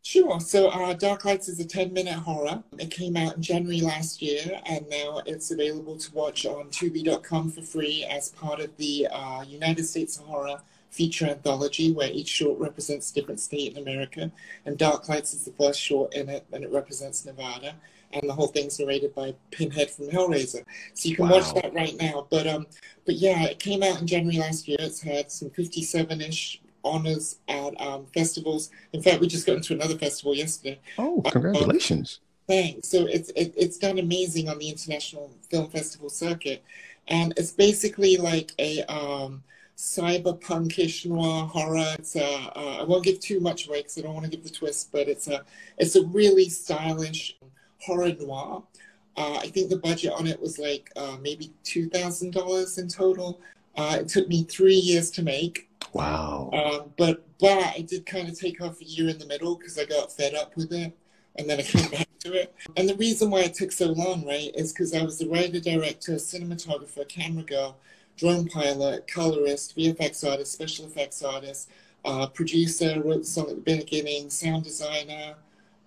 Sure. 0.05 0.37
So, 0.41 0.67
uh, 0.67 0.93
Dark 0.93 1.23
Lights 1.23 1.47
is 1.47 1.61
a 1.61 1.65
10 1.65 1.93
minute 1.93 2.15
horror. 2.15 2.61
It 2.77 2.91
came 2.91 3.15
out 3.15 3.37
in 3.37 3.41
January 3.41 3.79
last 3.79 4.21
year, 4.21 4.59
and 4.65 4.85
now 4.89 5.21
it's 5.25 5.51
available 5.51 5.97
to 5.97 6.13
watch 6.13 6.45
on 6.45 6.65
Tubi.com 6.71 7.51
for 7.51 7.61
free 7.61 8.03
as 8.03 8.29
part 8.29 8.59
of 8.59 8.75
the 8.75 9.07
uh, 9.09 9.43
United 9.47 9.85
States 9.85 10.17
Horror 10.17 10.61
feature 10.89 11.27
anthology, 11.27 11.93
where 11.93 12.11
each 12.11 12.27
short 12.27 12.59
represents 12.59 13.11
a 13.11 13.13
different 13.13 13.39
state 13.39 13.77
in 13.77 13.81
America. 13.81 14.29
And 14.65 14.77
Dark 14.77 15.07
Lights 15.07 15.33
is 15.33 15.45
the 15.45 15.51
first 15.51 15.79
short 15.79 16.13
in 16.13 16.27
it, 16.27 16.45
and 16.51 16.65
it 16.65 16.71
represents 16.71 17.25
Nevada 17.25 17.73
and 18.13 18.29
the 18.29 18.33
whole 18.33 18.47
thing's 18.47 18.79
narrated 18.79 19.13
by 19.13 19.33
Pinhead 19.51 19.89
from 19.89 20.07
Hellraiser. 20.09 20.63
So 20.93 21.09
you 21.09 21.15
can 21.15 21.27
wow. 21.27 21.37
watch 21.37 21.53
that 21.55 21.73
right 21.73 21.95
now. 21.99 22.27
But 22.29 22.47
um, 22.47 22.67
but 23.05 23.15
yeah, 23.15 23.43
it 23.43 23.59
came 23.59 23.83
out 23.83 23.99
in 23.99 24.07
January 24.07 24.37
last 24.37 24.67
year. 24.67 24.77
It's 24.79 25.01
had 25.01 25.31
some 25.31 25.49
57-ish 25.49 26.61
honors 26.83 27.39
at 27.47 27.79
um, 27.81 28.05
festivals. 28.13 28.69
In 28.93 29.01
fact, 29.01 29.21
we 29.21 29.27
just 29.27 29.45
got 29.45 29.55
into 29.55 29.73
another 29.73 29.97
festival 29.97 30.35
yesterday. 30.35 30.79
Oh, 30.97 31.21
um, 31.25 31.31
congratulations! 31.31 32.19
Um, 32.21 32.55
thanks. 32.55 32.87
So 32.89 33.05
it's 33.05 33.29
it, 33.29 33.53
it's 33.57 33.77
done 33.77 33.99
amazing 33.99 34.49
on 34.49 34.59
the 34.59 34.69
international 34.69 35.31
film 35.49 35.69
festival 35.69 36.09
circuit, 36.09 36.63
and 37.07 37.33
it's 37.37 37.51
basically 37.51 38.17
like 38.17 38.51
a 38.59 38.83
um, 38.83 39.43
cyberpunkish 39.77 41.05
noir 41.05 41.45
horror. 41.47 41.95
It's 41.97 42.15
a, 42.15 42.25
uh, 42.25 42.77
I 42.81 42.83
won't 42.83 43.03
give 43.03 43.19
too 43.19 43.39
much 43.39 43.67
away 43.67 43.79
because 43.79 43.97
I 43.97 44.01
don't 44.01 44.13
want 44.13 44.25
to 44.25 44.31
give 44.31 44.43
the 44.43 44.49
twist, 44.49 44.91
but 44.91 45.07
it's 45.07 45.27
a 45.27 45.43
it's 45.77 45.95
a 45.95 46.05
really 46.05 46.49
stylish 46.49 47.35
horror 47.85 48.13
noir. 48.19 48.63
Uh, 49.15 49.37
I 49.37 49.47
think 49.47 49.69
the 49.69 49.77
budget 49.77 50.13
on 50.13 50.25
it 50.27 50.39
was 50.41 50.57
like 50.57 50.91
uh, 50.95 51.17
maybe 51.21 51.51
two 51.63 51.89
thousand 51.89 52.33
dollars 52.33 52.77
in 52.77 52.87
total. 52.87 53.39
Uh, 53.75 53.97
it 54.01 54.07
took 54.07 54.27
me 54.27 54.43
three 54.43 54.75
years 54.75 55.11
to 55.11 55.23
make. 55.23 55.69
Wow. 55.93 56.49
Um, 56.53 56.91
but 56.97 57.23
but 57.39 57.59
I 57.77 57.81
did 57.87 58.05
kind 58.05 58.27
of 58.27 58.39
take 58.39 58.61
off 58.61 58.81
a 58.81 58.85
year 58.85 59.09
in 59.09 59.17
the 59.19 59.25
middle 59.25 59.55
because 59.55 59.77
I 59.77 59.85
got 59.85 60.11
fed 60.11 60.33
up 60.33 60.55
with 60.55 60.71
it. 60.73 60.93
and 61.35 61.49
then 61.49 61.59
I 61.59 61.63
came 61.63 61.89
back 61.89 62.07
to 62.19 62.33
it. 62.33 62.53
And 62.77 62.87
the 62.87 62.95
reason 62.95 63.29
why 63.29 63.41
it 63.41 63.53
took 63.53 63.71
so 63.71 63.87
long, 63.87 64.25
right, 64.25 64.51
is 64.55 64.71
because 64.71 64.93
I 64.93 65.03
was 65.03 65.17
the 65.17 65.27
writer, 65.27 65.59
director, 65.59 66.13
cinematographer, 66.13 67.07
camera 67.07 67.43
girl, 67.43 67.77
drone 68.17 68.47
pilot, 68.47 69.07
colorist, 69.07 69.75
VFX 69.75 70.29
artist, 70.29 70.51
special 70.53 70.85
effects 70.85 71.23
artist, 71.23 71.69
uh, 72.05 72.27
producer, 72.27 73.01
wrote 73.03 73.21
the 73.21 73.25
song 73.25 73.49
at 73.49 73.55
the 73.55 73.77
beginning, 73.77 74.29
sound 74.29 74.63
designer, 74.63 75.35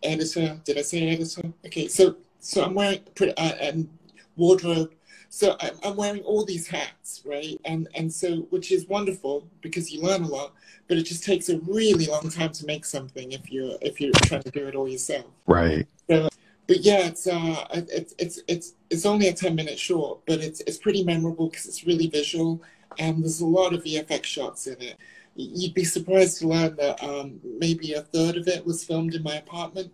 editor. 0.03 0.61
Did 0.64 0.78
I 0.78 0.82
say 0.82 1.09
editor? 1.09 1.53
Okay, 1.64 1.88
so 1.88 2.16
so 2.40 2.64
I'm 2.64 2.74
wearing 2.74 3.01
uh, 3.20 3.53
and 3.61 3.88
wardrobe. 4.36 4.92
So 5.28 5.57
I'm, 5.61 5.72
I'm 5.82 5.97
wearing 5.97 6.22
all 6.22 6.44
these 6.44 6.66
hats, 6.66 7.22
right? 7.24 7.61
And 7.64 7.88
and 7.94 8.12
so 8.12 8.42
which 8.51 8.72
is 8.72 8.86
wonderful 8.86 9.49
because 9.61 9.90
you 9.90 10.03
learn 10.03 10.22
a 10.22 10.28
lot, 10.28 10.53
but 10.88 10.97
it 10.99 11.03
just 11.03 11.24
takes 11.24 11.49
a 11.49 11.59
really 11.61 12.07
long 12.07 12.30
time 12.30 12.53
to 12.53 12.66
make 12.66 12.84
something 12.84 13.32
if 13.32 13.51
you're 13.51 13.76
if 13.80 14.01
you're 14.01 14.12
trying 14.24 14.42
to 14.42 14.51
do 14.51 14.66
it 14.66 14.74
all 14.74 14.88
yourself. 14.88 15.26
Right. 15.47 15.86
So, 16.09 16.28
but 16.66 16.80
yeah, 16.80 17.07
it's 17.07 17.26
uh, 17.26 17.66
it's 17.72 18.14
it's 18.18 18.40
it's 18.49 18.74
it's 18.90 19.07
only 19.07 19.28
a 19.28 19.32
ten 19.32 19.55
minute 19.55 19.78
short, 19.78 20.20
but 20.26 20.40
it's 20.40 20.61
it's 20.61 20.78
pretty 20.78 21.03
memorable 21.05 21.49
because 21.49 21.66
it's 21.66 21.86
really 21.86 22.09
visual 22.09 22.62
and 22.99 23.22
there's 23.22 23.40
a 23.40 23.47
lot 23.47 23.74
of 23.74 23.84
VFX 23.84 24.24
shots 24.24 24.66
in 24.66 24.80
it. 24.80 24.97
You'd 25.37 25.74
be 25.74 25.84
surprised 25.84 26.39
to 26.39 26.49
learn 26.49 26.76
that 26.76 27.03
um, 27.03 27.41
maybe 27.45 27.93
a 27.93 28.03
third 28.03 28.37
of 28.37 28.49
it 28.49 28.64
was 28.64 28.84
filmed 28.84 29.14
in 29.14 29.22
my 29.22 29.37
apartment 29.37 29.93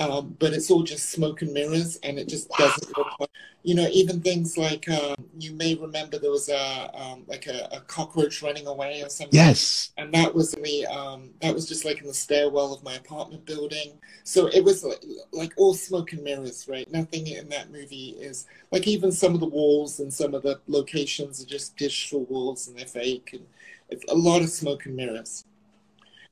um, 0.00 0.34
but 0.38 0.54
it's 0.54 0.70
all 0.70 0.82
just 0.82 1.10
smoke 1.10 1.42
and 1.42 1.52
mirrors, 1.52 1.96
and 2.02 2.18
it 2.18 2.26
just 2.26 2.48
doesn't 2.50 2.96
look 2.96 3.20
like, 3.20 3.30
you 3.62 3.74
know, 3.74 3.86
even 3.92 4.22
things 4.22 4.56
like 4.56 4.88
um, 4.88 5.14
you 5.38 5.52
may 5.52 5.74
remember 5.74 6.18
there 6.18 6.30
was 6.30 6.48
a 6.48 6.90
um, 6.98 7.24
like 7.26 7.46
a, 7.46 7.68
a, 7.72 7.80
cockroach 7.80 8.42
running 8.42 8.66
away 8.66 9.02
or 9.02 9.10
something. 9.10 9.38
Yes, 9.38 9.92
and 9.98 10.12
that 10.14 10.34
was 10.34 10.54
in 10.54 10.62
the 10.62 10.86
um, 10.86 11.30
that 11.42 11.52
was 11.52 11.68
just 11.68 11.84
like 11.84 12.00
in 12.00 12.06
the 12.06 12.14
stairwell 12.14 12.72
of 12.72 12.82
my 12.82 12.94
apartment 12.94 13.44
building. 13.44 13.92
So 14.24 14.46
it 14.46 14.64
was 14.64 14.84
like, 14.84 15.04
like 15.32 15.52
all 15.58 15.74
smoke 15.74 16.12
and 16.12 16.24
mirrors, 16.24 16.66
right? 16.66 16.90
Nothing 16.90 17.26
in 17.26 17.50
that 17.50 17.70
movie 17.70 18.16
is 18.18 18.46
like 18.72 18.88
even 18.88 19.12
some 19.12 19.34
of 19.34 19.40
the 19.40 19.46
walls 19.46 20.00
and 20.00 20.12
some 20.12 20.32
of 20.32 20.42
the 20.42 20.60
locations 20.66 21.42
are 21.42 21.46
just 21.46 21.76
digital 21.76 22.24
walls 22.24 22.68
and 22.68 22.78
they're 22.78 22.86
fake, 22.86 23.34
and 23.34 23.44
it's 23.90 24.04
a 24.10 24.14
lot 24.14 24.42
of 24.42 24.50
smoke 24.50 24.86
and 24.86 24.96
mirrors. 24.96 25.44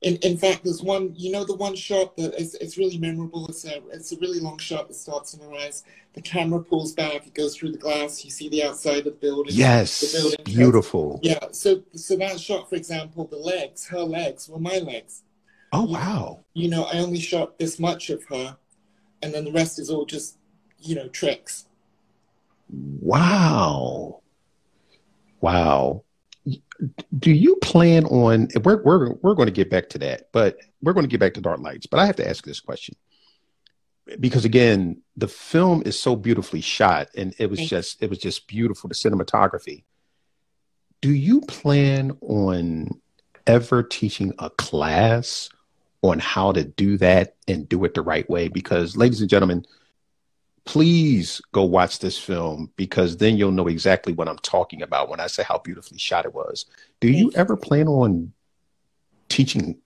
In, 0.01 0.15
in 0.17 0.37
fact, 0.37 0.63
there's 0.63 0.81
one, 0.81 1.13
you 1.17 1.29
know, 1.29 1.43
the 1.43 1.55
one 1.55 1.75
shot 1.75 2.15
that 2.15 2.33
is 2.39 2.55
it's 2.55 2.77
really 2.77 2.97
memorable. 2.97 3.47
It's 3.47 3.65
a, 3.65 3.81
it's 3.91 4.13
a 4.13 4.17
really 4.19 4.39
long 4.39 4.57
shot 4.57 4.87
that 4.87 4.93
starts 4.93 5.33
in 5.33 5.41
your 5.41 5.53
eyes. 5.59 5.83
The 6.13 6.21
camera 6.21 6.63
pulls 6.63 6.93
back, 6.93 7.27
it 7.27 7.33
goes 7.33 7.57
through 7.57 7.73
the 7.73 7.77
glass. 7.77 8.23
You 8.23 8.31
see 8.31 8.47
the 8.47 8.63
outside 8.63 8.99
of 8.99 9.03
the 9.05 9.11
building. 9.11 9.53
Yes, 9.55 9.99
the 9.99 10.17
building 10.17 10.39
beautiful. 10.45 11.19
Yeah. 11.21 11.47
So, 11.51 11.83
so 11.93 12.15
that 12.15 12.39
shot, 12.39 12.69
for 12.69 12.75
example, 12.75 13.25
the 13.25 13.37
legs, 13.37 13.87
her 13.87 13.99
legs 13.99 14.47
were 14.47 14.59
my 14.59 14.77
legs. 14.77 15.23
Oh 15.71 15.83
wow! 15.83 16.39
You 16.53 16.69
know, 16.69 16.85
I 16.85 16.97
only 16.97 17.19
shot 17.19 17.59
this 17.59 17.77
much 17.77 18.09
of 18.09 18.23
her, 18.25 18.57
and 19.21 19.33
then 19.33 19.43
the 19.43 19.51
rest 19.51 19.77
is 19.77 19.89
all 19.89 20.05
just, 20.05 20.37
you 20.79 20.95
know, 20.95 21.09
tricks. 21.09 21.67
Wow. 22.69 24.21
Wow 25.41 26.03
do 27.17 27.31
you 27.31 27.55
plan 27.57 28.05
on 28.05 28.47
we're, 28.63 28.81
we're 28.83 29.13
we're 29.21 29.35
going 29.35 29.47
to 29.47 29.51
get 29.51 29.69
back 29.69 29.89
to 29.89 29.97
that 29.97 30.29
but 30.31 30.57
we're 30.81 30.93
going 30.93 31.03
to 31.03 31.09
get 31.09 31.19
back 31.19 31.33
to 31.33 31.41
dark 31.41 31.59
lights 31.59 31.85
but 31.85 31.99
i 31.99 32.05
have 32.05 32.15
to 32.15 32.27
ask 32.27 32.45
this 32.45 32.59
question. 32.59 32.95
Because 34.19 34.43
again 34.43 35.01
the 35.17 35.27
film 35.27 35.83
is 35.85 35.99
so 35.99 36.15
beautifully 36.15 36.61
shot 36.61 37.09
and 37.15 37.35
it 37.37 37.49
was 37.49 37.59
just 37.59 38.01
it 38.01 38.09
was 38.09 38.17
just 38.17 38.47
beautiful 38.47 38.87
the 38.87 38.95
cinematography. 38.95 39.83
Do 41.01 41.11
you 41.11 41.41
plan 41.41 42.17
on 42.21 42.89
ever 43.45 43.83
teaching 43.83 44.33
a 44.39 44.49
class 44.49 45.49
on 46.01 46.17
how 46.19 46.51
to 46.53 46.63
do 46.63 46.97
that 46.97 47.35
and 47.47 47.69
do 47.69 47.83
it 47.85 47.93
the 47.93 48.01
right 48.01 48.27
way? 48.27 48.47
Because 48.47 48.97
ladies 48.97 49.21
and 49.21 49.29
gentlemen 49.29 49.63
please 50.69 51.41
go 51.51 51.63
watch 51.63 51.97
this 51.97 52.15
film 52.15 52.71
because 52.75 53.17
then 53.17 53.35
you'll 53.35 53.51
know 53.51 53.67
exactly 53.67 54.13
what 54.13 54.29
I'm 54.29 54.37
talking 54.37 54.83
about 54.83 55.09
when 55.09 55.19
I 55.19 55.25
say 55.25 55.41
how 55.41 55.57
beautifully 55.57 55.97
shot 55.97 56.25
it 56.25 56.35
was. 56.35 56.67
Do 56.99 57.09
you 57.09 57.31
ever 57.33 57.57
plan 57.57 57.87
on 57.87 58.33
teaching 59.29 59.79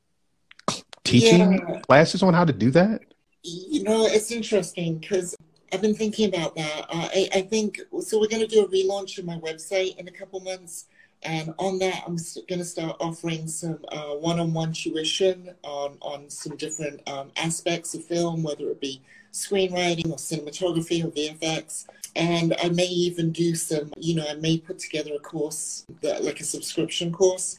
teaching 1.05 1.53
yeah. 1.53 1.79
classes 1.79 2.21
on 2.21 2.33
how 2.33 2.43
to 2.43 2.51
do 2.51 2.69
that? 2.71 2.99
You 3.43 3.83
know, 3.83 4.07
it's 4.07 4.29
interesting 4.29 4.97
because 4.97 5.37
I've 5.71 5.81
been 5.81 5.95
thinking 5.95 6.27
about 6.27 6.53
that. 6.57 6.81
Uh, 6.89 7.07
I, 7.15 7.29
I, 7.33 7.41
think 7.43 7.79
so. 8.01 8.19
We're 8.19 8.27
going 8.27 8.45
to 8.45 8.53
do 8.53 8.65
a 8.65 8.67
relaunch 8.67 9.17
of 9.17 9.23
my 9.23 9.37
website 9.37 9.95
in 9.97 10.09
a 10.09 10.11
couple 10.11 10.41
months, 10.41 10.87
and 11.21 11.53
on 11.59 11.79
that, 11.79 12.03
I'm 12.05 12.17
going 12.49 12.59
to 12.59 12.65
start 12.65 12.97
offering 12.99 13.47
some 13.47 13.79
uh, 13.87 14.15
one-on-one 14.15 14.73
tuition 14.73 15.55
on 15.63 15.97
on 16.01 16.29
some 16.29 16.57
different 16.57 17.07
um, 17.07 17.31
aspects 17.37 17.93
of 17.95 18.03
film, 18.03 18.43
whether 18.43 18.69
it 18.69 18.81
be 18.81 19.01
screenwriting 19.33 20.11
or 20.11 20.17
cinematography 20.17 21.03
or 21.03 21.09
VFX. 21.09 21.87
And 22.15 22.55
I 22.63 22.69
may 22.69 22.85
even 22.85 23.31
do 23.31 23.55
some, 23.55 23.91
you 23.97 24.15
know, 24.15 24.25
I 24.29 24.35
may 24.35 24.59
put 24.59 24.77
together 24.77 25.15
a 25.15 25.19
course, 25.19 25.85
that, 26.01 26.23
like 26.23 26.39
a 26.39 26.43
subscription 26.43 27.11
course. 27.11 27.57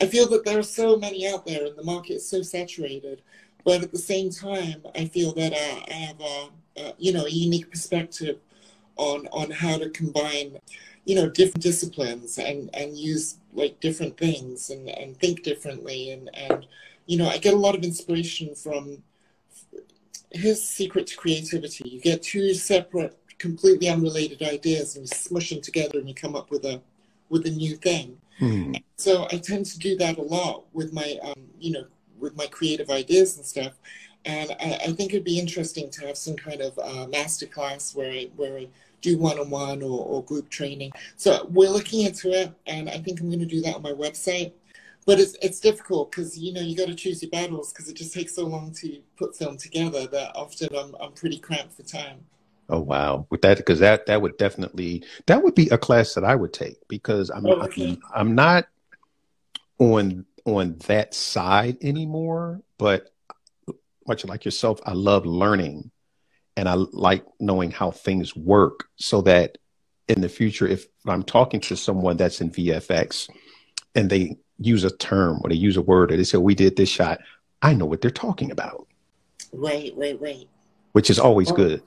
I 0.00 0.06
feel 0.06 0.26
that 0.30 0.46
there 0.46 0.58
are 0.58 0.62
so 0.62 0.96
many 0.96 1.28
out 1.28 1.44
there 1.44 1.66
and 1.66 1.76
the 1.76 1.84
market 1.84 2.14
is 2.14 2.28
so 2.28 2.40
saturated. 2.40 3.20
But 3.64 3.82
at 3.82 3.92
the 3.92 3.98
same 3.98 4.30
time, 4.30 4.82
I 4.94 5.04
feel 5.04 5.34
that 5.34 5.52
uh, 5.52 5.84
I 5.90 5.92
have 5.92 6.20
a, 6.20 6.48
a, 6.80 6.94
you 6.98 7.12
know, 7.12 7.26
a 7.26 7.30
unique 7.30 7.70
perspective 7.70 8.38
on, 8.96 9.28
on 9.32 9.50
how 9.50 9.76
to 9.76 9.90
combine, 9.90 10.58
you 11.04 11.14
know, 11.14 11.28
different 11.28 11.62
disciplines 11.62 12.38
and, 12.38 12.70
and 12.74 12.96
use 12.96 13.36
like 13.52 13.78
different 13.80 14.16
things 14.16 14.70
and, 14.70 14.88
and 14.88 15.18
think 15.18 15.42
differently. 15.42 16.12
And, 16.12 16.30
and, 16.34 16.66
you 17.04 17.18
know, 17.18 17.28
I 17.28 17.36
get 17.36 17.52
a 17.52 17.58
lot 17.58 17.74
of 17.74 17.84
inspiration 17.84 18.54
from 18.54 19.02
here's 20.30 20.60
the 20.60 20.66
secret 20.66 21.06
to 21.08 21.16
creativity. 21.16 21.88
You 21.88 22.00
get 22.00 22.22
two 22.22 22.54
separate, 22.54 23.18
completely 23.38 23.88
unrelated 23.88 24.42
ideas 24.42 24.96
and 24.96 25.04
you 25.04 25.16
smush 25.16 25.50
them 25.50 25.60
together 25.60 25.98
and 25.98 26.08
you 26.08 26.14
come 26.14 26.36
up 26.36 26.50
with 26.50 26.64
a 26.64 26.80
with 27.28 27.46
a 27.46 27.50
new 27.50 27.76
thing. 27.76 28.18
Hmm. 28.38 28.72
So 28.96 29.26
I 29.30 29.38
tend 29.38 29.66
to 29.66 29.78
do 29.78 29.96
that 29.98 30.18
a 30.18 30.22
lot 30.22 30.64
with 30.72 30.92
my 30.92 31.18
um, 31.22 31.48
you 31.58 31.72
know, 31.72 31.84
with 32.18 32.36
my 32.36 32.46
creative 32.46 32.90
ideas 32.90 33.36
and 33.36 33.46
stuff. 33.46 33.72
And 34.24 34.50
I, 34.60 34.78
I 34.86 34.92
think 34.92 35.12
it'd 35.12 35.24
be 35.24 35.38
interesting 35.38 35.90
to 35.90 36.06
have 36.06 36.16
some 36.16 36.36
kind 36.36 36.60
of 36.60 36.78
uh, 36.78 37.06
master 37.06 37.46
class 37.46 37.94
where 37.94 38.10
I, 38.10 38.28
where 38.36 38.58
I 38.58 38.68
do 39.00 39.16
one-on-one 39.16 39.82
or, 39.82 40.04
or 40.04 40.22
group 40.24 40.50
training. 40.50 40.92
So 41.16 41.48
we're 41.50 41.70
looking 41.70 42.04
into 42.04 42.30
it, 42.30 42.52
and 42.66 42.90
I 42.90 42.98
think 42.98 43.20
I'm 43.20 43.28
going 43.28 43.40
to 43.40 43.46
do 43.46 43.62
that 43.62 43.76
on 43.76 43.82
my 43.82 43.92
website 43.92 44.52
but 45.10 45.18
it's 45.18 45.36
it's 45.42 45.58
difficult 45.58 46.08
because 46.08 46.38
you 46.38 46.52
know 46.52 46.60
you 46.60 46.76
got 46.76 46.86
to 46.86 46.94
choose 46.94 47.20
your 47.20 47.30
battles 47.32 47.72
because 47.72 47.88
it 47.88 47.96
just 47.96 48.14
takes 48.14 48.32
so 48.32 48.46
long 48.46 48.72
to 48.72 49.00
put 49.16 49.36
film 49.36 49.56
together 49.56 50.06
that 50.06 50.30
often 50.36 50.68
I'm 50.76 50.94
I'm 51.00 51.12
pretty 51.12 51.40
cramped 51.40 51.72
for 51.72 51.82
time. 51.82 52.24
Oh 52.68 52.78
wow, 52.78 53.26
with 53.28 53.42
that 53.42 53.56
because 53.56 53.80
that 53.80 54.06
that 54.06 54.22
would 54.22 54.38
definitely 54.38 55.02
that 55.26 55.42
would 55.42 55.56
be 55.56 55.68
a 55.70 55.78
class 55.78 56.14
that 56.14 56.22
I 56.22 56.36
would 56.36 56.52
take 56.52 56.76
because 56.86 57.28
I'm 57.28 57.44
oh, 57.44 57.62
okay. 57.62 57.90
I'm, 57.90 58.00
I'm 58.14 58.34
not 58.36 58.68
on 59.80 60.26
on 60.44 60.76
that 60.86 61.12
side 61.12 61.78
anymore, 61.82 62.62
but 62.78 63.12
much 64.06 64.24
like 64.24 64.44
yourself, 64.44 64.80
I 64.86 64.92
love 64.92 65.26
learning 65.26 65.90
and 66.56 66.68
I 66.68 66.74
like 66.74 67.24
knowing 67.40 67.72
how 67.72 67.90
things 67.90 68.36
work 68.36 68.84
so 68.94 69.22
that 69.22 69.58
in 70.06 70.20
the 70.20 70.28
future, 70.28 70.68
if 70.68 70.86
I'm 71.04 71.24
talking 71.24 71.60
to 71.62 71.76
someone 71.76 72.16
that's 72.16 72.40
in 72.40 72.52
VFX 72.52 73.28
and 73.96 74.08
they 74.08 74.36
use 74.60 74.84
a 74.84 74.90
term 74.90 75.40
or 75.42 75.48
they 75.48 75.56
use 75.56 75.76
a 75.76 75.82
word 75.82 76.12
or 76.12 76.16
they 76.16 76.24
say, 76.24 76.38
we 76.38 76.54
did 76.54 76.76
this 76.76 76.88
shot, 76.88 77.20
I 77.62 77.74
know 77.74 77.86
what 77.86 78.00
they're 78.00 78.10
talking 78.10 78.50
about. 78.50 78.86
Wait, 79.52 79.96
wait, 79.96 80.20
wait. 80.20 80.48
Which 80.92 81.10
is 81.10 81.18
always 81.18 81.50
good. 81.50 81.82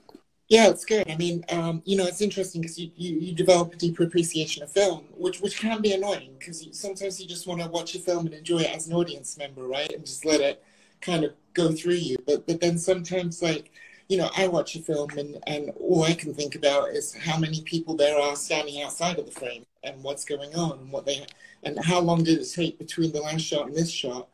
Yeah, 0.50 0.70
it's 0.70 0.86
good. 0.86 1.10
I 1.10 1.16
mean, 1.16 1.46
um, 1.50 1.82
you 1.86 1.98
know, 1.98 2.06
it's 2.06 2.22
interesting 2.22 2.62
because 2.62 2.78
you, 2.78 2.92
you, 2.96 3.18
you, 3.18 3.34
develop 3.34 3.74
a 3.74 3.78
deeper 3.78 4.04
appreciation 4.04 4.62
of 4.62 4.70
film, 4.70 5.06
which 5.18 5.42
which 5.42 5.58
can 5.58 5.82
be 5.82 5.94
annoying 5.94 6.36
because 6.38 6.68
sometimes 6.78 7.20
you 7.20 7.28
just 7.28 7.48
want 7.48 7.62
to 7.62 7.68
watch 7.68 7.96
a 7.96 8.00
film 8.00 8.26
and 8.26 8.36
enjoy 8.36 8.60
it 8.60 8.76
as 8.76 8.88
an 8.88 8.94
audience 8.94 9.38
member, 9.38 9.66
right? 9.66 9.92
And 9.92 10.06
just 10.06 10.26
let 10.26 10.42
it 10.42 10.64
kind 11.02 11.24
of 11.24 11.34
go 11.54 11.72
through 11.72 11.96
you. 11.96 12.18
But 12.28 12.46
but 12.46 12.60
then 12.60 12.78
sometimes, 12.78 13.42
like, 13.42 13.72
you 14.10 14.18
know, 14.18 14.30
I 14.38 14.48
watch 14.48 14.76
a 14.76 14.80
film 14.80 15.10
and, 15.18 15.42
and 15.48 15.72
all 15.80 16.04
I 16.04 16.14
can 16.14 16.34
think 16.34 16.56
about 16.56 16.90
is 16.90 17.16
how 17.16 17.38
many 17.38 17.62
people 17.62 17.96
there 17.96 18.20
are 18.20 18.36
standing 18.36 18.84
outside 18.84 19.18
of 19.18 19.26
the 19.26 19.32
frame 19.32 19.66
and 19.84 20.04
what's 20.04 20.26
going 20.26 20.54
on 20.56 20.80
and 20.80 20.92
what 20.92 21.06
they 21.06 21.26
and 21.66 21.84
how 21.84 22.00
long 22.00 22.24
did 22.24 22.40
it 22.40 22.52
take 22.52 22.78
between 22.78 23.12
the 23.12 23.22
last 23.22 23.42
shot 23.42 23.68
and 23.68 23.76
this 23.76 23.92
shot? 23.92 24.28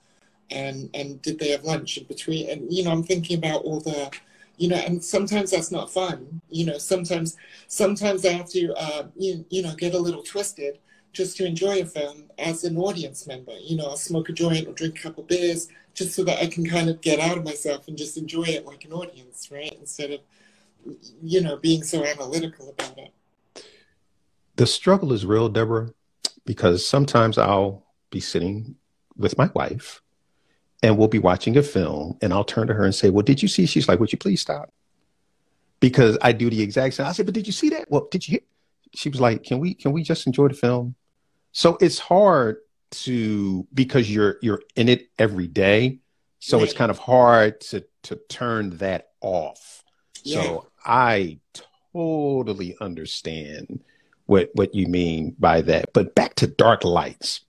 And 0.51 0.89
and 0.93 1.21
did 1.21 1.39
they 1.39 1.49
have 1.49 1.63
lunch 1.63 1.97
in 1.97 2.05
between? 2.05 2.49
And 2.49 2.71
you 2.71 2.84
know 2.84 2.91
i'm 2.91 3.03
thinking 3.03 3.38
about 3.38 3.63
all 3.63 3.80
the 3.80 4.11
you 4.57 4.67
know 4.67 4.77
and 4.77 5.03
sometimes 5.03 5.51
that's 5.51 5.71
not 5.71 5.91
fun. 5.91 6.41
You 6.49 6.65
know 6.65 6.77
sometimes 6.77 7.38
sometimes 7.67 8.25
i 8.25 8.32
have 8.32 8.49
to 8.49 8.73
uh, 8.73 9.03
you, 9.15 9.45
you 9.49 9.61
know 9.61 9.75
get 9.75 9.93
a 9.93 9.99
little 9.99 10.23
twisted 10.23 10.80
just 11.11 11.38
to 11.38 11.45
enjoy 11.45 11.82
a 11.82 11.86
film 11.86 12.25
as 12.38 12.63
an 12.63 12.77
audience 12.77 13.27
member. 13.27 13.57
You 13.59 13.77
know 13.77 13.86
i'll 13.86 13.97
smoke 13.97 14.30
a 14.30 14.34
joint 14.34 14.67
or 14.67 14.73
drink 14.73 14.99
a 14.99 15.01
couple 15.01 15.23
beers 15.23 15.69
just 15.93 16.15
so 16.15 16.23
that 16.23 16.39
i 16.39 16.47
can 16.47 16.65
kind 16.65 16.89
of 16.89 17.01
get 17.01 17.19
out 17.19 17.38
of 17.38 17.43
myself 17.43 17.88
and 17.88 17.97
just 17.97 18.17
enjoy 18.17 18.43
it 18.43 18.65
like 18.65 18.86
an 18.86 18.93
audience 18.93 19.49
right? 19.51 19.73
Instead 19.80 20.11
of 20.11 20.19
you 21.21 21.41
know 21.41 21.57
being 21.57 21.84
so 21.84 22.03
analytical 22.03 22.69
about 22.71 22.97
it. 22.97 23.13
The 24.55 24.67
struggle 24.67 25.13
is 25.13 25.25
real 25.25 25.47
deborah 25.47 25.93
because 26.49 26.83
sometimes 26.83 27.37
I'll 27.37 27.85
be 28.09 28.19
sitting 28.19 28.75
with 29.15 29.37
my 29.37 29.51
wife 29.53 30.01
and 30.81 30.97
we'll 30.97 31.07
be 31.07 31.19
watching 31.19 31.55
a 31.57 31.61
film 31.61 32.17
and 32.23 32.33
I'll 32.33 32.43
turn 32.43 32.65
to 32.69 32.73
her 32.73 32.83
and 32.83 32.95
say, 32.95 33.11
Well, 33.11 33.21
did 33.21 33.43
you 33.43 33.47
see? 33.47 33.67
She's 33.67 33.87
like, 33.87 33.99
Would 33.99 34.11
you 34.11 34.17
please 34.17 34.41
stop? 34.41 34.73
Because 35.79 36.17
I 36.23 36.31
do 36.31 36.49
the 36.49 36.59
exact 36.63 36.95
same. 36.95 37.05
I 37.05 37.11
said, 37.11 37.27
But 37.27 37.35
did 37.35 37.45
you 37.45 37.53
see 37.53 37.69
that? 37.69 37.85
Well, 37.91 38.07
did 38.09 38.27
you 38.27 38.31
hear? 38.31 38.39
She 38.95 39.09
was 39.09 39.21
like, 39.21 39.43
Can 39.43 39.59
we 39.59 39.75
can 39.75 39.91
we 39.91 40.01
just 40.01 40.25
enjoy 40.25 40.47
the 40.47 40.55
film? 40.55 40.95
So 41.51 41.77
it's 41.79 41.99
hard 41.99 42.57
to 43.05 43.67
because 43.71 44.09
you're 44.09 44.37
you're 44.41 44.63
in 44.75 44.89
it 44.89 45.07
every 45.19 45.47
day. 45.47 45.99
So 46.39 46.57
right. 46.57 46.63
it's 46.63 46.73
kind 46.73 46.89
of 46.89 46.97
hard 46.97 47.61
to 47.61 47.85
to 48.03 48.15
turn 48.27 48.71
that 48.77 49.09
off. 49.21 49.83
Yeah. 50.23 50.41
So 50.41 50.67
I 50.83 51.37
totally 51.93 52.75
understand 52.81 53.83
what 54.30 54.51
what 54.53 54.75
you 54.75 54.88
mean 54.88 55.36
by 55.39 55.61
that. 55.61 55.91
But 55.93 56.15
back 56.15 56.36
to 56.36 56.47
Dark 56.47 56.84
Lights. 56.84 57.41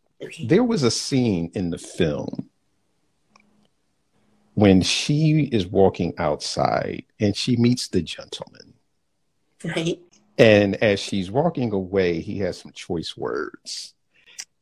There 0.45 0.64
was 0.64 0.83
a 0.83 0.91
scene 0.91 1.51
in 1.55 1.70
the 1.70 1.78
film 1.78 2.51
when 4.55 4.83
she 4.83 5.49
is 5.53 5.66
walking 5.66 6.14
outside 6.18 7.05
and 7.18 7.37
she 7.37 7.57
meets 7.57 7.89
the 7.89 8.03
gentleman. 8.03 8.74
Right. 9.64 10.01
And 10.37 10.76
as 10.76 11.01
she's 11.01 11.31
walking 11.31 11.72
away, 11.72 12.20
he 12.20 12.39
has 12.39 12.59
some 12.59 12.72
choice 12.72 13.16
words. 13.16 13.95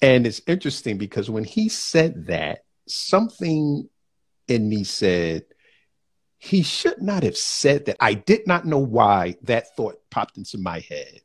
And 0.00 0.26
it's 0.26 0.40
interesting 0.46 0.98
because 0.98 1.30
when 1.30 1.44
he 1.44 1.68
said 1.68 2.26
that, 2.26 2.64
something 2.86 3.88
in 4.46 4.68
me 4.68 4.84
said, 4.84 5.44
he 6.38 6.62
should 6.62 7.02
not 7.02 7.24
have 7.24 7.36
said 7.36 7.86
that. 7.86 7.96
I 8.00 8.14
did 8.14 8.46
not 8.46 8.64
know 8.64 8.78
why 8.78 9.36
that 9.42 9.76
thought 9.76 10.00
popped 10.10 10.36
into 10.36 10.58
my 10.58 10.80
head. 10.80 11.20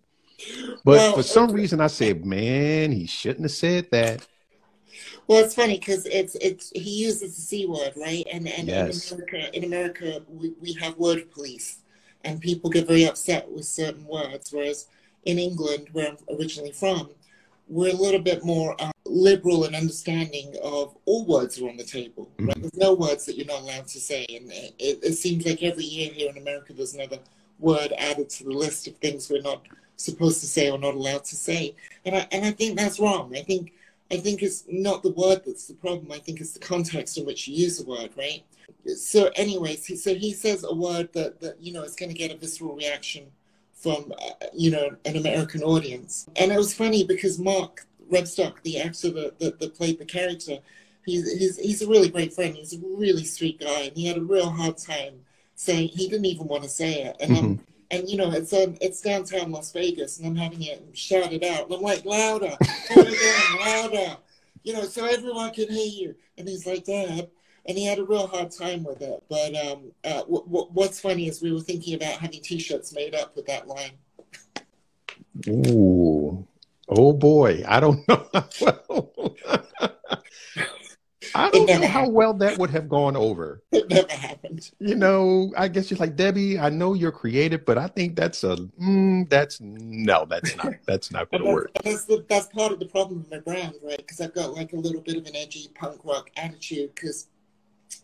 But 0.83 0.97
well, 0.97 1.15
for 1.15 1.23
some 1.23 1.51
reason, 1.51 1.79
I 1.81 1.87
said, 1.87 2.25
man, 2.25 2.91
he 2.91 3.05
shouldn't 3.05 3.43
have 3.43 3.51
said 3.51 3.89
that. 3.91 4.27
Well, 5.27 5.43
it's 5.43 5.55
funny 5.55 5.79
because 5.79 6.05
it's 6.05 6.35
it's 6.35 6.71
he 6.75 7.03
uses 7.03 7.35
the 7.35 7.41
c 7.41 7.65
word, 7.65 7.93
right? 7.95 8.27
And 8.31 8.47
and 8.47 8.67
yes. 8.67 9.11
in 9.11 9.17
America, 9.17 9.57
in 9.57 9.63
America, 9.63 10.21
we, 10.27 10.53
we 10.59 10.73
have 10.73 10.97
word 10.97 11.31
police, 11.31 11.79
and 12.23 12.41
people 12.41 12.69
get 12.69 12.87
very 12.87 13.05
upset 13.05 13.49
with 13.49 13.65
certain 13.65 14.05
words. 14.05 14.51
Whereas 14.51 14.87
in 15.25 15.39
England, 15.39 15.87
where 15.93 16.09
I'm 16.09 16.17
originally 16.37 16.73
from, 16.73 17.09
we're 17.67 17.93
a 17.93 17.97
little 17.97 18.19
bit 18.21 18.43
more 18.43 18.75
um, 18.81 18.91
liberal 19.05 19.63
and 19.63 19.75
understanding 19.75 20.55
of 20.61 20.95
all 21.05 21.25
words 21.25 21.59
are 21.61 21.69
on 21.69 21.77
the 21.77 21.83
table. 21.83 22.29
Right? 22.37 22.49
Mm-hmm. 22.49 22.61
There's 22.61 22.77
no 22.77 22.93
words 22.93 23.25
that 23.25 23.37
you're 23.37 23.45
not 23.45 23.61
allowed 23.61 23.87
to 23.87 23.99
say, 24.01 24.25
and 24.29 24.51
it, 24.51 24.99
it 25.01 25.13
seems 25.13 25.45
like 25.45 25.63
every 25.63 25.85
year 25.85 26.11
here 26.11 26.29
in 26.29 26.37
America, 26.37 26.73
there's 26.73 26.95
another 26.95 27.19
word 27.59 27.93
added 27.97 28.29
to 28.29 28.43
the 28.43 28.51
list 28.51 28.87
of 28.87 28.97
things 28.97 29.29
we're 29.29 29.41
not 29.41 29.61
supposed 30.03 30.41
to 30.41 30.47
say 30.47 30.69
or 30.69 30.77
not 30.77 30.95
allowed 30.95 31.25
to 31.25 31.35
say. 31.35 31.75
And 32.05 32.15
I 32.15 32.27
and 32.31 32.45
I 32.45 32.51
think 32.51 32.77
that's 32.77 32.99
wrong. 32.99 33.35
I 33.35 33.41
think 33.41 33.73
I 34.11 34.17
think 34.17 34.43
it's 34.43 34.65
not 34.67 35.01
the 35.01 35.11
word 35.11 35.41
that's 35.45 35.67
the 35.67 35.73
problem. 35.73 36.11
I 36.11 36.19
think 36.19 36.39
it's 36.39 36.53
the 36.53 36.59
context 36.59 37.17
in 37.17 37.25
which 37.25 37.47
you 37.47 37.55
use 37.55 37.77
the 37.77 37.85
word, 37.85 38.11
right? 38.17 38.43
So, 38.95 39.29
anyways, 39.35 40.03
so 40.03 40.13
he 40.13 40.33
says 40.33 40.63
a 40.63 40.73
word 40.73 41.11
that, 41.13 41.39
that 41.41 41.61
you 41.61 41.73
know 41.73 41.83
is 41.83 41.95
going 41.95 42.11
to 42.11 42.17
get 42.17 42.31
a 42.31 42.37
visceral 42.37 42.75
reaction 42.75 43.25
from 43.73 44.13
uh, 44.21 44.47
you 44.53 44.71
know 44.71 44.95
an 45.05 45.15
American 45.15 45.63
audience. 45.63 46.27
And 46.35 46.51
it 46.51 46.57
was 46.57 46.73
funny 46.73 47.03
because 47.03 47.39
Mark 47.39 47.85
Rebstock, 48.11 48.61
the 48.63 48.81
actor 48.81 49.09
that, 49.11 49.39
that, 49.39 49.59
that 49.59 49.75
played 49.75 49.99
the 49.99 50.05
character, 50.05 50.59
he's, 51.05 51.31
he's 51.39 51.57
he's 51.57 51.81
a 51.81 51.87
really 51.87 52.09
great 52.09 52.33
friend. 52.33 52.55
He's 52.55 52.73
a 52.73 52.79
really 52.79 53.23
sweet 53.23 53.59
guy, 53.59 53.83
and 53.83 53.97
he 53.97 54.05
had 54.05 54.17
a 54.17 54.21
real 54.21 54.49
hard 54.49 54.77
time 54.77 55.21
saying 55.55 55.89
he 55.89 56.07
didn't 56.07 56.25
even 56.25 56.47
want 56.47 56.63
to 56.63 56.69
say 56.69 57.03
it. 57.03 57.15
And 57.19 57.31
mm-hmm. 57.31 57.45
I'm 57.45 57.59
and 57.93 58.09
you 58.09 58.17
know 58.17 58.31
it's 58.31 58.51
um 58.53 58.75
it's 58.81 59.01
downtown 59.01 59.51
Las 59.51 59.71
Vegas, 59.71 60.17
and 60.17 60.27
I'm 60.27 60.35
having 60.35 60.63
it 60.63 60.83
shouted 60.93 61.43
out, 61.43 61.65
and 61.65 61.73
I'm 61.73 61.81
like 61.81 62.03
louder, 62.05 62.55
louder, 63.59 64.17
you 64.63 64.73
know, 64.73 64.83
so 64.83 65.05
everyone 65.05 65.51
can 65.53 65.69
hear 65.69 66.07
you. 66.07 66.15
And 66.37 66.47
he's 66.47 66.65
like, 66.65 66.85
Dad, 66.85 67.29
and 67.67 67.77
he 67.77 67.85
had 67.85 67.99
a 67.99 68.03
real 68.03 68.27
hard 68.27 68.51
time 68.51 68.83
with 68.83 69.01
it. 69.01 69.23
But 69.29 69.55
um, 69.55 69.91
uh, 70.03 70.21
w- 70.21 70.45
w- 70.45 70.69
what's 70.73 70.99
funny 70.99 71.27
is 71.27 71.41
we 71.41 71.53
were 71.53 71.59
thinking 71.59 71.93
about 71.93 72.19
having 72.19 72.41
T-shirts 72.41 72.93
made 72.93 73.13
up 73.13 73.35
with 73.35 73.45
that 73.45 73.67
line. 73.67 73.91
Ooh, 75.47 76.47
oh 76.89 77.13
boy, 77.13 77.63
I 77.67 77.79
don't 77.79 78.07
know. 78.07 78.25
I 81.35 81.49
don't 81.49 81.67
know 81.67 81.87
how 81.87 82.07
well 82.09 82.33
that 82.35 82.57
would 82.57 82.69
have 82.69 82.87
gone 82.87 83.15
over. 83.15 83.61
It 83.71 83.89
never 83.89 84.11
happened. 84.11 84.71
You 84.79 84.95
know, 84.95 85.51
I 85.57 85.67
guess 85.67 85.89
you're 85.89 85.97
like 85.97 86.15
Debbie. 86.15 86.59
I 86.59 86.69
know 86.69 86.93
you're 86.93 87.11
creative, 87.11 87.65
but 87.65 87.77
I 87.77 87.87
think 87.87 88.15
that's 88.15 88.43
a 88.43 88.55
mm, 88.55 89.29
that's 89.29 89.59
no, 89.61 90.25
that's 90.25 90.55
not 90.57 90.73
that's 90.87 91.11
not 91.11 91.31
going 91.31 91.43
to 91.43 91.51
work. 91.51 91.71
That's 91.83 92.05
the, 92.05 92.25
that's 92.29 92.47
part 92.47 92.71
of 92.71 92.79
the 92.79 92.85
problem 92.85 93.19
with 93.19 93.31
my 93.31 93.39
brand, 93.39 93.75
right? 93.83 93.97
Because 93.97 94.21
I've 94.21 94.33
got 94.33 94.53
like 94.53 94.73
a 94.73 94.77
little 94.77 95.01
bit 95.01 95.17
of 95.17 95.25
an 95.25 95.35
edgy 95.35 95.69
punk 95.75 96.01
rock 96.03 96.29
attitude 96.37 96.93
because 96.95 97.27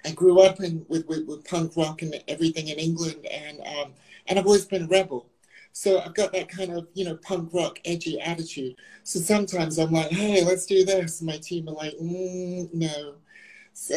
I 0.05 0.11
grew 0.11 0.41
up 0.41 0.59
in 0.61 0.85
with, 0.87 1.07
with, 1.07 1.27
with 1.27 1.45
punk 1.45 1.75
rock 1.75 2.01
and 2.01 2.21
everything 2.27 2.69
in 2.69 2.79
England, 2.79 3.25
and 3.29 3.59
um, 3.61 3.93
and 4.27 4.39
I've 4.39 4.45
always 4.45 4.65
been 4.65 4.83
a 4.83 4.87
rebel. 4.87 5.27
So 5.71 5.99
I've 5.99 6.13
got 6.13 6.33
that 6.33 6.49
kind 6.49 6.71
of, 6.73 6.87
you 6.93 7.05
know, 7.05 7.15
punk 7.15 7.53
rock, 7.53 7.79
edgy 7.85 8.19
attitude. 8.19 8.75
So 9.03 9.19
sometimes 9.19 9.77
I'm 9.77 9.91
like, 9.91 10.11
hey, 10.11 10.43
let's 10.43 10.65
do 10.65 10.83
this. 10.83 11.21
And 11.21 11.27
my 11.27 11.37
team 11.37 11.69
are 11.69 11.75
like, 11.75 11.93
mm, 11.97 12.73
no. 12.73 13.15
So 13.73 13.95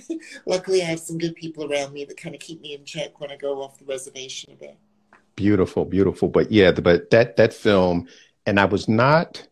luckily 0.46 0.82
I 0.82 0.86
have 0.86 1.00
some 1.00 1.18
good 1.18 1.34
people 1.34 1.70
around 1.70 1.92
me 1.92 2.04
that 2.04 2.16
kind 2.16 2.34
of 2.34 2.40
keep 2.40 2.60
me 2.60 2.74
in 2.74 2.84
check 2.84 3.20
when 3.20 3.30
I 3.30 3.36
go 3.36 3.62
off 3.62 3.78
the 3.78 3.84
reservation 3.84 4.52
a 4.52 4.56
bit. 4.56 4.76
Beautiful, 5.36 5.84
beautiful. 5.84 6.28
But 6.28 6.52
yeah, 6.52 6.72
but 6.72 7.10
that 7.10 7.36
that 7.36 7.54
film, 7.54 8.08
and 8.44 8.60
I 8.60 8.66
was 8.66 8.88
not 8.88 9.46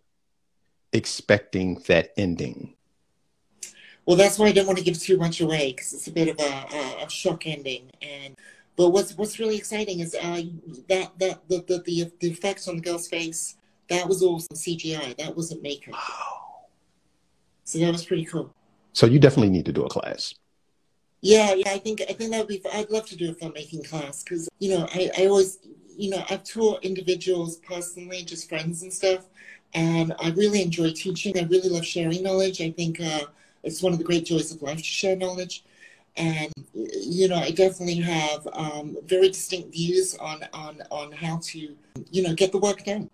expecting 0.93 1.77
that 1.87 2.13
ending. 2.17 2.75
Well, 4.05 4.17
that's 4.17 4.39
why 4.39 4.47
I 4.47 4.53
don't 4.53 4.67
want 4.67 4.79
to 4.79 4.85
give 4.85 4.99
too 4.99 5.17
much 5.17 5.41
away 5.41 5.73
because 5.73 5.93
it's 5.93 6.09
a 6.09 6.13
bit 6.13 6.29
of 6.29 6.39
a, 6.41 6.77
a, 6.77 7.05
a 7.07 7.11
shock 7.11 7.47
ending. 7.47 7.91
And 8.03 8.37
but 8.81 8.93
what's 8.93 9.15
what's 9.19 9.39
really 9.39 9.59
exciting 9.59 10.01
is 10.01 10.15
uh, 10.15 10.41
that 10.89 11.13
that 11.19 11.47
the, 11.49 11.63
the, 11.69 11.83
the 11.85 12.11
the 12.21 12.31
effects 12.31 12.67
on 12.67 12.77
the 12.77 12.81
girl's 12.81 13.09
face 13.09 13.57
that 13.91 14.09
was 14.09 14.23
all 14.23 14.41
CGI. 14.41 15.19
That 15.19 15.37
wasn't 15.37 15.63
makeup. 15.63 15.93
Wow. 15.93 16.69
So 17.65 17.79
that 17.81 17.93
was 17.93 18.07
pretty 18.07 18.25
cool. 18.25 18.55
So 18.95 19.05
you 19.05 19.19
definitely 19.19 19.51
need 19.51 19.67
to 19.67 19.73
do 19.73 19.83
a 19.83 19.89
class. 19.91 20.35
Yeah, 21.21 21.53
yeah. 21.53 21.73
I 21.73 21.77
think 21.77 22.01
I 22.09 22.15
think 22.15 22.31
that 22.31 22.39
would 22.39 22.49
be. 22.49 22.63
I'd 22.73 22.89
love 22.89 23.05
to 23.11 23.17
do 23.17 23.31
a 23.31 23.35
filmmaking 23.35 23.87
class 23.87 24.23
because 24.23 24.49
you 24.61 24.71
know 24.71 24.89
I, 24.95 25.11
I 25.19 25.27
always 25.27 25.59
you 25.99 26.09
know 26.09 26.25
I've 26.31 26.45
taught 26.45 26.83
individuals 26.83 27.59
personally, 27.59 28.25
just 28.25 28.49
friends 28.49 28.83
and 28.83 28.91
stuff, 28.91 29.27
and 29.75 30.15
I 30.21 30.31
really 30.31 30.63
enjoy 30.63 30.93
teaching. 30.93 31.39
I 31.39 31.43
really 31.43 31.69
love 31.69 31.85
sharing 31.85 32.23
knowledge. 32.23 32.63
I 32.63 32.71
think 32.71 32.99
uh, 32.99 33.25
it's 33.63 33.83
one 33.83 33.93
of 33.93 33.99
the 33.99 34.07
great 34.07 34.25
joys 34.25 34.55
of 34.55 34.63
life 34.63 34.79
to 34.79 34.85
share 34.85 35.17
knowledge 35.17 35.65
and 36.17 36.53
you 36.75 37.29
know 37.29 37.37
i 37.37 37.51
definitely 37.51 37.97
have 37.97 38.47
um, 38.53 38.97
very 39.07 39.29
distinct 39.29 39.73
views 39.73 40.17
on 40.17 40.45
on 40.53 40.83
on 40.91 41.13
how 41.13 41.39
to 41.43 41.77
you 42.11 42.23
know 42.23 42.35
get 42.35 42.53
the 42.53 42.59
work 42.59 42.85
done. 42.85 43.09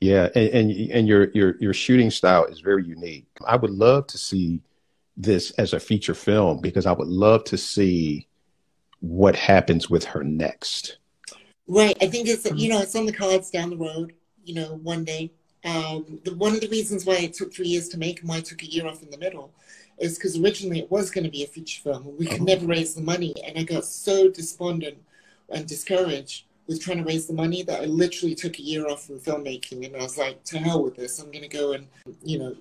Yeah 0.00 0.28
and, 0.34 0.48
and 0.48 0.90
and 0.90 1.08
your 1.08 1.30
your 1.30 1.56
your 1.60 1.74
shooting 1.74 2.10
style 2.10 2.44
is 2.46 2.60
very 2.60 2.84
unique. 2.84 3.26
I 3.46 3.56
would 3.56 3.70
love 3.70 4.06
to 4.08 4.18
see 4.18 4.62
this 5.16 5.50
as 5.52 5.74
a 5.74 5.80
feature 5.80 6.14
film 6.14 6.60
because 6.60 6.86
i 6.86 6.92
would 6.92 7.08
love 7.08 7.44
to 7.44 7.58
see 7.58 8.26
what 9.00 9.36
happens 9.36 9.90
with 9.90 10.04
her 10.04 10.24
next. 10.24 10.98
Right 11.68 11.96
i 12.00 12.06
think 12.06 12.28
it's 12.28 12.50
you 12.54 12.68
know 12.70 12.80
it's 12.80 12.96
on 12.96 13.06
the 13.06 13.12
cards 13.12 13.50
down 13.50 13.70
the 13.70 13.76
road 13.76 14.14
you 14.44 14.54
know 14.54 14.80
one 14.82 15.04
day. 15.04 15.32
Um, 15.62 16.20
the, 16.24 16.34
one 16.36 16.54
of 16.54 16.62
the 16.62 16.68
reasons 16.68 17.04
why 17.04 17.16
it 17.16 17.34
took 17.34 17.52
three 17.52 17.68
years 17.68 17.88
to 17.90 17.98
make 17.98 18.20
and 18.20 18.28
why 18.30 18.38
I 18.38 18.40
took 18.40 18.62
a 18.62 18.66
year 18.66 18.86
off 18.86 19.02
in 19.02 19.10
the 19.10 19.18
middle 19.18 19.52
is 20.00 20.16
because 20.16 20.38
originally 20.38 20.80
it 20.80 20.90
was 20.90 21.10
going 21.10 21.24
to 21.24 21.30
be 21.30 21.44
a 21.44 21.46
feature 21.46 21.82
film 21.82 22.06
and 22.06 22.18
we 22.18 22.26
could 22.26 22.36
mm-hmm. 22.36 22.44
never 22.46 22.66
raise 22.66 22.94
the 22.94 23.02
money. 23.02 23.34
And 23.46 23.58
I 23.58 23.62
got 23.62 23.84
so 23.84 24.30
despondent 24.30 24.98
and 25.50 25.66
discouraged 25.66 26.44
with 26.66 26.82
trying 26.82 26.98
to 26.98 27.04
raise 27.04 27.26
the 27.26 27.34
money 27.34 27.62
that 27.64 27.82
I 27.82 27.84
literally 27.84 28.34
took 28.34 28.58
a 28.58 28.62
year 28.62 28.88
off 28.88 29.04
from 29.04 29.18
filmmaking. 29.18 29.84
And 29.84 29.96
I 29.96 30.02
was 30.02 30.16
like, 30.16 30.42
to 30.44 30.58
hell 30.58 30.82
with 30.82 30.96
this. 30.96 31.18
I'm 31.18 31.30
going 31.30 31.42
to 31.42 31.48
go 31.48 31.72
and, 31.72 31.86
you 32.22 32.38
know, 32.38 32.56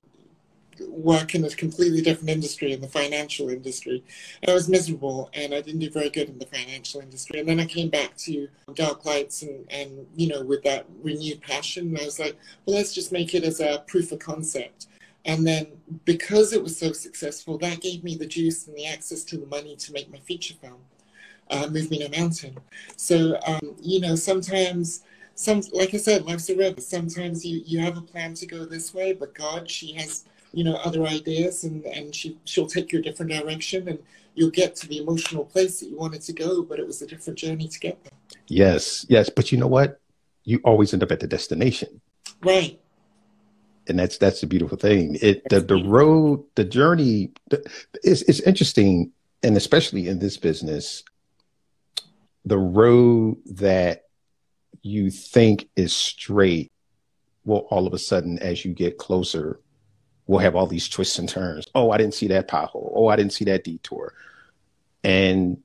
work 0.88 1.36
in 1.36 1.44
a 1.44 1.50
completely 1.50 2.02
different 2.02 2.30
industry 2.30 2.72
in 2.74 2.82
the 2.82 2.88
financial 2.88 3.50
industry. 3.50 4.04
And 4.42 4.52
I 4.52 4.54
was 4.54 4.68
miserable 4.70 5.30
and 5.34 5.54
I 5.54 5.62
didn't 5.62 5.82
do 5.82 5.90
very 5.90 6.10
good 6.10 6.30
in 6.30 6.40
the 6.40 6.46
financial 6.46 7.02
industry. 7.02 7.40
And 7.40 7.48
then 7.48 7.60
I 7.60 7.66
came 7.66 7.90
back 7.90 8.16
to 8.18 8.48
Dark 8.74 9.06
Lights 9.06 9.44
and, 9.44 9.66
and 9.70 10.08
you 10.16 10.28
know, 10.28 10.44
with 10.44 10.64
that 10.64 10.86
renewed 11.04 11.42
passion. 11.42 11.90
And 11.90 12.00
I 12.00 12.06
was 12.06 12.20
like, 12.20 12.38
well, 12.66 12.76
let's 12.76 12.94
just 12.94 13.12
make 13.12 13.34
it 13.34 13.44
as 13.44 13.60
a 13.60 13.84
proof 13.88 14.12
of 14.12 14.20
concept. 14.20 14.88
And 15.30 15.46
then 15.46 15.68
because 16.06 16.54
it 16.54 16.64
was 16.64 16.76
so 16.76 16.92
successful, 16.92 17.60
that 17.60 17.82
gave 17.82 18.04
me 18.04 18.16
the 18.16 18.26
juice 18.26 18.66
and 18.66 18.76
the 18.76 18.88
access 18.88 19.24
to 19.26 19.38
the 19.38 19.46
money 19.46 19.76
to 19.76 19.94
make 19.94 20.12
my 20.12 20.18
feature 20.18 20.56
film, 20.56 20.80
uh, 21.52 21.68
Move 21.68 21.92
Me 21.92 22.00
No 22.00 22.10
Mountain. 22.18 22.58
So, 22.96 23.40
um, 23.46 23.76
you 23.80 24.00
know, 24.02 24.16
sometimes, 24.16 25.04
some 25.36 25.62
like 25.72 25.94
I 25.94 25.98
said, 25.98 26.26
life's 26.26 26.50
a 26.50 26.56
river. 26.56 26.82
Sometimes 26.82 27.46
you, 27.46 27.62
you 27.64 27.78
have 27.80 27.96
a 27.96 28.02
plan 28.02 28.34
to 28.34 28.48
go 28.48 28.66
this 28.66 28.92
way, 28.92 29.14
but 29.14 29.36
God, 29.36 29.70
she 29.70 29.94
has, 29.94 30.26
you 30.52 30.64
know, 30.64 30.78
other 30.78 31.06
ideas 31.06 31.64
and, 31.64 31.86
and 31.86 32.16
she, 32.16 32.36
she'll 32.46 32.66
take 32.66 32.92
you 32.92 32.98
a 32.98 33.02
different 33.04 33.32
direction 33.32 33.88
and 33.88 34.00
you'll 34.34 34.50
get 34.50 34.76
to 34.78 34.88
the 34.88 34.98
emotional 34.98 35.46
place 35.46 35.80
that 35.80 35.90
you 35.90 35.96
wanted 35.96 36.24
to 36.24 36.34
go, 36.34 36.64
but 36.64 36.80
it 36.80 36.88
was 36.88 37.04
a 37.04 37.08
different 37.08 37.38
journey 37.38 37.68
to 37.68 37.80
get 37.80 38.04
there. 38.04 38.40
Yes, 38.48 39.06
yes. 39.10 39.30
But 39.30 39.52
you 39.52 39.60
know 39.60 39.68
what? 39.68 40.02
You 40.44 40.60
always 40.64 40.92
end 40.92 41.04
up 41.04 41.12
at 41.12 41.20
the 41.20 41.28
destination. 41.28 42.02
Right 42.44 42.80
and 43.90 44.00
that's 44.00 44.18
that's 44.18 44.42
the 44.42 44.48
beautiful 44.48 44.78
thing. 44.78 45.18
It 45.22 45.48
the, 45.50 45.60
the 45.60 45.84
road, 45.84 46.46
the 46.56 46.64
journey, 46.64 47.32
is 48.04 48.22
it's 48.24 48.40
interesting, 48.42 49.12
and 49.44 49.58
especially 49.58 50.08
in 50.08 50.20
this 50.20 50.38
business, 50.38 51.04
the 52.46 52.58
road 52.58 53.38
that 53.46 54.04
you 54.82 55.10
think 55.10 55.70
is 55.76 55.94
straight 55.94 56.72
will 57.46 57.68
all 57.70 57.88
of 57.88 57.94
a 57.94 57.98
sudden, 57.98 58.40
as 58.40 58.64
you 58.64 58.74
get 58.74 58.98
closer, 58.98 59.60
will 60.28 60.40
have 60.40 60.56
all 60.56 60.68
these 60.68 60.88
twists 60.88 61.20
and 61.20 61.28
turns. 61.28 61.66
Oh, 61.74 61.92
I 61.92 61.98
didn't 61.98 62.14
see 62.14 62.28
that 62.28 62.48
pothole. 62.48 62.92
Oh, 62.96 63.08
I 63.08 63.16
didn't 63.16 63.34
see 63.34 63.46
that 63.46 63.64
detour, 63.64 64.14
and 65.04 65.58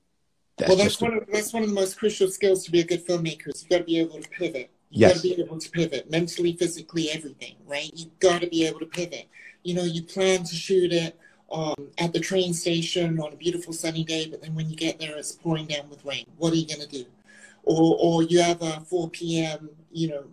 that's 0.57 0.69
well, 0.69 0.79
that's 0.79 1.01
one 1.01 1.17
of 1.19 1.25
that's 1.31 1.53
one 1.53 1.63
of 1.63 1.69
the 1.69 1.75
most 1.75 1.99
crucial 1.99 2.29
skills 2.29 2.65
to 2.65 2.71
be 2.71 2.81
a 2.81 2.85
good 2.85 3.07
filmmaker. 3.07 3.49
Is 3.49 3.63
you've 3.63 3.71
got 3.71 3.79
to 3.79 3.85
be 3.85 3.99
able 3.99 4.21
to 4.21 4.29
pivot. 4.31 4.71
Yes. 4.91 5.15
got 5.15 5.23
to 5.23 5.35
be 5.37 5.43
able 5.43 5.59
to 5.59 5.71
pivot 5.71 6.11
mentally, 6.11 6.53
physically, 6.53 7.11
everything. 7.11 7.57
Right? 7.67 7.91
You've 7.95 8.19
got 8.19 8.41
to 8.43 8.49
be 8.49 8.67
able 8.67 8.81
to 8.81 8.87
pivot. 8.87 9.29
You 9.63 9.75
know, 9.75 9.85
you 9.85 10.03
plan 10.03 10.45
to 10.45 10.55
shoot 10.55 10.93
it 10.93 11.19
um, 11.51 11.89
at 11.99 12.13
the 12.13 12.21
train 12.21 12.53
station 12.55 13.19
on 13.21 13.33
a 13.33 13.37
beautiful 13.37 13.73
sunny 13.73 14.05
day, 14.05 14.27
but 14.27 14.43
then 14.43 14.55
when 14.55 14.69
you 14.69 14.77
get 14.77 14.99
there, 14.99 15.17
it's 15.17 15.33
pouring 15.33 15.67
down 15.67 15.89
with 15.89 16.05
rain. 16.05 16.27
What 16.37 16.53
are 16.53 16.57
you 16.57 16.67
going 16.67 16.81
to 16.81 16.89
do? 16.89 17.07
Or, 17.63 17.97
or 17.99 18.23
you 18.23 18.41
have 18.41 18.61
a 18.63 18.81
4 18.81 19.09
p.m. 19.11 19.71
you 19.91 20.09
know 20.09 20.25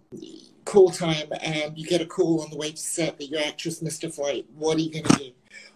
call 0.65 0.91
time, 0.91 1.27
and 1.41 1.77
you 1.77 1.85
get 1.85 2.01
a 2.01 2.05
call 2.05 2.41
on 2.41 2.49
the 2.49 2.57
way 2.57 2.71
to 2.71 2.77
set 2.77 3.17
that 3.17 3.27
your 3.27 3.41
actress 3.41 3.81
missed 3.81 4.03
a 4.03 4.09
flight. 4.09 4.45
What 4.55 4.77
are 4.77 4.81
you 4.81 4.91
going 4.91 5.05
to 5.05 5.17
do? 5.17 5.31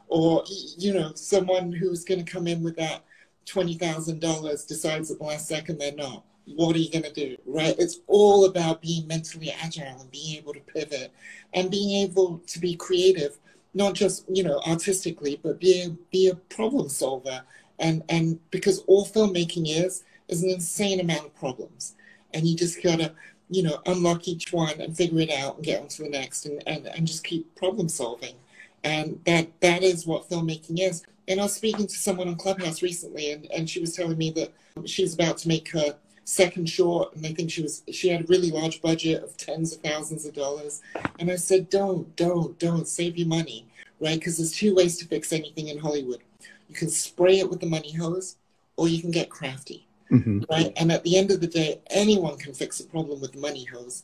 Or 0.08 0.44
you 0.78 0.94
know, 0.94 1.12
someone 1.16 1.72
who's 1.72 2.04
going 2.04 2.24
to 2.24 2.32
come 2.32 2.48
in 2.48 2.64
with 2.64 2.76
that 2.78 3.04
$20,000 3.46 4.68
decides 4.68 5.12
at 5.12 5.18
the 5.18 5.24
last 5.24 5.48
second 5.48 5.80
they're 5.80 5.94
not. 5.94 6.24
What 6.48 6.76
are 6.76 6.80
you 6.80 6.91
going 6.91 7.04
to 7.04 7.14
do? 7.14 7.38
Right? 7.46 7.76
It's 7.80 8.00
all 8.08 8.46
about 8.46 8.82
being 8.82 9.08
mentally 9.08 9.52
agile 9.52 10.00
and 10.00 10.12
being 10.12 10.38
able 10.38 10.54
to 10.54 10.60
pivot 10.60 11.12
and 11.54 11.72
being 11.72 12.04
able 12.04 12.41
to 12.48 12.60
be 12.60 12.76
creative, 12.76 13.38
not 13.74 13.93
just, 13.93 14.26
you 14.30 14.43
know, 14.43 14.62
artistically, 14.68 15.39
but 15.41 15.60
be 15.60 15.82
a, 15.82 15.89
be 16.12 16.30
a 16.30 16.36
problem 16.36 16.89
solver. 16.89 17.41
And, 17.80 18.04
and 18.10 18.39
because 18.52 18.80
all 18.88 19.06
filmmaking 19.06 19.66
is, 19.68 20.04
is 20.28 20.43
an 20.43 20.50
insane 20.50 21.00
amount 21.00 21.26
of 21.26 21.36
problems. 21.36 21.96
And 22.34 22.48
you 22.48 22.56
just 22.56 22.82
got 22.82 23.00
to, 23.00 23.12
you 23.50 23.64
know, 23.64 23.80
unlock 23.86 24.28
each 24.28 24.52
one 24.52 24.80
and 24.82 24.96
figure 24.96 25.20
it 25.20 25.32
out 25.32 25.56
and 25.56 25.66
get 25.66 25.82
on 25.82 25.88
to 25.89 26.04
the 26.04 26.10
next 26.10 26.46
and, 26.46 26.64
and, 26.68 26.88
and 26.88 27.08
just 27.08 27.24
keep 27.24 27.54
problem 27.56 27.89
solving. 27.89 28.36
And 28.84 29.20
that 29.26 29.48
that 29.62 29.84
is 29.84 30.06
what 30.06 30.30
filmmaking 30.30 30.80
is. 30.80 31.04
And 31.28 31.39
I 31.39 31.43
was 31.43 31.56
speaking 31.56 31.88
to 31.88 31.96
someone 31.96 32.28
on 32.28 32.36
Clubhouse 32.36 32.84
recently, 32.84 33.32
and, 33.32 33.48
and 33.52 33.70
she 33.70 33.80
was 33.80 33.96
telling 33.96 34.18
me 34.18 34.30
that 34.32 34.54
she's 34.86 35.16
about 35.16 35.38
to 35.39 35.48
make 35.48 35.72
her 35.72 35.96
second 36.26 36.68
short, 36.68 37.16
and 37.16 37.26
I 37.26 37.32
think 37.32 37.50
she 37.50 37.62
was 37.62 37.84
she 37.92 38.10
had 38.10 38.22
a 38.22 38.28
really 38.28 38.52
large 38.52 38.82
budget 38.82 39.24
of 39.24 39.38
tens 39.38 39.74
of 39.74 39.82
thousands 39.82 40.26
of 40.26 40.34
dollars. 40.34 40.82
And 41.20 41.32
I 41.32 41.38
said, 41.38 41.70
don't, 41.70 42.14
don't, 42.16 42.58
don't 42.60 42.88
save 42.88 43.18
your 43.18 43.28
money, 43.28 43.68
right? 44.02 44.20
Because 44.20 44.38
there's 44.38 44.52
two 44.52 44.76
ways 44.76 44.98
to 44.98 45.06
fix 45.06 45.32
anything 45.32 45.70
in 45.70 45.78
Hollywood. 45.78 46.24
You 46.68 46.76
can 46.76 46.90
spray 46.90 47.40
it 47.40 47.50
with 47.50 47.62
the 47.62 47.68
money 47.68 47.94
hose, 47.94 48.38
or 48.76 48.88
you 48.88 49.00
can 49.02 49.12
get 49.12 49.30
crafty, 49.30 49.88
mm-hmm. 50.12 50.42
right? 50.50 50.74
And 50.76 50.92
at 50.92 51.04
the 51.04 51.18
end 51.18 51.32
of 51.32 51.40
the 51.40 51.48
day, 51.48 51.80
anyone 51.92 52.38
can 52.38 52.54
fix 52.54 52.80
a 52.80 52.86
problem 52.86 53.22
with 53.22 53.32
the 53.32 53.40
money 53.40 53.64
hose 53.66 54.04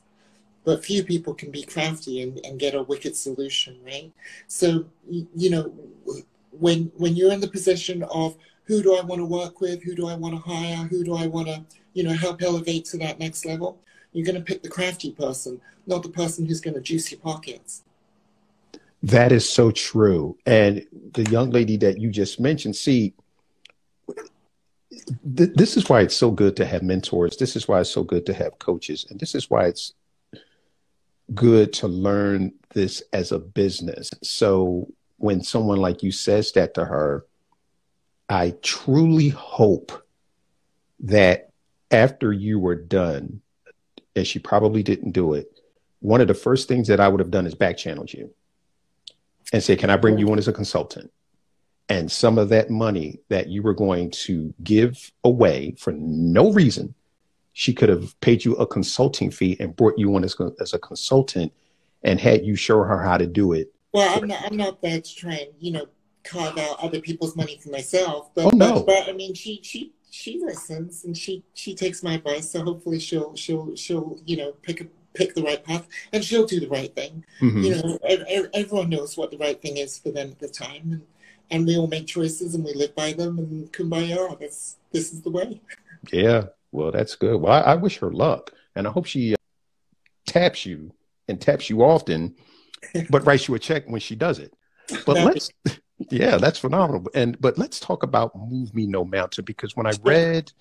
but 0.64 0.86
few 0.86 1.04
people 1.04 1.34
can 1.34 1.50
be 1.50 1.64
crafty 1.64 2.22
and, 2.22 2.40
and 2.46 2.60
get 2.60 2.76
a 2.76 2.84
wicked 2.84 3.16
solution, 3.16 3.80
right? 3.84 4.12
So, 4.48 4.86
you 5.10 5.50
know, 5.50 5.74
when 6.52 6.92
when 6.98 7.16
you're 7.16 7.32
in 7.32 7.40
the 7.40 7.48
position 7.48 8.04
of 8.04 8.38
who 8.66 8.84
do 8.84 8.96
I 8.96 9.02
want 9.02 9.20
to 9.20 9.26
work 9.26 9.60
with, 9.60 9.84
who 9.84 9.96
do 9.96 10.08
I 10.08 10.16
want 10.16 10.36
to 10.36 10.42
hire, 10.42 10.86
who 10.88 11.04
do 11.04 11.16
I 11.16 11.28
want 11.28 11.48
to 11.48 11.66
you 11.94 12.04
know 12.04 12.14
help 12.14 12.42
elevate 12.42 12.86
to 12.86 12.98
that 12.98 13.20
next 13.20 13.46
level, 13.46 13.80
you're 14.14 14.26
going 14.26 14.38
to 14.38 14.44
pick 14.44 14.64
the 14.64 14.70
crafty 14.70 15.12
person, 15.12 15.62
not 15.88 16.04
the 16.04 16.10
person 16.10 16.46
who's 16.46 16.62
going 16.62 16.74
to 16.74 16.82
juice 16.82 17.12
your 17.12 17.20
pockets. 17.20 17.84
That 19.04 19.32
is 19.32 19.50
so 19.50 19.72
true. 19.72 20.38
And 20.46 20.86
the 21.14 21.24
young 21.24 21.50
lady 21.50 21.78
that 21.78 22.00
you 22.00 22.12
just 22.12 22.40
mentioned, 22.40 22.76
see, 22.76 23.14
th- 25.36 25.52
this 25.56 25.76
is 25.76 25.90
why 25.90 26.02
it's 26.02 26.16
so 26.16 26.30
good 26.30 26.56
to 26.58 26.66
have 26.66 26.84
mentors. 26.84 27.38
This 27.38 27.56
is 27.56 27.68
why 27.68 27.82
it's 27.82 27.90
so 27.90 28.04
good 28.04 28.26
to 28.28 28.34
have 28.34 28.60
coaches. 28.60 29.08
And 29.10 29.20
this 29.20 29.34
is 29.34 29.50
why 29.50 29.66
it's 29.66 29.94
good 31.34 31.74
to 31.74 31.88
learn 31.88 32.54
this 32.74 33.02
as 33.12 33.32
a 33.32 33.40
business. 33.40 34.12
So 34.22 34.92
when 35.18 35.44
someone 35.44 35.80
like 35.80 36.04
you 36.04 36.12
says 36.12 36.52
that 36.54 36.76
to 36.76 36.86
her, 36.86 37.26
I 38.30 38.56
truly 38.62 39.30
hope 39.30 39.92
that 41.02 41.51
after 41.92 42.32
you 42.32 42.60
were 42.60 42.76
done, 42.76 43.42
and 44.16 44.26
she 44.26 44.40
probably 44.40 44.84
didn't 44.84 45.12
do 45.12 45.34
it, 45.34 45.60
one 46.00 46.22
of 46.22 46.28
the 46.28 46.34
first 46.34 46.68
things 46.68 46.88
that 46.88 47.00
I 47.00 47.08
would 47.08 47.20
have 47.20 47.32
done 47.32 47.46
is 47.46 47.56
back 47.56 47.78
channeled 47.78 48.14
you 48.14 48.32
and 49.54 49.62
say, 49.62 49.76
Can 49.76 49.90
I 49.90 49.98
bring 49.98 50.18
you 50.18 50.32
on 50.32 50.40
as 50.40 50.48
a 50.48 50.54
consultant? 50.54 51.12
And 51.90 52.12
some 52.12 52.38
of 52.38 52.50
that 52.50 52.70
money 52.70 53.20
that 53.30 53.50
you 53.50 53.62
were 53.62 53.74
going 53.74 54.12
to 54.12 54.54
give 54.64 55.12
away 55.24 55.76
for 55.78 55.92
no 55.92 56.52
reason, 56.52 56.94
she 57.54 57.74
could 57.74 57.90
have 57.90 58.20
paid 58.22 58.46
you 58.46 58.56
a 58.56 58.66
consulting 58.66 59.30
fee 59.30 59.58
and 59.60 59.76
brought 59.76 59.98
you 59.98 60.16
on 60.16 60.24
as, 60.24 60.36
as 60.60 60.74
a 60.74 60.80
consultant 60.80 61.52
and 62.04 62.20
had 62.20 62.46
you 62.46 62.56
show 62.56 62.78
her 62.78 63.04
how 63.04 63.18
to 63.18 63.28
do 63.28 63.52
it 63.52 63.74
well, 63.94 64.18
I'm 64.18 64.28
not. 64.28 64.46
I'm 64.46 64.58
not 64.58 64.82
there 64.82 65.02
to 65.02 65.16
try 65.16 65.34
and 65.34 65.50
you 65.60 65.72
know 65.72 65.88
carve 66.24 66.58
out 66.58 66.80
other 66.82 67.02
people's 67.02 67.36
money 67.36 67.60
for 67.62 67.70
myself. 67.70 68.34
But, 68.34 68.46
oh, 68.46 68.50
no. 68.54 68.74
but, 68.76 68.86
but 68.86 69.10
I 69.10 69.14
mean, 69.14 69.34
she 69.34 69.60
she 69.64 69.92
she 70.12 70.40
listens 70.40 71.04
and 71.06 71.18
she 71.18 71.44
she 71.54 71.74
takes 71.74 72.04
my 72.04 72.16
advice. 72.16 72.52
So 72.52 72.64
hopefully 72.64 73.00
she'll 73.00 73.36
she'll 73.36 73.76
she'll 73.76 74.20
you 74.26 74.38
know 74.38 74.52
pick 74.62 74.82
a 74.82 74.86
pick 75.14 75.34
the 75.34 75.44
right 75.44 75.64
path 75.64 75.88
and 76.14 76.24
she'll 76.24 76.46
do 76.46 76.60
the 76.60 76.70
right 76.70 76.94
thing. 76.94 77.26
Mm-hmm. 77.42 77.64
You 77.64 77.76
know, 77.76 78.48
everyone 78.54 78.90
knows 78.90 79.18
what 79.18 79.32
the 79.32 79.38
right 79.38 79.60
thing 79.60 79.78
is 79.78 79.98
for 79.98 80.12
them 80.12 80.30
at 80.30 80.40
the 80.40 80.48
time, 80.48 80.92
and 80.92 81.02
and 81.50 81.66
we 81.66 81.78
all 81.78 81.88
make 81.88 82.08
choices 82.08 82.54
and 82.54 82.64
we 82.64 82.74
live 82.74 82.96
by 82.96 83.14
them. 83.14 83.40
And 83.40 83.74
kumbaya, 83.74 84.40
that's 84.40 84.78
this 84.92 85.12
is 85.12 85.22
the 85.22 85.32
way. 85.32 85.62
Yeah, 86.12 86.46
well, 86.72 86.92
that's 86.92 87.16
good. 87.16 87.42
Well, 87.42 87.54
I, 87.54 87.74
I 87.74 87.76
wish 87.76 87.98
her 88.00 88.12
luck, 88.12 88.52
and 88.76 88.88
I 88.88 88.92
hope 88.92 89.06
she 89.06 89.34
uh, 89.34 89.38
taps 90.28 90.66
you 90.66 90.92
and 91.28 91.42
taps 91.42 91.70
you 91.70 91.82
often 91.84 92.36
but 93.10 93.26
writes 93.26 93.48
you 93.48 93.56
a 93.56 93.60
check 93.60 93.88
when 93.88 94.02
she 94.02 94.16
does 94.16 94.40
it. 94.40 94.54
But 95.06 95.18
let's, 95.26 95.52
yeah, 96.10 96.38
that's 96.38 96.60
phenomenal. 96.60 97.06
And 97.14 97.40
but 97.40 97.58
let's 97.58 97.80
talk 97.80 98.04
about 98.04 98.36
Move 98.36 98.74
Me 98.74 98.88
No 98.88 99.06
Mountain 99.06 99.46
because 99.46 99.76
when 99.76 99.86
I 99.86 99.94
read 100.04 100.52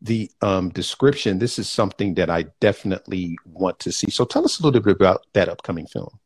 the 0.00 0.30
um, 0.42 0.70
description, 0.70 1.38
this 1.38 1.58
is 1.58 1.68
something 1.68 2.14
that 2.14 2.30
I 2.30 2.44
definitely 2.60 3.36
want 3.44 3.78
to 3.80 3.92
see. 3.92 4.10
So 4.10 4.24
tell 4.24 4.44
us 4.44 4.60
a 4.60 4.62
little 4.62 4.80
bit 4.80 4.96
about 4.96 5.26
that 5.32 5.48
upcoming 5.48 5.86
film. 5.86 6.18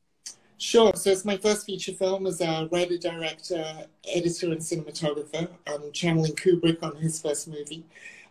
Sure. 0.59 0.93
So 0.95 1.11
it's 1.11 1.25
my 1.25 1.37
first 1.37 1.67
feature 1.67 1.93
film 1.93 2.27
as 2.27 2.41
a 2.41 2.69
writer, 2.71 2.97
director, 2.97 3.65
editor, 4.09 4.53
and 4.53 4.61
cinematographer. 4.61 5.49
I'm 5.67 5.91
channeling 5.93 6.35
Kubrick 6.35 6.83
on 6.83 6.95
his 6.97 7.21
first 7.21 7.49
movie. 7.49 7.85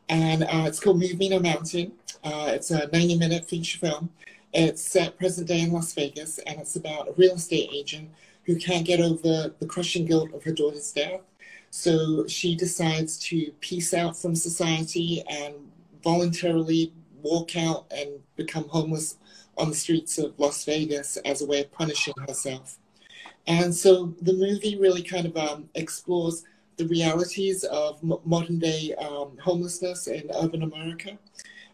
And 0.07 0.43
uh, 0.43 0.63
it's 0.65 0.79
called 0.79 0.99
Move 0.99 1.17
Me 1.17 1.29
No 1.29 1.39
Mountain. 1.39 1.91
Uh, 2.23 2.51
it's 2.53 2.71
a 2.71 2.87
90 2.87 3.17
minute 3.17 3.45
feature 3.49 3.79
film. 3.79 4.09
It's 4.53 4.81
set 4.81 5.17
present 5.17 5.47
day 5.47 5.61
in 5.61 5.71
Las 5.71 5.93
Vegas, 5.93 6.37
and 6.39 6.59
it's 6.59 6.75
about 6.75 7.07
a 7.07 7.13
real 7.13 7.35
estate 7.35 7.69
agent 7.71 8.09
who 8.45 8.55
can't 8.55 8.85
get 8.85 8.99
over 8.99 9.53
the 9.59 9.65
crushing 9.67 10.05
guilt 10.05 10.33
of 10.33 10.43
her 10.43 10.51
daughter's 10.51 10.91
death. 10.91 11.21
So 11.69 12.27
she 12.27 12.55
decides 12.55 13.17
to 13.19 13.51
peace 13.61 13.93
out 13.93 14.17
from 14.17 14.35
society 14.35 15.23
and 15.29 15.55
voluntarily 16.03 16.93
walk 17.21 17.55
out 17.55 17.85
and 17.95 18.19
become 18.35 18.67
homeless 18.67 19.17
on 19.57 19.69
the 19.69 19.75
streets 19.75 20.17
of 20.17 20.37
Las 20.39 20.65
Vegas 20.65 21.17
as 21.17 21.41
a 21.41 21.45
way 21.45 21.61
of 21.61 21.71
punishing 21.71 22.13
herself. 22.27 22.77
And 23.47 23.73
so 23.73 24.13
the 24.21 24.33
movie 24.33 24.77
really 24.77 25.03
kind 25.03 25.25
of 25.25 25.37
um, 25.37 25.69
explores 25.75 26.43
the 26.77 26.87
realities 26.87 27.63
of 27.65 27.99
m- 28.03 28.17
modern 28.25 28.59
day 28.59 28.93
um, 28.95 29.37
homelessness 29.41 30.07
in 30.07 30.29
urban 30.35 30.63
America. 30.63 31.17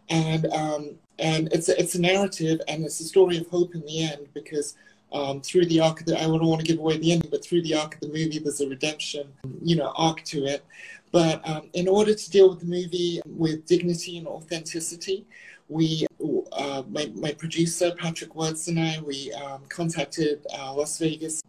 And 0.10 0.46
um, 0.48 0.96
and 1.20 1.52
it's 1.52 1.70
a, 1.70 1.80
it's 1.80 1.96
a 1.96 2.02
narrative 2.02 2.62
and 2.68 2.86
it's 2.86 3.00
a 3.00 3.04
story 3.04 3.38
of 3.38 3.48
hope 3.48 3.74
in 3.76 3.82
the 3.86 4.04
end 4.04 4.28
because 4.34 4.76
um, 5.12 5.42
through 5.42 5.66
the 5.68 5.80
arc 5.80 6.04
the, 6.06 6.18
I 6.18 6.24
don't 6.24 6.46
want 6.46 6.62
to 6.62 6.68
give 6.68 6.80
away 6.80 6.98
the 6.98 7.12
ending, 7.12 7.30
but 7.30 7.44
through 7.44 7.62
the 7.64 7.76
arc 7.76 7.96
of 7.96 8.02
the 8.02 8.08
movie, 8.08 8.40
there's 8.40 8.62
a 8.62 8.68
redemption, 8.68 9.32
you 9.62 9.76
know, 9.76 9.94
arc 9.96 10.24
to 10.26 10.46
it. 10.46 10.66
But 11.12 11.48
um, 11.48 11.70
in 11.74 11.88
order 11.88 12.14
to 12.14 12.32
deal 12.32 12.50
with 12.50 12.60
the 12.60 12.66
movie 12.66 13.22
with 13.26 13.66
dignity 13.66 14.18
and 14.18 14.28
authenticity, 14.28 15.26
we, 15.70 16.06
uh, 16.52 16.84
my, 16.90 17.12
my 17.16 17.32
producer 17.34 17.94
Patrick 17.98 18.36
Woods 18.36 18.68
and 18.68 18.80
I, 18.80 19.00
we 19.06 19.32
um, 19.34 19.64
contacted 19.70 20.46
uh, 20.58 20.74
Las 20.74 21.00
Vegas 21.00 21.42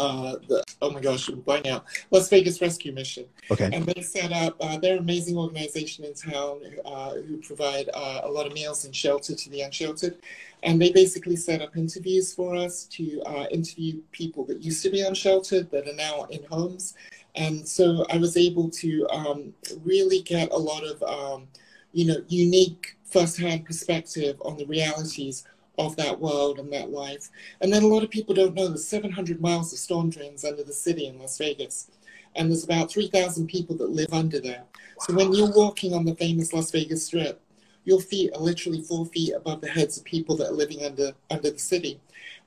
uh, 0.00 0.36
the 0.48 0.64
oh 0.82 0.90
my 0.90 1.00
gosh, 1.00 1.28
I'm 1.28 1.42
blanking 1.42 1.68
out. 1.68 1.84
Las 2.10 2.28
Vegas 2.28 2.60
Rescue 2.60 2.92
Mission. 2.92 3.26
Okay. 3.50 3.70
And 3.72 3.84
they 3.84 4.02
set 4.02 4.32
up. 4.32 4.56
Uh, 4.60 4.78
they're 4.78 4.94
an 4.94 5.00
amazing 5.00 5.36
organization 5.36 6.04
in 6.04 6.14
town 6.14 6.60
uh, 6.84 7.14
who 7.14 7.38
provide 7.38 7.88
uh, 7.94 8.20
a 8.24 8.30
lot 8.30 8.46
of 8.46 8.52
meals 8.52 8.84
and 8.84 8.94
shelter 8.94 9.34
to 9.34 9.50
the 9.50 9.60
unsheltered. 9.62 10.18
And 10.62 10.80
they 10.80 10.92
basically 10.92 11.36
set 11.36 11.62
up 11.62 11.76
interviews 11.76 12.34
for 12.34 12.54
us 12.54 12.84
to 12.86 13.22
uh, 13.22 13.46
interview 13.50 14.00
people 14.12 14.44
that 14.46 14.62
used 14.62 14.82
to 14.82 14.90
be 14.90 15.00
unsheltered 15.00 15.70
that 15.70 15.88
are 15.88 15.94
now 15.94 16.24
in 16.24 16.44
homes. 16.44 16.94
And 17.34 17.66
so 17.66 18.04
I 18.10 18.18
was 18.18 18.36
able 18.36 18.68
to 18.70 19.06
um, 19.10 19.54
really 19.84 20.20
get 20.22 20.50
a 20.52 20.56
lot 20.56 20.84
of, 20.84 21.02
um, 21.02 21.48
you 21.92 22.06
know, 22.06 22.22
unique 22.28 22.96
firsthand 23.04 23.64
perspective 23.64 24.40
on 24.42 24.56
the 24.56 24.66
realities 24.66 25.44
of 25.86 25.96
that 25.96 26.20
world 26.20 26.58
and 26.58 26.72
that 26.72 26.90
life. 26.90 27.28
And 27.60 27.72
then 27.72 27.82
a 27.82 27.86
lot 27.86 28.04
of 28.04 28.10
people 28.10 28.34
don't 28.34 28.54
know 28.54 28.68
there's 28.68 28.86
700 28.86 29.40
miles 29.40 29.72
of 29.72 29.78
storm 29.78 30.10
drains 30.10 30.44
under 30.44 30.62
the 30.62 30.72
city 30.72 31.06
in 31.06 31.18
Las 31.18 31.38
Vegas. 31.38 31.90
And 32.36 32.48
there's 32.48 32.64
about 32.64 32.90
3,000 32.90 33.48
people 33.48 33.76
that 33.76 33.90
live 33.90 34.12
under 34.12 34.40
there. 34.40 34.64
So 35.00 35.14
when 35.14 35.32
you're 35.32 35.52
walking 35.52 35.94
on 35.94 36.04
the 36.04 36.14
famous 36.14 36.52
Las 36.52 36.70
Vegas 36.70 37.06
Strip, 37.06 37.40
your 37.84 38.00
feet 38.00 38.30
are 38.34 38.40
literally 38.40 38.82
four 38.82 39.06
feet 39.06 39.32
above 39.34 39.60
the 39.60 39.68
heads 39.68 39.96
of 39.96 40.04
people 40.04 40.36
that 40.36 40.50
are 40.50 40.54
living 40.54 40.84
under 40.84 41.12
under 41.30 41.50
the 41.50 41.58
city. 41.58 41.98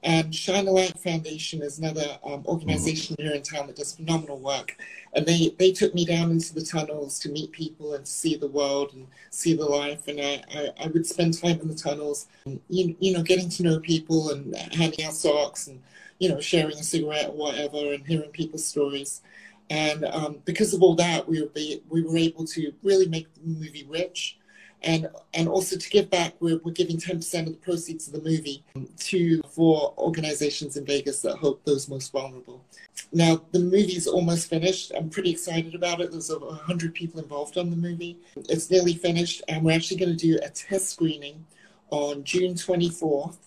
And 0.04 0.36
Shine 0.36 0.68
a 0.68 0.72
Light 0.72 1.00
Foundation 1.00 1.62
is 1.62 1.80
another 1.80 2.20
um, 2.26 2.44
organization 2.46 3.16
here 3.18 3.32
in 3.32 3.42
town 3.42 3.68
that 3.68 3.78
does 3.78 3.96
phenomenal 3.96 4.38
work. 4.38 4.76
And 5.14 5.26
they, 5.26 5.56
they 5.58 5.72
took 5.72 5.96
me 5.96 6.04
down 6.04 6.30
into 6.30 6.54
the 6.54 6.66
tunnels 6.66 7.20
to 7.20 7.30
meet 7.30 7.54
people 7.54 7.94
and 7.94 8.06
to 8.06 8.12
see 8.12 8.36
the 8.36 8.48
world 8.48 8.94
and 8.94 9.08
see 9.30 9.54
the 9.54 9.66
life. 9.66 10.08
And 10.10 10.20
I, 10.20 10.44
I, 10.54 10.70
I 10.84 10.88
would 10.88 11.06
spend 11.06 11.40
time 11.40 11.62
in 11.62 11.70
the 11.70 11.76
tunnels, 11.76 12.28
and, 12.46 12.60
you, 12.70 12.96
you 13.00 13.14
know, 13.14 13.24
getting 13.24 13.50
to 13.50 13.64
know 13.64 13.80
people 13.80 14.32
and 14.32 14.54
handing 14.74 15.06
out 15.06 15.14
socks 15.14 15.68
and, 15.68 15.82
you 16.20 16.28
know, 16.28 16.42
sharing 16.42 16.78
a 16.78 16.84
cigarette 16.84 17.30
or 17.30 17.38
whatever 17.38 17.94
and 17.94 18.06
hearing 18.06 18.32
people's 18.32 18.66
stories. 18.66 19.22
And 19.70 20.04
um, 20.04 20.40
because 20.44 20.74
of 20.74 20.84
all 20.84 20.96
that, 20.96 21.28
we 21.30 21.42
were, 21.42 21.48
be, 21.48 21.82
we 21.90 22.02
were 22.02 22.18
able 22.18 22.46
to 22.48 22.74
really 22.84 23.08
make 23.08 23.34
the 23.34 23.42
movie 23.46 23.88
rich 23.90 24.38
and 24.84 25.08
and 25.34 25.48
also 25.48 25.78
to 25.78 25.90
give 25.90 26.10
back 26.10 26.34
we're, 26.40 26.60
we're 26.64 26.72
giving 26.72 26.98
10% 26.98 27.40
of 27.42 27.46
the 27.48 27.54
proceeds 27.54 28.08
of 28.08 28.14
the 28.14 28.30
movie 28.30 28.64
to 28.98 29.42
four 29.44 29.94
organizations 29.98 30.78
in 30.78 30.86
vegas 30.86 31.22
that 31.22 31.38
help 31.40 31.64
those 31.66 31.90
most 31.90 32.12
vulnerable. 32.12 32.64
Now 33.12 33.42
the 33.52 33.60
movie 33.60 33.96
is 33.96 34.08
almost 34.08 34.50
finished. 34.50 34.92
I'm 34.96 35.10
pretty 35.10 35.32
excited 35.32 35.76
about 35.76 36.02
it. 36.02 36.12
There's 36.12 36.32
over 36.32 36.48
100 36.48 36.94
people 36.94 37.20
involved 37.20 37.58
on 37.58 37.70
the 37.70 37.76
movie. 37.76 38.18
It's 38.36 38.70
nearly 38.70 38.94
finished 38.94 39.42
and 39.48 39.64
we're 39.64 39.76
actually 39.76 39.98
going 39.98 40.16
to 40.16 40.28
do 40.28 40.40
a 40.44 40.50
test 40.50 40.90
screening 40.90 41.46
on 41.90 42.24
june 42.24 42.56
24th 42.56 43.38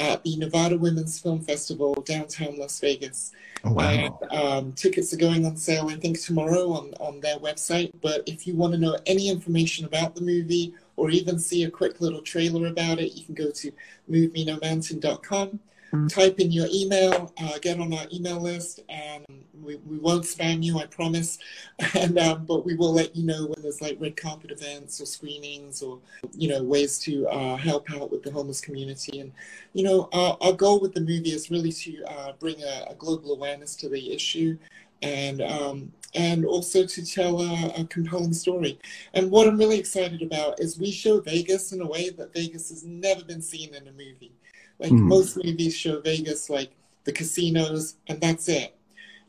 at 0.00 0.24
the 0.24 0.34
Nevada 0.36 0.76
Women's 0.78 1.20
Film 1.20 1.40
Festival 1.40 1.94
downtown 2.06 2.58
Las 2.58 2.80
Vegas. 2.80 3.32
Oh, 3.62 3.72
wow. 3.72 4.18
And, 4.22 4.32
um, 4.32 4.72
tickets 4.72 5.12
are 5.12 5.18
going 5.18 5.44
on 5.44 5.56
sale, 5.56 5.88
I 5.90 5.96
think, 5.96 6.18
tomorrow 6.18 6.72
on, 6.72 6.94
on 6.98 7.20
their 7.20 7.38
website. 7.38 7.92
But 8.00 8.22
if 8.26 8.46
you 8.46 8.56
want 8.56 8.72
to 8.72 8.78
know 8.78 8.98
any 9.06 9.28
information 9.28 9.84
about 9.84 10.14
the 10.14 10.22
movie 10.22 10.74
or 10.96 11.10
even 11.10 11.38
see 11.38 11.64
a 11.64 11.70
quick 11.70 12.00
little 12.00 12.22
trailer 12.22 12.66
about 12.66 12.98
it, 12.98 13.12
you 13.14 13.24
can 13.24 13.34
go 13.34 13.50
to 13.50 13.70
movemenomountain.com. 14.10 15.60
Type 16.08 16.38
in 16.38 16.52
your 16.52 16.68
email, 16.72 17.32
uh, 17.38 17.58
get 17.60 17.80
on 17.80 17.92
our 17.92 18.06
email 18.12 18.38
list, 18.38 18.78
and 18.88 19.24
we, 19.60 19.76
we 19.76 19.98
won't 19.98 20.22
spam 20.24 20.62
you, 20.62 20.78
I 20.78 20.86
promise. 20.86 21.38
And 21.94 22.18
um, 22.18 22.44
but 22.44 22.64
we 22.64 22.76
will 22.76 22.92
let 22.92 23.16
you 23.16 23.24
know 23.24 23.46
when 23.46 23.62
there's 23.62 23.80
like 23.80 23.96
red 24.00 24.16
carpet 24.16 24.50
events 24.50 25.00
or 25.00 25.06
screenings 25.06 25.82
or 25.82 25.98
you 26.32 26.48
know 26.48 26.62
ways 26.62 26.98
to 27.00 27.26
uh, 27.26 27.56
help 27.56 27.90
out 27.90 28.10
with 28.10 28.22
the 28.22 28.30
homeless 28.30 28.60
community. 28.60 29.20
And 29.20 29.32
you 29.72 29.84
know 29.84 30.08
our, 30.12 30.36
our 30.40 30.52
goal 30.52 30.80
with 30.80 30.94
the 30.94 31.00
movie 31.00 31.32
is 31.32 31.50
really 31.50 31.72
to 31.72 32.04
uh, 32.04 32.32
bring 32.38 32.62
a, 32.62 32.86
a, 32.90 32.94
global 32.94 33.32
awareness 33.32 33.74
to 33.76 33.88
the 33.88 34.12
issue 34.12 34.56
and 35.02 35.40
um, 35.42 35.92
and 36.14 36.44
also 36.44 36.86
to 36.86 37.04
tell 37.04 37.40
a, 37.40 37.72
a, 37.78 37.84
compelling 37.84 38.32
story. 38.32 38.78
And 39.14 39.30
what 39.30 39.46
I'm 39.46 39.58
really 39.58 39.78
excited 39.78 40.22
about 40.22 40.60
is 40.60 40.78
we 40.78 40.90
show 40.90 41.20
Vegas 41.20 41.72
in 41.72 41.80
a 41.80 41.86
way 41.86 42.10
that 42.10 42.34
Vegas 42.34 42.68
has 42.70 42.84
never 42.84 43.24
been 43.24 43.42
seen 43.42 43.74
in 43.74 43.86
a 43.88 43.92
movie. 43.92 44.32
Like 44.80 44.92
mm. 44.92 45.00
most 45.00 45.36
movies 45.36 45.76
show 45.76 46.00
Vegas 46.00 46.48
like 46.48 46.70
the 47.04 47.12
casinos, 47.12 47.96
and 48.08 48.20
that's 48.20 48.48
it. 48.48 48.74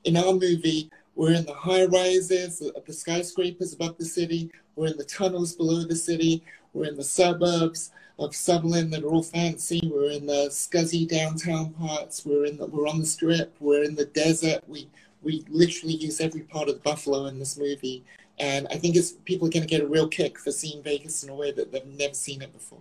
In 0.06 0.18
our 0.18 0.34
movie, 0.34 0.90
we're 1.16 1.34
in 1.34 1.46
the 1.46 1.54
high 1.54 1.86
rises, 1.86 2.60
the 2.60 2.94
skyscrapers 2.94 3.74
above 3.74 3.98
the 3.98 4.06
city. 4.06 4.50
We're 4.76 4.88
in 4.88 4.98
the 4.98 5.04
tunnels 5.04 5.54
below 5.54 5.84
the 5.84 5.96
city. 5.96 6.44
We're 6.74 6.86
in 6.88 6.96
the 6.96 7.04
suburbs 7.04 7.92
of 8.18 8.32
Summerlin 8.32 8.92
that 8.92 9.04
are 9.04 9.10
all 9.10 9.24
fancy. 9.24 9.82
We're 9.94 10.12
in 10.12 10.26
the 10.26 10.48
scuzzy 10.50 11.08
downtown 11.08 11.72
parts. 11.74 12.26
We're 12.26 12.46
in 12.46 12.58
the, 12.58 12.68
we're 12.68 12.88
on 12.88 13.00
the 13.00 13.06
strip. 13.06 13.54
We're 13.60 13.84
in 13.84 13.96
the 13.96 14.06
desert. 14.06 14.64
We 14.68 14.88
we 15.22 15.46
literally 15.50 15.96
use 15.96 16.20
every 16.20 16.42
part 16.42 16.68
of 16.68 16.76
the 16.76 16.82
buffalo 16.82 17.26
in 17.28 17.38
this 17.38 17.58
movie, 17.58 18.04
and 18.40 18.68
I 18.72 18.78
think 18.78 18.96
it's 18.96 19.12
people 19.12 19.48
are 19.48 19.52
going 19.52 19.68
to 19.68 19.70
get 19.70 19.82
a 19.82 19.88
real 19.88 20.08
kick 20.08 20.40
for 20.40 20.52
seeing 20.52 20.82
Vegas 20.82 21.24
in 21.24 21.30
a 21.30 21.36
way 21.36 21.52
that 21.52 21.72
they've 21.72 21.86
never 21.86 22.16
seen 22.16 22.42
it 22.42 22.54
before. 22.54 22.80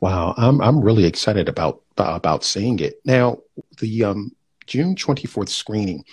Wow, 0.00 0.34
I'm 0.36 0.60
I'm 0.60 0.80
really 0.80 1.04
excited 1.04 1.48
about 1.48 1.82
about 1.96 2.44
seeing 2.44 2.78
it. 2.80 3.00
Now, 3.04 3.38
the 3.78 4.04
um, 4.04 4.32
June 4.66 4.94
24th 4.94 5.48
screening, 5.48 6.04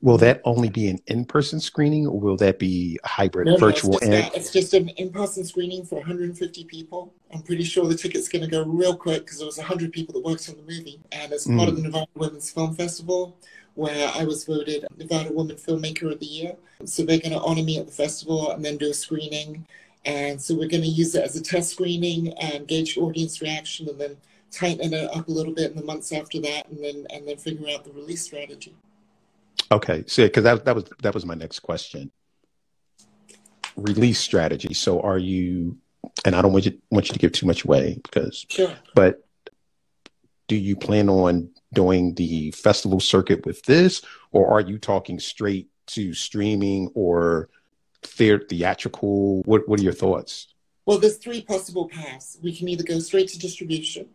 will 0.00 0.18
that 0.18 0.40
only 0.44 0.68
be 0.68 0.88
an 0.88 0.98
in-person 1.06 1.60
screening, 1.60 2.06
or 2.06 2.20
will 2.20 2.36
that 2.36 2.58
be 2.58 2.98
hybrid, 3.04 3.46
no, 3.46 3.56
virtual? 3.56 3.92
No, 3.92 3.96
it's, 3.98 4.06
just 4.06 4.12
and- 4.12 4.34
it's 4.36 4.52
just 4.52 4.74
an 4.74 4.88
in-person 4.90 5.44
screening 5.44 5.84
for 5.84 5.96
150 5.96 6.64
people. 6.64 7.14
I'm 7.32 7.42
pretty 7.42 7.64
sure 7.64 7.86
the 7.86 7.96
ticket's 7.96 8.28
going 8.28 8.44
to 8.44 8.50
go 8.50 8.64
real 8.64 8.96
quick 8.96 9.24
because 9.24 9.38
there 9.38 9.46
was 9.46 9.58
100 9.58 9.92
people 9.92 10.14
that 10.14 10.24
worked 10.24 10.48
on 10.48 10.56
the 10.56 10.62
movie, 10.62 11.00
and 11.10 11.30
part 11.30 11.40
mm. 11.40 11.68
of 11.68 11.76
the 11.76 11.82
Nevada 11.82 12.06
Women's 12.14 12.50
Film 12.50 12.74
Festival, 12.74 13.36
where 13.74 14.10
I 14.14 14.24
was 14.24 14.44
voted 14.44 14.86
Nevada 14.96 15.32
Woman 15.32 15.56
Filmmaker 15.56 16.12
of 16.12 16.20
the 16.20 16.26
Year. 16.26 16.56
So 16.84 17.04
they're 17.04 17.18
going 17.18 17.32
to 17.32 17.40
honor 17.40 17.62
me 17.62 17.78
at 17.78 17.86
the 17.86 17.92
festival 17.92 18.52
and 18.52 18.64
then 18.64 18.76
do 18.76 18.90
a 18.90 18.94
screening 18.94 19.66
and 20.04 20.40
so 20.40 20.54
we're 20.54 20.68
going 20.68 20.82
to 20.82 20.88
use 20.88 21.14
it 21.14 21.24
as 21.24 21.36
a 21.36 21.42
test 21.42 21.70
screening 21.70 22.32
and 22.34 22.66
gauge 22.68 22.98
audience 22.98 23.40
reaction 23.40 23.88
and 23.88 23.98
then 23.98 24.16
tighten 24.50 24.92
it 24.92 25.10
up 25.16 25.28
a 25.28 25.30
little 25.30 25.52
bit 25.52 25.70
in 25.70 25.76
the 25.76 25.84
months 25.84 26.12
after 26.12 26.40
that 26.40 26.68
and 26.68 26.82
then 26.84 27.06
and 27.10 27.26
then 27.26 27.36
figure 27.36 27.68
out 27.74 27.84
the 27.84 27.92
release 27.92 28.22
strategy. 28.22 28.74
Okay. 29.72 30.04
So 30.06 30.24
because 30.24 30.44
that 30.44 30.64
that 30.64 30.74
was 30.74 30.84
that 31.02 31.14
was 31.14 31.24
my 31.24 31.34
next 31.34 31.60
question. 31.60 32.10
Release 33.76 34.20
strategy. 34.20 34.74
So 34.74 35.00
are 35.00 35.18
you 35.18 35.78
and 36.24 36.34
I 36.34 36.42
don't 36.42 36.52
want 36.52 36.66
you 36.66 36.78
want 36.90 37.08
you 37.08 37.14
to 37.14 37.18
give 37.18 37.32
too 37.32 37.46
much 37.46 37.64
away 37.64 37.98
because 38.02 38.44
sure. 38.48 38.72
but 38.94 39.26
do 40.46 40.56
you 40.56 40.76
plan 40.76 41.08
on 41.08 41.50
doing 41.72 42.14
the 42.14 42.50
festival 42.52 43.00
circuit 43.00 43.44
with 43.46 43.62
this 43.62 44.02
or 44.30 44.48
are 44.48 44.60
you 44.60 44.78
talking 44.78 45.18
straight 45.18 45.68
to 45.86 46.14
streaming 46.14 46.90
or 46.94 47.48
theatrical? 48.06 49.42
What 49.42 49.68
What 49.68 49.80
are 49.80 49.82
your 49.82 49.92
thoughts? 49.92 50.48
Well, 50.86 50.98
there's 50.98 51.16
three 51.16 51.40
possible 51.40 51.88
paths. 51.88 52.38
We 52.42 52.54
can 52.54 52.68
either 52.68 52.84
go 52.84 52.98
straight 52.98 53.28
to 53.28 53.38
distribution. 53.38 54.06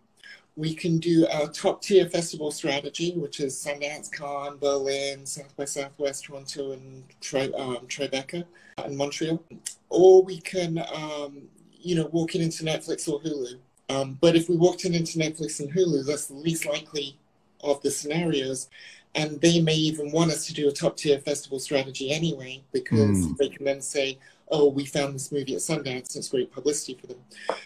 We 0.55 0.75
can 0.75 0.99
do 0.99 1.25
a 1.31 1.47
top 1.47 1.81
tier 1.81 2.07
festival 2.09 2.51
strategy, 2.51 3.13
which 3.15 3.39
is 3.39 3.55
Sundance, 3.55 4.11
Cannes, 4.11 4.57
Berlin, 4.59 5.25
South 5.25 5.55
by 5.55 5.65
Southwest, 5.65 6.25
Toronto, 6.25 6.73
and 6.73 7.05
Tri- 7.21 7.51
um, 7.57 7.87
Tribeca, 7.87 8.43
and 8.77 8.97
Montreal. 8.97 9.41
Or 9.89 10.21
we 10.21 10.41
can, 10.41 10.83
um, 10.93 11.43
you 11.71 11.95
know, 11.95 12.07
walk 12.07 12.35
it 12.35 12.41
into 12.41 12.63
Netflix 12.63 13.07
or 13.07 13.21
Hulu. 13.21 13.57
Um, 13.89 14.17
but 14.19 14.35
if 14.35 14.49
we 14.49 14.57
walked 14.57 14.85
it 14.85 14.93
into 14.93 15.17
Netflix 15.17 15.59
and 15.59 15.71
Hulu, 15.71 16.05
that's 16.05 16.27
the 16.27 16.35
least 16.35 16.65
likely 16.65 17.17
of 17.61 17.81
the 17.81 17.89
scenarios 17.89 18.69
and 19.15 19.41
they 19.41 19.59
may 19.59 19.75
even 19.75 20.11
want 20.11 20.31
us 20.31 20.45
to 20.45 20.53
do 20.53 20.67
a 20.69 20.71
top 20.71 20.97
tier 20.97 21.19
festival 21.19 21.59
strategy 21.59 22.11
anyway 22.11 22.61
because 22.71 23.25
mm. 23.27 23.37
they 23.37 23.49
can 23.49 23.65
then 23.65 23.81
say 23.81 24.17
oh 24.49 24.69
we 24.69 24.85
found 24.85 25.13
this 25.13 25.31
movie 25.31 25.55
at 25.55 25.61
sundance 25.61 26.15
it's 26.15 26.29
great 26.29 26.51
publicity 26.51 26.97
for 26.99 27.07
them 27.07 27.19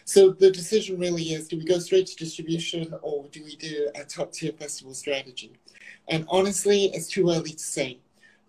so 0.06 0.30
the 0.30 0.52
decision 0.52 0.98
really 1.00 1.24
is 1.24 1.48
do 1.48 1.58
we 1.58 1.66
go 1.66 1.80
straight 1.80 2.08
to 2.08 2.16
distribution 2.16 2.94
or 3.02 3.26
do 3.32 3.44
we 3.44 3.56
do 3.58 3.90
a 3.96 4.04
top 4.04 4.32
tier 4.32 4.52
festival 4.54 4.94
strategy 4.94 5.52
and 6.08 6.26
honestly 6.30 6.86
it's 6.94 7.08
too 7.08 7.30
early 7.30 7.52
to 7.52 7.60
say 7.60 7.98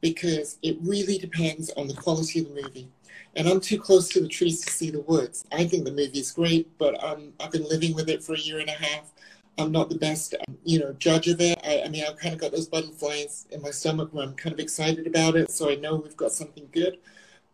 because 0.01 0.59
it 0.63 0.77
really 0.83 1.19
depends 1.19 1.71
on 1.77 1.89
the 1.89 1.95
quality 1.95 2.41
of 2.41 2.49
the 2.49 2.63
movie 2.63 2.89
and 3.37 3.49
I'm 3.49 3.61
too 3.61 3.81
close 3.81 4.09
to 4.11 4.21
the 4.21 4.29
trees 4.29 4.61
to 4.61 4.71
see 4.71 4.91
the 4.91 5.01
woods. 5.01 5.45
I 5.53 5.65
think 5.65 5.85
the 5.85 5.91
movie 5.91 6.21
is 6.21 6.31
great, 6.31 6.69
but 6.79 7.03
um, 7.03 7.33
I've 7.41 7.51
been 7.51 7.69
living 7.69 7.95
with 7.95 8.09
it 8.09 8.23
for 8.23 8.35
a 8.35 8.39
year 8.39 8.61
and 8.61 8.69
a 8.69 8.73
half. 8.73 9.13
I'm 9.59 9.71
not 9.71 9.89
the 9.89 9.99
best, 9.99 10.35
you 10.65 10.81
know, 10.81 10.93
judge 10.95 11.29
of 11.29 11.41
it. 11.41 11.61
I, 11.65 11.83
I, 11.85 11.89
mean, 11.89 12.05
I've 12.09 12.19
kind 12.19 12.35
of 12.35 12.41
got 12.41 12.53
those 12.53 12.67
butterflies 12.67 13.47
in 13.51 13.63
my 13.63 13.71
stomach 13.71 14.09
where 14.13 14.25
I'm 14.25 14.35
kind 14.35 14.53
of 14.53 14.59
excited 14.59 15.07
about 15.07 15.37
it, 15.37 15.51
so 15.51 15.71
I 15.71 15.77
know 15.77 15.97
we've 15.97 16.17
got 16.17 16.33
something 16.33 16.69
good. 16.73 16.99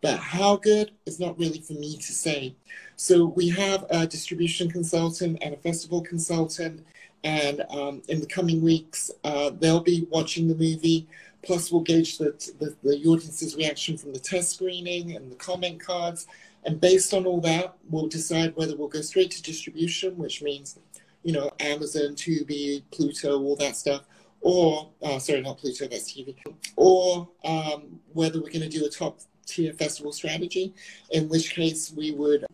But 0.01 0.17
how 0.17 0.55
good 0.55 0.91
is 1.05 1.19
not 1.19 1.37
really 1.37 1.59
for 1.59 1.73
me 1.73 1.95
to 1.97 2.11
say. 2.11 2.55
So 2.95 3.25
we 3.25 3.49
have 3.49 3.85
a 3.91 4.07
distribution 4.07 4.69
consultant 4.69 5.37
and 5.41 5.53
a 5.53 5.57
festival 5.57 6.01
consultant, 6.01 6.83
and 7.23 7.61
um, 7.69 8.01
in 8.07 8.19
the 8.19 8.25
coming 8.25 8.63
weeks, 8.63 9.11
uh, 9.23 9.51
they'll 9.51 9.79
be 9.79 10.07
watching 10.09 10.47
the 10.47 10.55
movie. 10.55 11.07
Plus, 11.43 11.71
we'll 11.71 11.81
gauge 11.81 12.17
the, 12.17 12.31
the, 12.59 12.75
the 12.83 13.03
audience's 13.05 13.55
reaction 13.55 13.97
from 13.97 14.13
the 14.13 14.19
test 14.19 14.55
screening 14.55 15.15
and 15.15 15.31
the 15.31 15.35
comment 15.35 15.79
cards. 15.79 16.25
And 16.63 16.79
based 16.79 17.13
on 17.13 17.25
all 17.25 17.41
that, 17.41 17.75
we'll 17.89 18.07
decide 18.07 18.55
whether 18.55 18.75
we'll 18.75 18.87
go 18.87 19.01
straight 19.01 19.31
to 19.31 19.41
distribution, 19.41 20.17
which 20.17 20.41
means 20.41 20.77
you 21.23 21.33
know, 21.33 21.51
Amazon, 21.59 22.15
Tubi, 22.15 22.83
Pluto, 22.91 23.39
all 23.39 23.55
that 23.57 23.75
stuff, 23.75 24.03
or 24.41 24.89
uh, 25.03 25.19
sorry, 25.19 25.41
not 25.41 25.57
Pluto, 25.57 25.87
that's 25.87 26.11
TV, 26.11 26.35
or 26.75 27.29
um, 27.45 27.99
whether 28.13 28.39
we're 28.39 28.49
going 28.49 28.61
to 28.61 28.69
do 28.69 28.85
a 28.85 28.89
top 28.89 29.19
tier 29.45 29.73
festival 29.73 30.11
strategy, 30.11 30.73
in 31.11 31.29
which 31.29 31.53
case 31.53 31.93
we 31.95 32.11
would 32.11 32.45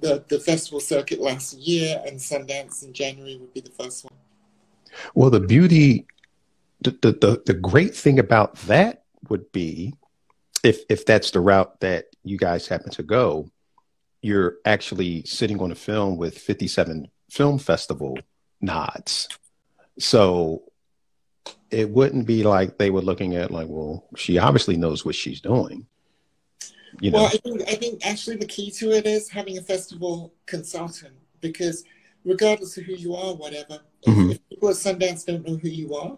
the 0.00 0.24
the 0.28 0.38
festival 0.38 0.80
circuit 0.80 1.20
last 1.20 1.54
year 1.54 2.00
and 2.06 2.18
Sundance 2.18 2.84
in 2.84 2.92
January 2.92 3.36
would 3.36 3.52
be 3.52 3.60
the 3.60 3.70
first 3.70 4.04
one. 4.04 4.14
Well, 5.14 5.30
the 5.30 5.40
beauty, 5.40 6.06
the 6.80 6.92
the 7.02 7.12
the, 7.12 7.42
the 7.46 7.54
great 7.54 7.96
thing 7.96 8.18
about 8.18 8.54
that 8.62 9.02
would 9.28 9.50
be 9.52 9.94
if 10.62 10.82
if 10.88 11.04
that's 11.04 11.30
the 11.30 11.40
route 11.40 11.80
that 11.80 12.06
you 12.24 12.38
guys 12.38 12.68
happen 12.68 12.90
to 12.92 13.02
go, 13.02 13.50
you're 14.22 14.56
actually 14.64 15.24
sitting 15.24 15.60
on 15.60 15.72
a 15.72 15.76
film 15.76 16.16
with 16.16 16.38
57 16.38 17.08
film 17.30 17.58
festival 17.58 18.18
nods. 18.60 19.28
So 19.98 20.62
it 21.70 21.90
wouldn't 21.90 22.26
be 22.26 22.42
like 22.42 22.78
they 22.78 22.90
were 22.90 23.02
looking 23.02 23.36
at 23.36 23.50
like, 23.50 23.68
well, 23.68 24.04
she 24.16 24.38
obviously 24.38 24.76
knows 24.76 25.04
what 25.04 25.14
she's 25.14 25.40
doing. 25.40 25.86
You 27.00 27.10
know? 27.10 27.18
Well, 27.18 27.26
I 27.26 27.36
think 27.36 27.62
I 27.62 27.74
think 27.74 28.06
actually 28.06 28.36
the 28.36 28.46
key 28.46 28.70
to 28.72 28.92
it 28.92 29.06
is 29.06 29.28
having 29.28 29.58
a 29.58 29.62
festival 29.62 30.32
consultant 30.46 31.14
because 31.40 31.84
regardless 32.24 32.76
of 32.78 32.84
who 32.84 32.94
you 32.94 33.14
are, 33.14 33.34
whatever, 33.34 33.80
mm-hmm. 34.06 34.30
if, 34.30 34.36
if 34.36 34.48
people 34.48 34.70
at 34.70 34.76
Sundance 34.76 35.26
don't 35.26 35.46
know 35.46 35.56
who 35.56 35.68
you 35.68 35.94
are, 35.94 36.16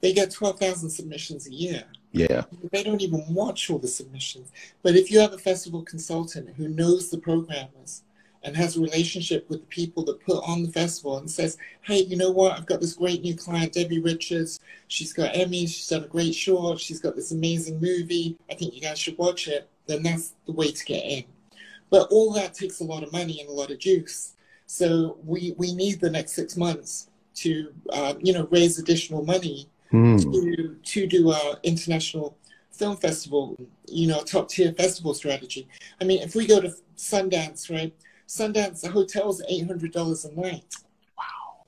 they 0.00 0.12
get 0.12 0.30
twelve 0.30 0.58
thousand 0.58 0.90
submissions 0.90 1.46
a 1.48 1.52
year. 1.52 1.84
Yeah. 2.12 2.44
They 2.70 2.84
don't 2.84 3.02
even 3.02 3.24
watch 3.34 3.68
all 3.68 3.80
the 3.80 3.88
submissions. 3.88 4.52
But 4.84 4.94
if 4.94 5.10
you 5.10 5.18
have 5.18 5.32
a 5.32 5.38
festival 5.38 5.82
consultant 5.82 6.50
who 6.56 6.68
knows 6.68 7.10
the 7.10 7.18
programmers 7.18 8.02
and 8.44 8.56
has 8.56 8.76
a 8.76 8.80
relationship 8.80 9.48
with 9.48 9.60
the 9.60 9.66
people 9.66 10.04
that 10.04 10.20
put 10.20 10.44
on 10.46 10.62
the 10.62 10.70
festival 10.70 11.18
and 11.18 11.30
says, 11.30 11.56
hey, 11.82 12.00
you 12.02 12.16
know 12.16 12.30
what? 12.30 12.56
I've 12.56 12.66
got 12.66 12.80
this 12.80 12.94
great 12.94 13.22
new 13.22 13.34
client, 13.34 13.72
Debbie 13.72 14.00
Richards. 14.00 14.60
She's 14.88 15.12
got 15.12 15.32
Emmys. 15.32 15.68
She's 15.68 15.88
done 15.88 16.04
a 16.04 16.08
great 16.08 16.34
short. 16.34 16.78
She's 16.78 17.00
got 17.00 17.16
this 17.16 17.32
amazing 17.32 17.80
movie. 17.80 18.36
I 18.50 18.54
think 18.54 18.74
you 18.74 18.80
guys 18.80 18.98
should 18.98 19.18
watch 19.18 19.48
it. 19.48 19.68
Then 19.86 20.02
that's 20.02 20.34
the 20.46 20.52
way 20.52 20.70
to 20.70 20.84
get 20.84 21.04
in. 21.04 21.24
But 21.90 22.08
all 22.10 22.32
that 22.34 22.54
takes 22.54 22.80
a 22.80 22.84
lot 22.84 23.02
of 23.02 23.12
money 23.12 23.40
and 23.40 23.48
a 23.48 23.52
lot 23.52 23.70
of 23.70 23.78
juice. 23.78 24.34
So 24.66 25.18
we, 25.24 25.54
we 25.56 25.74
need 25.74 26.00
the 26.00 26.10
next 26.10 26.32
six 26.32 26.56
months 26.56 27.08
to, 27.36 27.72
uh, 27.90 28.14
you 28.20 28.32
know, 28.32 28.46
raise 28.50 28.78
additional 28.78 29.24
money 29.24 29.68
mm. 29.92 30.20
to, 30.20 30.76
to 30.82 31.06
do 31.06 31.30
our 31.30 31.58
international 31.62 32.36
film 32.72 32.96
festival, 32.96 33.56
you 33.86 34.06
know, 34.06 34.20
top 34.22 34.48
tier 34.48 34.72
festival 34.72 35.14
strategy. 35.14 35.68
I 36.00 36.04
mean, 36.04 36.22
if 36.22 36.34
we 36.34 36.46
go 36.46 36.60
to 36.60 36.74
Sundance, 36.96 37.70
right? 37.70 37.94
Sundance, 38.28 38.80
the 38.80 38.90
hotel's 38.90 39.42
eight 39.48 39.66
hundred 39.66 39.92
dollars 39.92 40.24
a 40.24 40.32
night. 40.32 40.74
Wow! 41.16 41.64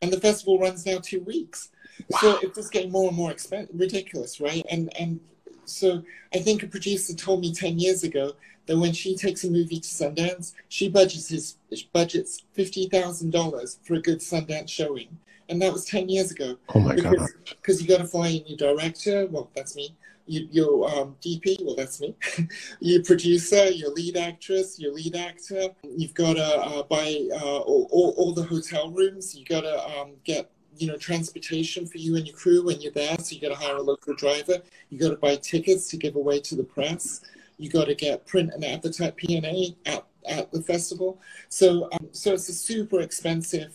And 0.00 0.12
the 0.12 0.20
festival 0.20 0.58
runs 0.58 0.86
now 0.86 0.98
two 0.98 1.20
weeks, 1.20 1.70
wow. 2.08 2.18
so 2.20 2.38
it's 2.42 2.56
just 2.56 2.72
getting 2.72 2.92
more 2.92 3.08
and 3.08 3.16
more 3.16 3.30
expensive, 3.30 3.74
ridiculous, 3.78 4.40
right? 4.40 4.64
And 4.70 4.94
and 4.98 5.20
so 5.64 6.02
I 6.34 6.38
think 6.38 6.62
a 6.62 6.66
producer 6.66 7.14
told 7.14 7.40
me 7.40 7.52
ten 7.52 7.78
years 7.78 8.04
ago 8.04 8.32
that 8.66 8.78
when 8.78 8.92
she 8.92 9.16
takes 9.16 9.44
a 9.44 9.50
movie 9.50 9.80
to 9.80 9.88
Sundance, 9.88 10.52
she 10.68 10.88
budgets 10.88 11.28
his 11.28 11.56
budgets 11.92 12.42
fifty 12.52 12.88
thousand 12.88 13.30
dollars 13.30 13.78
for 13.82 13.94
a 13.94 14.02
good 14.02 14.20
Sundance 14.20 14.68
showing, 14.68 15.18
and 15.48 15.60
that 15.60 15.72
was 15.72 15.84
ten 15.84 16.08
years 16.08 16.30
ago. 16.30 16.56
Oh 16.74 16.80
my 16.80 16.96
god! 16.96 17.28
Because 17.44 17.82
you 17.82 17.88
got 17.88 17.98
to 17.98 18.06
fly 18.06 18.28
in 18.28 18.46
your 18.46 18.56
director. 18.56 19.26
Well, 19.26 19.50
that's 19.54 19.76
me 19.76 19.94
you, 20.26 20.48
your 20.50 20.90
um, 20.90 21.16
DP, 21.22 21.64
well, 21.64 21.74
that's 21.74 22.00
me, 22.00 22.14
your 22.80 23.02
producer, 23.02 23.70
your 23.70 23.90
lead 23.90 24.16
actress, 24.16 24.78
your 24.78 24.92
lead 24.92 25.16
actor. 25.16 25.68
You've 25.84 26.14
got 26.14 26.34
to 26.34 26.44
uh, 26.44 26.82
buy 26.84 27.28
uh, 27.32 27.58
all, 27.58 27.88
all, 27.90 28.14
all, 28.16 28.32
the 28.32 28.42
hotel 28.42 28.90
rooms. 28.90 29.34
You 29.34 29.44
got 29.44 29.62
to 29.62 29.88
um, 29.98 30.12
get 30.24 30.50
you 30.78 30.86
know 30.86 30.96
transportation 30.96 31.86
for 31.86 31.98
you 31.98 32.16
and 32.16 32.26
your 32.26 32.36
crew 32.36 32.64
when 32.64 32.80
you're 32.80 32.92
there. 32.92 33.18
So 33.18 33.34
you 33.34 33.40
got 33.40 33.48
to 33.48 33.62
hire 33.66 33.76
a 33.76 33.82
local 33.82 34.14
driver. 34.14 34.58
You 34.90 34.98
got 34.98 35.10
to 35.10 35.16
buy 35.16 35.36
tickets 35.36 35.88
to 35.88 35.96
give 35.96 36.16
away 36.16 36.40
to 36.40 36.54
the 36.54 36.64
press. 36.64 37.22
You 37.58 37.68
got 37.68 37.86
to 37.86 37.94
get 37.94 38.26
print 38.26 38.50
and 38.54 38.64
advertise 38.64 39.12
P&A 39.16 39.76
at, 39.86 40.04
at 40.26 40.50
the 40.50 40.62
festival. 40.62 41.20
So 41.48 41.88
um, 41.92 42.08
so 42.12 42.32
it's 42.32 42.48
a 42.48 42.54
super 42.54 43.00
expensive 43.00 43.74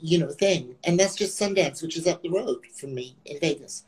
you 0.00 0.18
know 0.18 0.30
thing, 0.30 0.74
and 0.84 0.98
that's 0.98 1.16
just 1.16 1.40
Sundance, 1.40 1.82
which 1.82 1.96
is 1.96 2.06
up 2.06 2.22
the 2.22 2.30
road 2.30 2.66
from 2.74 2.94
me 2.94 3.16
in 3.24 3.38
Vegas 3.40 3.84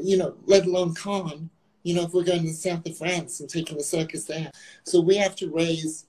you 0.00 0.16
know, 0.16 0.34
let 0.46 0.66
alone 0.66 0.94
Cannes, 0.94 1.48
you 1.82 1.94
know, 1.94 2.02
if 2.04 2.12
we're 2.12 2.24
going 2.24 2.42
to 2.42 2.48
the 2.48 2.54
south 2.54 2.86
of 2.86 2.96
France 2.96 3.40
and 3.40 3.48
taking 3.48 3.76
the 3.76 3.84
circus 3.84 4.24
there. 4.24 4.50
So 4.84 5.00
we 5.00 5.16
have 5.16 5.36
to 5.36 5.50
raise, 5.50 6.06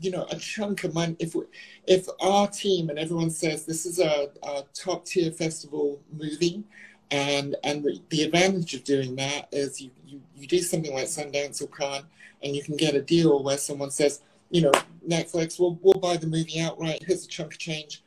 you 0.00 0.10
know, 0.10 0.26
a 0.30 0.36
chunk 0.36 0.84
of 0.84 0.92
money. 0.92 1.16
If 1.18 1.34
we, 1.34 1.44
if 1.86 2.06
our 2.20 2.48
team 2.48 2.90
and 2.90 2.98
everyone 2.98 3.30
says 3.30 3.64
this 3.64 3.86
is 3.86 4.00
a, 4.00 4.28
a 4.42 4.64
top 4.74 5.06
tier 5.06 5.30
festival 5.30 6.00
movie, 6.12 6.64
and 7.10 7.54
and 7.62 7.84
the, 7.84 8.00
the 8.08 8.24
advantage 8.24 8.74
of 8.74 8.82
doing 8.82 9.14
that 9.16 9.48
is 9.52 9.80
you, 9.80 9.90
you, 10.06 10.20
you 10.36 10.48
do 10.48 10.58
something 10.58 10.92
like 10.92 11.06
Sundance 11.06 11.62
or 11.62 11.68
Cannes, 11.68 12.06
and 12.42 12.56
you 12.56 12.62
can 12.62 12.76
get 12.76 12.94
a 12.94 13.02
deal 13.02 13.42
where 13.42 13.58
someone 13.58 13.90
says, 13.90 14.20
you 14.50 14.62
know, 14.62 14.72
Netflix, 15.08 15.60
we'll, 15.60 15.78
we'll 15.82 16.00
buy 16.00 16.16
the 16.16 16.26
movie 16.26 16.60
outright. 16.60 17.04
Here's 17.06 17.24
a 17.24 17.28
chunk 17.28 17.52
of 17.52 17.58
change. 17.58 18.02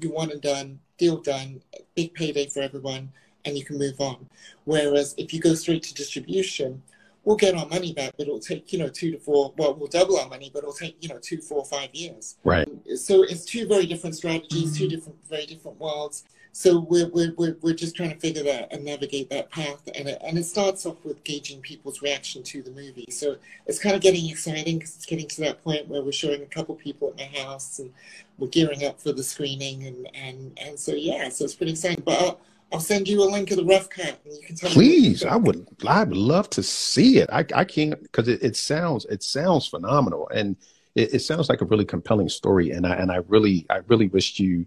You 0.00 0.12
want 0.12 0.30
it 0.30 0.42
done, 0.42 0.78
deal 0.96 1.16
done, 1.18 1.60
big 1.94 2.14
payday 2.14 2.46
for 2.46 2.60
everyone 2.60 3.10
and 3.44 3.56
you 3.56 3.64
can 3.64 3.78
move 3.78 4.00
on. 4.00 4.28
Whereas 4.64 5.14
if 5.18 5.32
you 5.32 5.40
go 5.40 5.54
straight 5.54 5.82
to 5.84 5.94
distribution, 5.94 6.82
we'll 7.24 7.36
get 7.36 7.54
our 7.54 7.66
money 7.66 7.92
back, 7.92 8.12
but 8.16 8.26
it'll 8.26 8.40
take, 8.40 8.72
you 8.72 8.78
know, 8.78 8.88
two 8.88 9.12
to 9.12 9.18
four, 9.18 9.52
well, 9.56 9.74
we'll 9.74 9.88
double 9.88 10.18
our 10.18 10.28
money, 10.28 10.50
but 10.52 10.60
it'll 10.60 10.72
take, 10.72 10.96
you 11.00 11.08
know, 11.08 11.18
two, 11.18 11.38
four, 11.38 11.64
five 11.64 11.88
years. 11.94 12.36
Right. 12.44 12.68
So 12.96 13.22
it's 13.22 13.44
two 13.44 13.66
very 13.66 13.86
different 13.86 14.16
strategies, 14.16 14.76
two 14.76 14.88
different, 14.88 15.18
very 15.28 15.46
different 15.46 15.78
worlds. 15.78 16.24
So 16.54 16.80
we're, 16.80 17.08
we're, 17.08 17.32
we're, 17.38 17.56
we're 17.62 17.74
just 17.74 17.96
trying 17.96 18.10
to 18.10 18.18
figure 18.18 18.42
that 18.42 18.72
and 18.72 18.84
navigate 18.84 19.30
that 19.30 19.50
path. 19.50 19.88
And 19.94 20.08
it, 20.08 20.20
and 20.22 20.36
it 20.36 20.44
starts 20.44 20.84
off 20.84 21.02
with 21.02 21.24
gauging 21.24 21.62
people's 21.62 22.02
reaction 22.02 22.42
to 22.42 22.62
the 22.62 22.70
movie. 22.72 23.06
So 23.10 23.36
it's 23.66 23.78
kind 23.78 23.94
of 23.94 24.02
getting 24.02 24.28
exciting 24.28 24.78
because 24.78 24.96
it's 24.96 25.06
getting 25.06 25.28
to 25.28 25.40
that 25.42 25.64
point 25.64 25.88
where 25.88 26.02
we're 26.02 26.12
showing 26.12 26.42
a 26.42 26.46
couple 26.46 26.74
people 26.74 27.08
at 27.08 27.16
my 27.16 27.40
house 27.40 27.78
and 27.78 27.90
we're 28.36 28.48
gearing 28.48 28.84
up 28.84 29.00
for 29.00 29.12
the 29.12 29.22
screening. 29.22 29.86
And, 29.86 30.10
and, 30.14 30.58
and 30.60 30.78
so, 30.78 30.92
yeah, 30.92 31.30
so 31.30 31.44
it's 31.44 31.54
pretty 31.54 31.72
exciting. 31.72 32.02
But 32.04 32.20
I'll, 32.20 32.40
I'll 32.72 32.80
send 32.80 33.06
you 33.06 33.22
a 33.22 33.28
link 33.28 33.50
of 33.50 33.58
the 33.58 33.64
rough 33.64 33.90
cut, 33.90 34.18
and 34.24 34.34
you 34.34 34.42
can 34.46 34.56
tell 34.56 34.70
Please, 34.70 35.24
I 35.24 35.36
would. 35.36 35.66
I 35.86 36.04
would 36.04 36.16
love 36.16 36.48
to 36.50 36.62
see 36.62 37.18
it. 37.18 37.28
I, 37.30 37.44
I 37.54 37.64
can't 37.64 38.00
because 38.02 38.28
it, 38.28 38.42
it 38.42 38.56
sounds 38.56 39.04
it 39.06 39.22
sounds 39.22 39.66
phenomenal, 39.66 40.28
and 40.34 40.56
it, 40.94 41.14
it, 41.14 41.18
sounds 41.20 41.48
like 41.48 41.60
a 41.60 41.66
really 41.66 41.84
compelling 41.84 42.30
story. 42.30 42.70
And 42.70 42.86
I 42.86 42.94
and 42.94 43.12
I 43.12 43.16
really 43.28 43.66
I 43.68 43.80
really 43.88 44.08
wish 44.08 44.38
you 44.38 44.66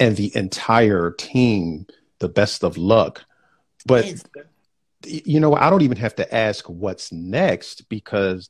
and 0.00 0.16
the 0.16 0.34
entire 0.34 1.10
team 1.10 1.86
the 2.20 2.28
best 2.28 2.64
of 2.64 2.78
luck. 2.78 3.24
But 3.84 4.04
Thanks. 4.04 4.24
you 5.04 5.38
know, 5.38 5.54
I 5.54 5.68
don't 5.68 5.82
even 5.82 5.98
have 5.98 6.14
to 6.16 6.34
ask 6.34 6.64
what's 6.66 7.12
next 7.12 7.88
because 7.90 8.48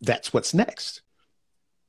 that's 0.00 0.32
what's 0.32 0.54
next. 0.54 1.02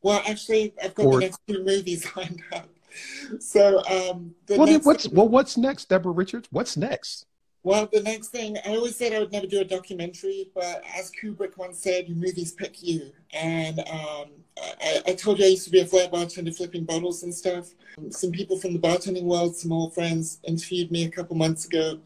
Well, 0.01 0.23
actually, 0.27 0.73
I've 0.83 0.95
got 0.95 1.05
or, 1.05 1.13
the 1.15 1.25
next 1.25 1.39
two 1.47 1.63
movies 1.63 2.07
lined 2.15 2.41
up 2.51 2.67
so 3.39 3.79
um, 3.89 4.33
well, 4.49 4.79
what's 4.79 5.05
thing, 5.05 5.15
well, 5.15 5.27
what's 5.27 5.57
next, 5.57 5.89
Deborah 5.89 6.11
Richards? 6.11 6.47
What's 6.51 6.77
next? 6.77 7.25
Well, 7.63 7.87
the 7.91 8.01
next 8.01 8.29
thing 8.29 8.57
I 8.65 8.69
always 8.69 8.95
said 8.95 9.13
I 9.13 9.19
would 9.19 9.31
never 9.31 9.45
do 9.45 9.61
a 9.61 9.65
documentary, 9.65 10.49
but 10.55 10.81
as 10.97 11.11
Kubrick 11.11 11.57
once 11.57 11.79
said, 11.79 12.07
"Your 12.07 12.17
movies 12.17 12.53
pick 12.53 12.81
you." 12.81 13.11
And 13.33 13.79
um, 13.79 14.31
I, 14.81 15.01
I, 15.07 15.13
told 15.13 15.39
you 15.39 15.45
I 15.45 15.49
used 15.49 15.65
to 15.65 15.69
be 15.69 15.79
a 15.79 15.85
flair 15.85 16.09
bartender 16.09 16.51
flipping 16.51 16.85
bottles 16.85 17.23
and 17.23 17.33
stuff. 17.33 17.69
Some 18.09 18.31
people 18.31 18.57
from 18.57 18.73
the 18.73 18.79
bartending 18.79 19.23
world, 19.23 19.55
some 19.55 19.71
old 19.71 19.93
friends, 19.93 20.39
interviewed 20.43 20.91
me 20.91 21.05
a 21.05 21.09
couple 21.09 21.35
months 21.35 21.65
ago, 21.65 21.99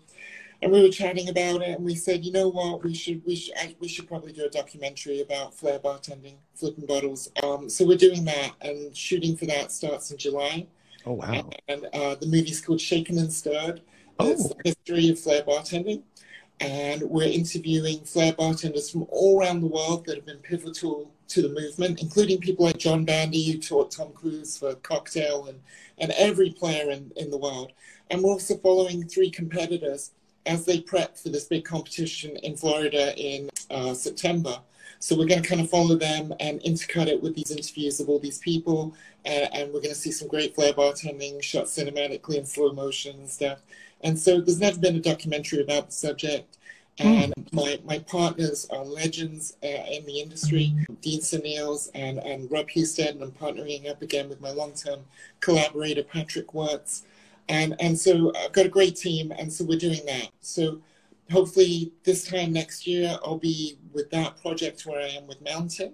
and 0.66 0.74
we 0.74 0.82
were 0.82 0.90
chatting 0.90 1.30
about 1.30 1.62
it. 1.62 1.78
And 1.78 1.86
we 1.86 1.94
said, 1.94 2.26
you 2.26 2.32
know 2.32 2.50
what, 2.50 2.84
we 2.84 2.96
should 2.96 3.24
we 3.24 3.36
should 3.36 3.54
we 3.80 3.88
should 3.88 4.08
probably 4.08 4.34
do 4.34 4.46
a 4.46 4.50
documentary 4.50 5.22
about 5.22 5.54
flair 5.54 5.78
bartending, 5.78 6.38
flipping 6.56 6.88
bottles. 6.88 7.30
Um, 7.44 7.70
so 7.70 7.86
we're 7.86 7.98
doing 7.98 8.26
that, 8.26 8.54
and 8.62 8.98
shooting 8.98 9.38
for 9.38 9.46
that 9.46 9.72
starts 9.72 10.10
in 10.10 10.18
July. 10.18 10.66
Oh 11.06 11.14
wow! 11.14 11.52
And 11.68 11.86
uh, 11.94 12.16
the 12.16 12.26
movie's 12.26 12.62
called 12.62 12.82
Shaken 12.82 13.20
and 13.20 13.32
Stirred. 13.32 13.82
Oh. 14.18 14.32
It's 14.32 14.50
the 14.50 14.56
history 14.66 15.10
of 15.10 15.20
flair 15.20 15.44
bartending, 15.44 16.02
and 16.60 17.04
we're 17.04 17.30
interviewing 17.30 18.04
flair 18.04 18.34
bartenders 18.34 18.90
from 18.90 19.06
all 19.10 19.40
around 19.40 19.62
the 19.62 19.68
world 19.68 20.06
that 20.08 20.16
have 20.16 20.26
been 20.26 20.40
pivotal 20.40 21.12
to 21.28 21.44
the 21.44 21.50
movement, 21.50 22.02
including 22.02 22.40
people 22.40 22.66
like 22.66 22.78
John 22.78 23.06
Bandy, 23.06 23.52
who 23.52 23.60
taught 23.60 23.92
Tom 23.92 24.14
Cruise 24.14 24.58
for 24.58 24.74
Cocktail, 24.74 25.46
and 25.46 25.60
and 26.00 26.12
every 26.14 26.50
player 26.50 26.90
in, 26.90 27.12
in 27.18 27.30
the 27.30 27.38
world. 27.38 27.72
And 28.10 28.24
we're 28.24 28.32
also 28.32 28.58
following 28.58 29.08
three 29.08 29.30
competitors 29.30 30.10
as 30.46 30.66
they 30.66 30.80
prep 30.80 31.18
for 31.18 31.30
this 31.30 31.46
big 31.46 31.66
competition 31.66 32.36
in 32.38 32.56
Florida 32.56 33.16
in 33.18 33.50
uh, 33.72 33.94
September. 33.94 34.60
So 35.00 35.18
we're 35.18 35.28
going 35.28 35.44
to 35.44 35.50
kind 35.50 35.62
of 35.62 35.70
follow 35.70 35.96
them 35.96 36.34
and 36.40 36.62
intercut 36.62 37.08
it 37.08 37.22
with 37.22 37.36
these 37.36 37.52
interviews 37.52 38.00
of 38.00 38.10
all 38.10 38.20
these 38.20 38.40
people, 38.40 38.96
and, 39.26 39.50
and 39.54 39.68
we're 39.68 39.82
going 39.82 39.94
to 39.94 39.96
see 39.96 40.12
some 40.12 40.28
great 40.28 40.56
flair 40.56 40.74
bartending 40.74 41.44
shot 41.44 41.66
cinematically 41.66 42.38
in 42.38 42.46
slow 42.46 42.72
motion 42.72 43.18
and 43.20 43.30
stuff. 43.30 43.60
And 44.02 44.18
so 44.18 44.42
there's 44.42 44.60
never 44.60 44.80
been 44.80 44.96
a 44.96 45.00
documentary 45.00 45.62
about 45.62 45.88
the 45.88 45.92
subject. 45.92 46.58
And 46.98 47.34
mm. 47.36 47.54
my, 47.54 47.80
my 47.84 48.00
partners 48.00 48.68
are 48.70 48.86
legends 48.86 49.58
uh, 49.64 49.68
in 49.68 50.06
the 50.06 50.22
industry, 50.22 50.74
Dean 51.02 51.20
Serneels 51.20 51.90
and, 51.94 52.20
and 52.20 52.50
Rob 52.50 52.70
Husted, 52.70 53.10
and 53.10 53.22
I'm 53.22 53.32
partnering 53.32 53.90
up 53.90 54.02
again 54.02 54.30
with 54.30 54.40
my 54.40 54.52
long-term 54.52 55.02
collaborator, 55.42 56.04
Patrick 56.04 56.54
Wirtz. 56.54 57.04
And, 57.48 57.76
and 57.80 58.00
so 58.00 58.34
I've 58.36 58.52
got 58.54 58.66
a 58.66 58.70
great 58.70 58.96
team, 58.96 59.32
and 59.38 59.52
so 59.52 59.66
we're 59.66 59.78
doing 59.78 60.06
that. 60.08 60.30
So 60.42 60.82
hopefully 61.32 61.92
this 62.04 62.28
time 62.28 62.54
next 62.54 62.86
year 62.88 63.18
I'll 63.24 63.38
be 63.38 63.78
with 63.94 64.10
that 64.12 64.42
project 64.42 64.86
where 64.86 65.02
I 65.02 65.10
am 65.10 65.28
with 65.28 65.42
Mountain. 65.42 65.94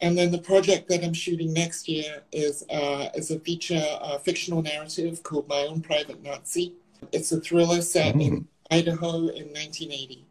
And 0.00 0.16
then 0.16 0.30
the 0.30 0.38
project 0.38 0.88
that 0.88 1.02
I'm 1.02 1.12
shooting 1.12 1.52
next 1.52 1.88
year 1.88 2.22
is 2.30 2.64
uh, 2.70 3.08
is 3.16 3.32
a 3.32 3.40
feature 3.40 3.82
uh, 4.00 4.18
fictional 4.18 4.62
narrative 4.62 5.22
called 5.24 5.48
My 5.48 5.66
Own 5.68 5.80
Private 5.80 6.22
Nazi. 6.22 6.74
It's 7.12 7.32
a 7.32 7.40
thriller 7.40 7.82
set 7.82 8.14
mm. 8.14 8.22
in 8.22 8.48
Idaho 8.70 9.28
in 9.28 9.48
1980, 9.48 10.24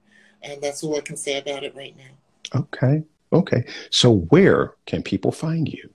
and 0.43 0.61
that's 0.61 0.84
all 0.84 0.95
I 0.95 1.01
can 1.01 1.17
say 1.17 1.38
about 1.38 1.63
it 1.63 1.75
right 1.75 1.95
now. 1.97 2.59
Okay, 2.61 3.03
okay. 3.34 3.65
So 3.89 4.19
where 4.30 4.75
can 4.86 5.03
people 5.03 5.34
find 5.34 5.67
you? 5.67 5.89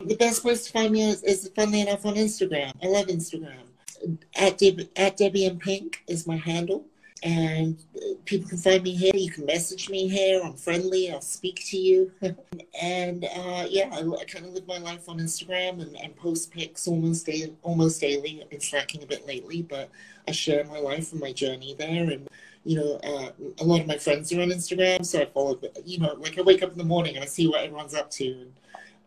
The 0.00 0.14
best 0.14 0.42
place 0.42 0.64
to 0.64 0.72
find 0.72 0.92
me 0.92 1.02
is, 1.02 1.24
is 1.24 1.50
funnily 1.56 1.80
enough 1.80 2.06
on 2.06 2.14
Instagram. 2.14 2.72
I 2.80 2.86
love 2.86 3.06
Instagram. 3.06 3.64
At, 4.36 4.56
Deb- 4.56 4.88
at 4.94 5.16
Debbie 5.16 5.46
and 5.46 5.58
Pink 5.58 6.04
is 6.06 6.24
my 6.24 6.36
handle 6.36 6.86
and 7.24 7.76
people 8.24 8.48
can 8.48 8.58
find 8.58 8.84
me 8.84 8.94
here. 8.94 9.10
You 9.12 9.28
can 9.28 9.44
message 9.44 9.90
me 9.90 10.06
here. 10.06 10.40
I'm 10.40 10.54
friendly. 10.54 11.10
I'll 11.10 11.20
speak 11.20 11.64
to 11.70 11.76
you. 11.76 12.12
and 12.80 13.24
uh, 13.24 13.66
yeah, 13.68 13.90
I, 13.92 14.08
I 14.08 14.24
kind 14.24 14.46
of 14.46 14.52
live 14.52 14.68
my 14.68 14.78
life 14.78 15.08
on 15.08 15.18
Instagram 15.18 15.82
and, 15.82 15.96
and 15.96 16.14
post 16.14 16.52
pics 16.52 16.86
almost 16.86 17.26
daily. 17.26 17.56
Almost 17.64 18.00
daily. 18.00 18.40
I've 18.40 18.50
been 18.50 18.60
slacking 18.60 19.02
a 19.02 19.06
bit 19.06 19.26
lately, 19.26 19.62
but 19.62 19.90
I 20.28 20.30
share 20.30 20.62
my 20.62 20.78
life 20.78 21.10
and 21.10 21.20
my 21.20 21.32
journey 21.32 21.74
there. 21.76 22.04
And 22.04 22.28
you 22.64 22.76
know, 22.76 23.00
uh, 23.02 23.30
a 23.58 23.64
lot 23.64 23.80
of 23.80 23.88
my 23.88 23.98
friends 23.98 24.32
are 24.32 24.40
on 24.42 24.50
Instagram, 24.50 25.04
so 25.04 25.22
I 25.22 25.26
follow. 25.26 25.58
You 25.84 25.98
know, 25.98 26.14
like 26.18 26.38
I 26.38 26.42
wake 26.42 26.62
up 26.62 26.70
in 26.70 26.78
the 26.78 26.84
morning 26.84 27.16
and 27.16 27.24
I 27.24 27.26
see 27.26 27.48
what 27.48 27.64
everyone's 27.64 27.94
up 27.94 28.12
to. 28.12 28.26
And, 28.26 28.52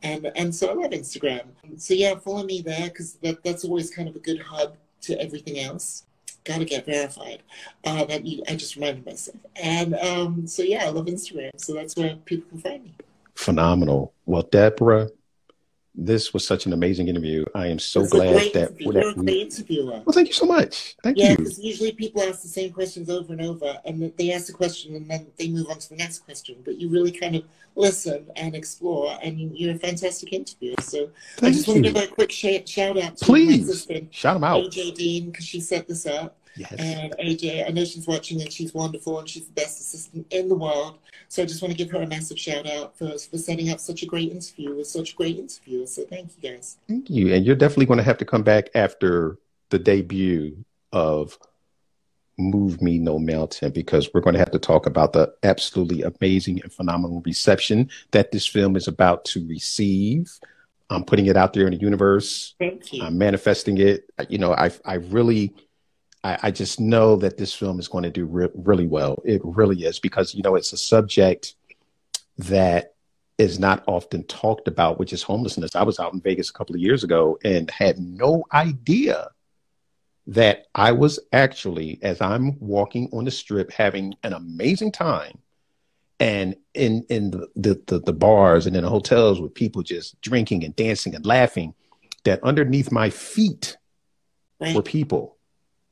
and, 0.04 0.32
and 0.36 0.54
so 0.54 0.70
I 0.70 0.74
love 0.74 0.92
Instagram. 0.92 1.44
So 1.78 1.94
yeah, 1.94 2.16
follow 2.16 2.44
me 2.44 2.62
there 2.62 2.90
because 2.90 3.14
that, 3.24 3.44
that's 3.44 3.64
always 3.64 3.90
kind 3.90 4.08
of 4.08 4.16
a 4.16 4.20
good 4.20 4.42
hub 4.42 4.76
to 5.02 5.20
everything 5.20 5.60
else 5.60 6.04
got 6.44 6.60
to 6.60 6.66
get 6.66 6.86
verified. 6.86 7.42
Uh, 7.84 8.06
that 8.06 8.26
you, 8.26 8.44
I 8.48 8.56
just 8.56 8.76
reminded 8.76 9.06
myself. 9.06 9.38
And 9.56 9.96
um, 9.96 10.48
so, 10.48 10.64
yeah, 10.64 10.86
I 10.86 10.90
love 10.90 11.06
Instagram. 11.06 11.52
So 11.58 11.74
that's 11.74 11.96
where 11.96 12.16
people 12.26 12.50
can 12.50 12.60
find 12.60 12.84
me. 12.84 12.94
Phenomenal. 13.36 14.14
Well, 14.26 14.44
Deborah, 14.44 15.10
this 15.94 16.34
was 16.34 16.46
such 16.48 16.66
an 16.66 16.74
amazing 16.74 17.10
interview. 17.10 17.44
I 17.54 17.68
am 17.68 17.78
so 17.80 18.02
It's 18.02 18.12
glad 18.12 18.34
that, 18.54 18.56
interview. 18.56 18.92
that 18.94 19.18
we, 19.18 19.24
great 19.26 19.38
interviewer. 19.42 19.92
well, 20.06 20.14
thank 20.14 20.30
you 20.30 20.34
so 20.34 20.46
much. 20.46 20.96
Thank 21.04 21.18
Yeah, 21.18 21.32
you. 21.32 21.38
because 21.38 21.60
usually 21.60 21.92
people 21.92 22.22
ask 22.22 22.42
the 22.42 22.48
same 22.48 22.72
questions 22.72 23.10
over 23.10 23.34
and 23.34 23.42
over, 23.42 23.78
and 23.84 24.12
they 24.18 24.32
ask 24.32 24.50
a 24.50 24.54
question 24.54 24.96
and 24.96 25.10
then 25.10 25.28
they 25.38 25.50
move 25.50 25.68
on 25.70 25.80
to 25.80 25.90
the 25.90 25.98
next 25.98 26.20
question. 26.20 26.56
But 26.64 26.78
you 26.80 26.90
really 26.90 27.12
kind 27.12 27.36
of 27.36 27.44
listen 27.76 28.26
and 28.38 28.56
explore, 28.56 29.18
and 29.22 29.38
you're 29.58 29.76
a 29.76 29.80
fantastic 29.80 30.32
interviewer. 30.32 30.76
So 30.82 31.04
I 31.04 31.10
Thank 31.42 31.56
just 31.56 31.68
want 31.68 31.84
to 31.84 31.92
give 31.92 32.02
a 32.02 32.08
quick 32.08 32.32
sh- 32.32 32.46
shout 32.66 32.98
out 32.98 33.18
to 33.18 33.26
my 33.26 33.28
Please 33.28 33.68
assistant, 33.70 34.14
shout 34.16 34.36
them 34.36 34.44
out. 34.46 34.64
AJ 34.64 34.96
Dean, 34.96 35.26
because 35.32 35.46
she 35.46 35.60
set 35.60 35.88
this 35.88 36.06
up. 36.06 36.38
Yes. 36.58 36.74
And 36.80 37.14
AJ, 37.20 37.66
I 37.68 37.72
know 37.72 37.86
she's 37.86 38.08
watching 38.08 38.42
and 38.42 38.52
she's 38.52 38.74
wonderful 38.74 39.20
and 39.20 39.28
she's 39.28 39.46
the 39.46 39.54
best 39.54 39.80
assistant 39.80 40.28
in 40.32 40.50
the 40.50 40.56
world. 40.56 40.98
So 41.32 41.42
I 41.44 41.46
just 41.46 41.62
want 41.62 41.72
to 41.72 41.78
give 41.78 41.90
her 41.92 42.02
a 42.02 42.06
massive 42.06 42.38
shout 42.38 42.70
out 42.70 42.98
for, 42.98 43.18
for 43.18 43.38
setting 43.38 43.70
up 43.70 43.80
such 43.80 44.04
a 44.04 44.06
great 44.06 44.34
interview 44.34 44.76
with 44.76 44.88
such 44.88 45.14
a 45.14 45.16
great 45.16 45.38
interviewer. 45.40 45.88
So 45.88 46.04
thank 46.04 46.32
you 46.36 46.52
guys. 46.52 46.76
Thank 46.90 47.10
you. 47.10 47.34
And 47.34 47.46
you're 47.46 47.56
definitely 47.56 47.86
going 47.86 48.00
to 48.00 48.04
have 48.04 48.18
to 48.18 48.26
come 48.26 48.44
back 48.44 48.68
after 48.76 49.38
the 49.70 49.80
debut 49.80 50.66
of 50.92 51.40
Move 52.38 52.82
Me 52.82 53.00
No 53.00 53.18
Mountain 53.18 53.72
because 53.72 54.10
we're 54.14 54.20
going 54.20 54.34
to 54.34 54.40
have 54.40 54.52
to 54.52 54.60
talk 54.60 54.86
about 54.86 55.14
the 55.14 55.34
absolutely 55.42 56.02
amazing 56.02 56.62
and 56.64 56.74
phenomenal 56.74 57.22
reception 57.26 57.90
that 58.12 58.34
this 58.34 58.46
film 58.46 58.76
is 58.76 58.90
about 58.90 59.24
to 59.24 59.48
receive. 59.48 60.38
I'm 60.90 61.06
putting 61.06 61.28
it 61.28 61.38
out 61.38 61.54
there 61.54 61.66
in 61.66 61.74
the 61.74 61.80
universe. 61.80 62.56
Thank 62.60 62.92
you. 62.92 63.04
I'm 63.04 63.18
manifesting 63.18 63.78
it. 63.78 64.04
You 64.28 64.38
know, 64.38 64.52
I 64.52 64.70
I 64.84 64.96
really, 64.96 65.54
I, 66.24 66.38
I 66.44 66.52
just 66.52 66.80
know 66.80 67.16
that 67.18 67.38
this 67.38 67.54
film 67.54 67.80
is 67.80 67.88
going 67.88 68.04
to 68.04 68.12
do 68.12 68.26
re- 68.26 68.50
really 68.54 68.88
well. 68.88 69.22
It 69.26 69.42
really 69.44 69.84
is 69.86 70.00
because 70.00 70.36
you 70.36 70.44
know 70.44 70.56
it's 70.56 70.74
a 70.74 70.78
subject 70.78 71.56
that 72.38 72.94
is 73.38 73.60
not 73.60 73.84
often 73.88 74.24
talked 74.26 74.68
about, 74.68 75.00
which 75.00 75.14
is 75.14 75.24
homelessness. 75.24 75.76
I 75.76 75.84
was 75.84 76.00
out 76.00 76.14
in 76.14 76.22
Vegas 76.22 76.50
a 76.50 76.54
couple 76.54 76.76
of 76.76 76.82
years 76.82 77.04
ago 77.04 77.40
and 77.44 77.70
had 77.72 77.98
no 77.98 78.44
idea 78.54 79.30
that 80.28 80.68
I 80.76 80.92
was 80.92 81.20
actually, 81.34 82.00
as 82.04 82.22
I'm 82.22 82.60
walking 82.60 83.10
on 83.12 83.26
the 83.26 83.32
strip, 83.32 83.72
having 83.72 84.14
an 84.24 84.34
amazing 84.34 84.92
time. 84.92 85.40
And 86.20 86.56
in 86.76 87.04
in 87.10 87.32
the, 87.32 87.48
the, 87.56 87.82
the, 87.88 88.00
the 88.00 88.14
bars 88.14 88.68
and 88.68 88.76
in 88.76 88.84
the 88.84 88.90
hotels 88.90 89.42
with 89.42 89.56
people 89.56 89.82
just 89.82 90.22
drinking 90.22 90.64
and 90.64 90.76
dancing 90.76 91.16
and 91.16 91.26
laughing, 91.26 91.74
that 92.26 92.44
underneath 92.44 92.92
my 92.92 93.10
feet 93.10 93.76
right, 94.60 94.76
were 94.76 94.84
people. 94.84 95.38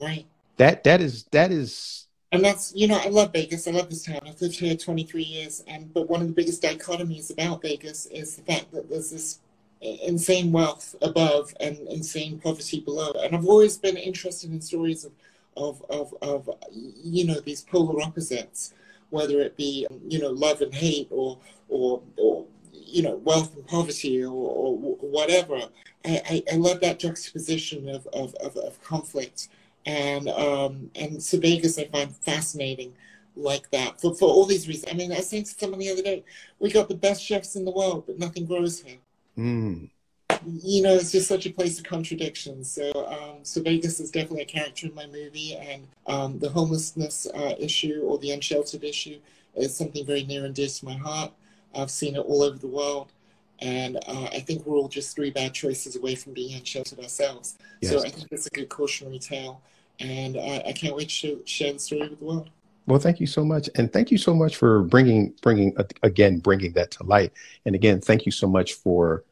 Right. 0.01 0.25
That 0.57 0.83
that 0.83 1.01
is 1.01 1.25
that 1.31 1.51
is 1.51 2.07
And 2.31 2.43
that's, 2.43 2.73
you 2.75 2.87
know, 2.87 2.99
I 3.03 3.07
love 3.09 3.33
Vegas. 3.33 3.67
I 3.67 3.71
love 3.71 3.89
this 3.89 4.03
town. 4.03 4.19
I've 4.25 4.39
lived 4.39 4.59
here 4.59 4.75
23 4.75 5.23
years. 5.23 5.63
And 5.67 5.91
But 5.93 6.09
one 6.09 6.21
of 6.21 6.27
the 6.27 6.33
biggest 6.33 6.61
dichotomies 6.61 7.31
about 7.31 7.61
Vegas 7.61 8.05
is 8.07 8.35
the 8.35 8.43
fact 8.43 8.71
that 8.71 8.89
there's 8.89 9.09
this 9.09 9.39
insane 9.81 10.51
wealth 10.51 10.95
above 11.01 11.53
and 11.59 11.77
insane 11.87 12.39
poverty 12.39 12.81
below. 12.81 13.13
And 13.23 13.35
I've 13.35 13.47
always 13.47 13.77
been 13.77 13.97
interested 13.97 14.51
in 14.51 14.61
stories 14.61 15.05
of, 15.05 15.11
of, 15.57 15.83
of, 15.89 16.13
of 16.21 16.49
you 17.03 17.25
know, 17.25 17.39
these 17.39 17.63
polar 17.63 18.01
opposites, 18.01 18.73
whether 19.09 19.39
it 19.39 19.57
be, 19.57 19.87
you 20.07 20.19
know, 20.19 20.29
love 20.29 20.61
and 20.61 20.73
hate 20.73 21.07
or, 21.09 21.39
or, 21.67 22.01
or 22.17 22.45
you 22.71 23.01
know, 23.01 23.15
wealth 23.17 23.55
and 23.55 23.65
poverty 23.67 24.23
or, 24.23 24.31
or 24.31 24.77
whatever. 24.77 25.61
I, 26.05 26.21
I, 26.29 26.43
I 26.53 26.55
love 26.57 26.79
that 26.81 26.99
juxtaposition 26.99 27.89
of, 27.89 28.07
of, 28.13 28.35
of, 28.35 28.55
of 28.57 28.81
conflict. 28.83 29.49
And 29.85 30.29
um, 30.29 30.91
and 30.95 31.21
so 31.21 31.39
Vegas 31.39 31.77
I 31.79 31.85
find 31.85 32.15
fascinating 32.15 32.93
like 33.35 33.69
that 33.71 33.99
for, 34.01 34.13
for 34.15 34.29
all 34.29 34.45
these 34.45 34.67
reasons. 34.67 34.91
I 34.91 34.95
mean, 34.95 35.11
I 35.11 35.17
was 35.17 35.29
saying 35.29 35.45
to 35.45 35.51
someone 35.51 35.79
the 35.79 35.89
other 35.89 36.01
day, 36.03 36.23
we 36.59 36.71
got 36.71 36.89
the 36.89 36.95
best 36.95 37.23
chefs 37.23 37.55
in 37.55 37.65
the 37.65 37.71
world, 37.71 38.03
but 38.05 38.19
nothing 38.19 38.45
grows 38.45 38.81
here. 38.81 38.97
mm, 39.37 39.89
You 40.55 40.81
know, 40.83 40.93
it's 40.95 41.11
just 41.11 41.27
such 41.27 41.45
a 41.45 41.51
place 41.51 41.79
of 41.79 41.85
contradictions. 41.85 42.71
So, 42.71 42.91
um, 43.07 43.39
so 43.43 43.61
Vegas 43.61 43.99
is 43.99 44.11
definitely 44.11 44.43
a 44.43 44.45
character 44.45 44.87
in 44.87 44.93
my 44.95 45.05
movie, 45.07 45.55
and 45.55 45.87
um, 46.07 46.39
the 46.39 46.49
homelessness 46.49 47.27
uh, 47.33 47.55
issue 47.59 48.01
or 48.05 48.17
the 48.19 48.31
unsheltered 48.31 48.83
issue 48.83 49.19
is 49.55 49.75
something 49.75 50.05
very 50.05 50.23
near 50.23 50.45
and 50.45 50.55
dear 50.55 50.67
to 50.67 50.85
my 50.85 50.95
heart. 50.95 51.31
I've 51.75 51.91
seen 51.91 52.15
it 52.15 52.19
all 52.19 52.43
over 52.43 52.57
the 52.57 52.67
world, 52.67 53.11
and 53.61 53.97
uh, 54.07 54.29
I 54.31 54.39
think 54.39 54.65
we're 54.65 54.77
all 54.77 54.87
just 54.87 55.15
three 55.15 55.31
bad 55.31 55.53
choices 55.53 55.95
away 55.95 56.15
from 56.15 56.33
being 56.33 56.57
unsheltered 56.57 56.99
ourselves. 56.99 57.57
So. 57.83 57.99
I 57.99 58.09
think 58.09 58.27
it's 58.31 58.47
a 58.47 58.49
good 58.49 58.69
cautionary 58.69 59.19
tale, 59.19 59.61
and 59.99 60.37
I, 60.37 60.63
I 60.67 60.73
can't 60.73 60.95
wait 60.95 61.09
to 61.09 61.13
share, 61.13 61.35
share 61.45 61.73
the 61.73 61.79
story 61.79 62.09
with 62.09 62.19
the 62.19 62.25
world. 62.25 62.49
Well, 62.87 62.99
thank 62.99 63.19
you 63.19 63.27
so 63.27 63.45
much, 63.45 63.69
and 63.75 63.91
thank 63.91 64.11
you 64.11 64.17
so 64.17 64.33
much 64.33 64.55
for 64.55 64.81
bringing 64.83 65.33
bringing 65.41 65.77
uh, 65.77 65.83
again 66.01 66.39
bringing 66.39 66.73
that 66.73 66.91
to 66.91 67.03
light. 67.03 67.31
And 67.65 67.75
again, 67.75 68.01
thank 68.01 68.25
you 68.25 68.31
so 68.31 68.47
much 68.47 68.73
for 68.73 69.23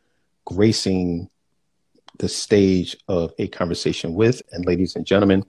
gracing 0.45 1.29
the 2.19 2.29
stage 2.29 2.95
of 3.07 3.33
a 3.39 3.47
conversation 3.47 4.13
with. 4.13 4.41
And 4.51 4.65
ladies 4.65 4.95
and 4.95 5.05
gentlemen, 5.05 5.43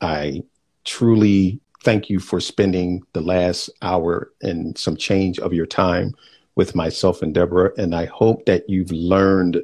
I 0.00 0.42
truly 0.84 1.60
thank 1.82 2.10
you 2.10 2.20
for 2.20 2.40
spending 2.40 3.02
the 3.12 3.20
last 3.20 3.70
hour 3.82 4.32
and 4.42 4.76
some 4.76 4.96
change 4.96 5.38
of 5.38 5.52
your 5.52 5.66
time 5.66 6.14
with 6.60 6.74
myself 6.74 7.22
and 7.22 7.32
Deborah. 7.32 7.72
And 7.78 7.94
I 7.94 8.04
hope 8.04 8.44
that 8.44 8.68
you've 8.68 8.92
learned 8.92 9.62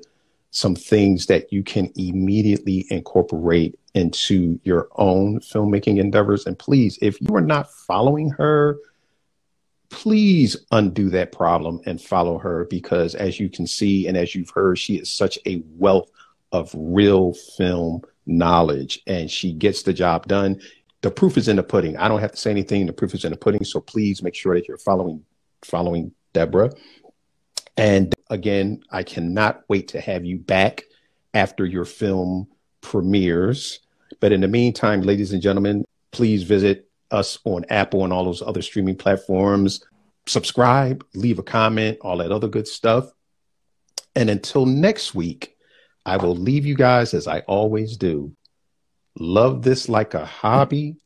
some 0.51 0.74
things 0.74 1.26
that 1.26 1.53
you 1.53 1.62
can 1.62 1.92
immediately 1.94 2.86
incorporate 2.88 3.78
into 3.92 4.59
your 4.64 4.88
own 4.97 5.40
filmmaking 5.40 5.99
endeavors. 5.99 6.47
And 6.47 6.59
please, 6.59 6.99
if 7.03 7.20
you 7.20 7.36
are 7.36 7.42
not 7.42 7.70
following 7.70 8.30
her, 8.30 8.78
please 9.90 10.57
undo 10.70 11.11
that 11.11 11.32
problem 11.32 11.82
and 11.84 12.01
follow 12.01 12.38
her 12.38 12.64
because, 12.70 13.14
as 13.14 13.38
you 13.38 13.51
can 13.51 13.66
see 13.66 14.09
and 14.09 14.16
as 14.16 14.34
you've 14.34 14.49
heard, 14.49 14.78
she 14.78 14.94
is 14.94 15.12
such 15.12 15.38
a 15.44 15.62
wealth 15.76 16.11
of 16.51 16.70
real 16.74 17.34
film 17.59 18.01
knowledge 18.24 19.03
and 19.07 19.31
she 19.31 19.52
gets 19.52 19.82
the 19.82 19.93
job 19.93 20.28
done. 20.28 20.62
The 21.02 21.10
proof 21.10 21.36
is 21.36 21.48
in 21.48 21.56
the 21.56 21.62
pudding. 21.62 21.98
I 21.98 22.09
don't 22.09 22.20
have 22.20 22.32
to 22.32 22.39
say 22.39 22.52
anything. 22.52 22.86
The 22.86 22.94
proof 22.94 23.12
is 23.12 23.27
in 23.27 23.32
the 23.32 23.36
pudding. 23.36 23.64
So 23.64 23.82
please 23.82 24.23
make 24.23 24.35
sure 24.35 24.55
that 24.55 24.66
you're 24.66 24.78
following 24.78 25.27
following 25.62 26.12
Deborah. 26.37 26.71
And 27.79 28.15
again, 28.29 28.83
I 28.91 29.03
cannot 29.05 29.63
wait 29.69 29.89
to 29.89 30.01
have 30.03 30.27
you 30.27 30.37
back 30.37 30.85
after 31.33 31.65
your 31.65 31.87
film 31.87 32.49
premieres. 32.83 33.81
But 34.21 34.33
in 34.33 34.43
the 34.43 34.49
meantime, 34.49 35.01
ladies 35.01 35.33
and 35.33 35.41
gentlemen, 35.41 35.87
please 36.11 36.43
visit 36.43 36.91
us 37.11 37.39
on 37.45 37.65
Apple 37.71 38.05
and 38.05 38.13
all 38.13 38.25
those 38.25 38.43
other 38.43 38.61
streaming 38.61 38.97
platforms. 38.97 39.83
Subscribe, 40.27 41.07
leave 41.15 41.39
a 41.39 41.43
comment, 41.43 41.97
all 42.03 42.19
that 42.19 42.33
other 42.33 42.49
good 42.49 42.69
stuff. 42.69 43.11
And 44.15 44.29
until 44.29 44.67
next 44.67 45.15
week, 45.15 45.57
I 46.05 46.19
will 46.19 46.37
leave 46.37 46.67
you 46.67 46.75
guys 46.75 47.15
as 47.15 47.27
I 47.27 47.41
always 47.41 47.97
do. 47.97 48.37
Love 49.19 49.63
this 49.63 49.89
like 49.89 50.13
a 50.13 50.27
hobby, 50.27 50.97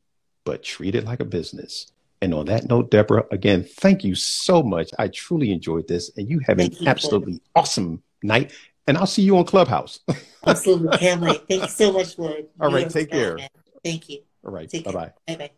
but 0.45 0.65
treat 0.65 0.97
it 0.97 1.05
like 1.05 1.21
a 1.21 1.25
business. 1.25 1.93
And 2.23 2.35
on 2.35 2.47
that 2.47 2.69
note, 2.69 2.91
Deborah, 2.91 3.25
again, 3.31 3.65
thank 3.65 4.05
you 4.05 4.15
so 4.15 4.63
much. 4.63 4.91
I 4.99 5.09
truly 5.09 5.53
enjoyed 5.53 5.89
this, 5.89 6.11
and 6.17 6.29
you 6.29 6.41
have 6.47 6.59
an 6.59 6.73
you, 6.73 6.87
absolutely 6.87 7.41
awesome 7.55 8.03
night. 8.23 8.53
And 8.87 8.99
I'll 8.99 9.07
see 9.07 9.23
you 9.23 9.39
on 9.39 9.45
Clubhouse. 9.45 10.01
Absolutely, 10.47 10.99
can't 10.99 11.21
wait. 11.21 11.47
Thank 11.49 11.63
you 11.63 11.69
so 11.69 11.93
much, 11.93 12.17
Floyd. 12.17 12.49
All 12.61 12.71
right, 12.71 12.89
take 12.91 13.11
care. 13.11 13.39
Thank 13.85 14.09
you. 14.09 14.21
All 14.45 14.53
right, 14.53 14.71
bye 14.71 14.93
bye. 14.93 15.13
Bye 15.27 15.37
bye. 15.37 15.51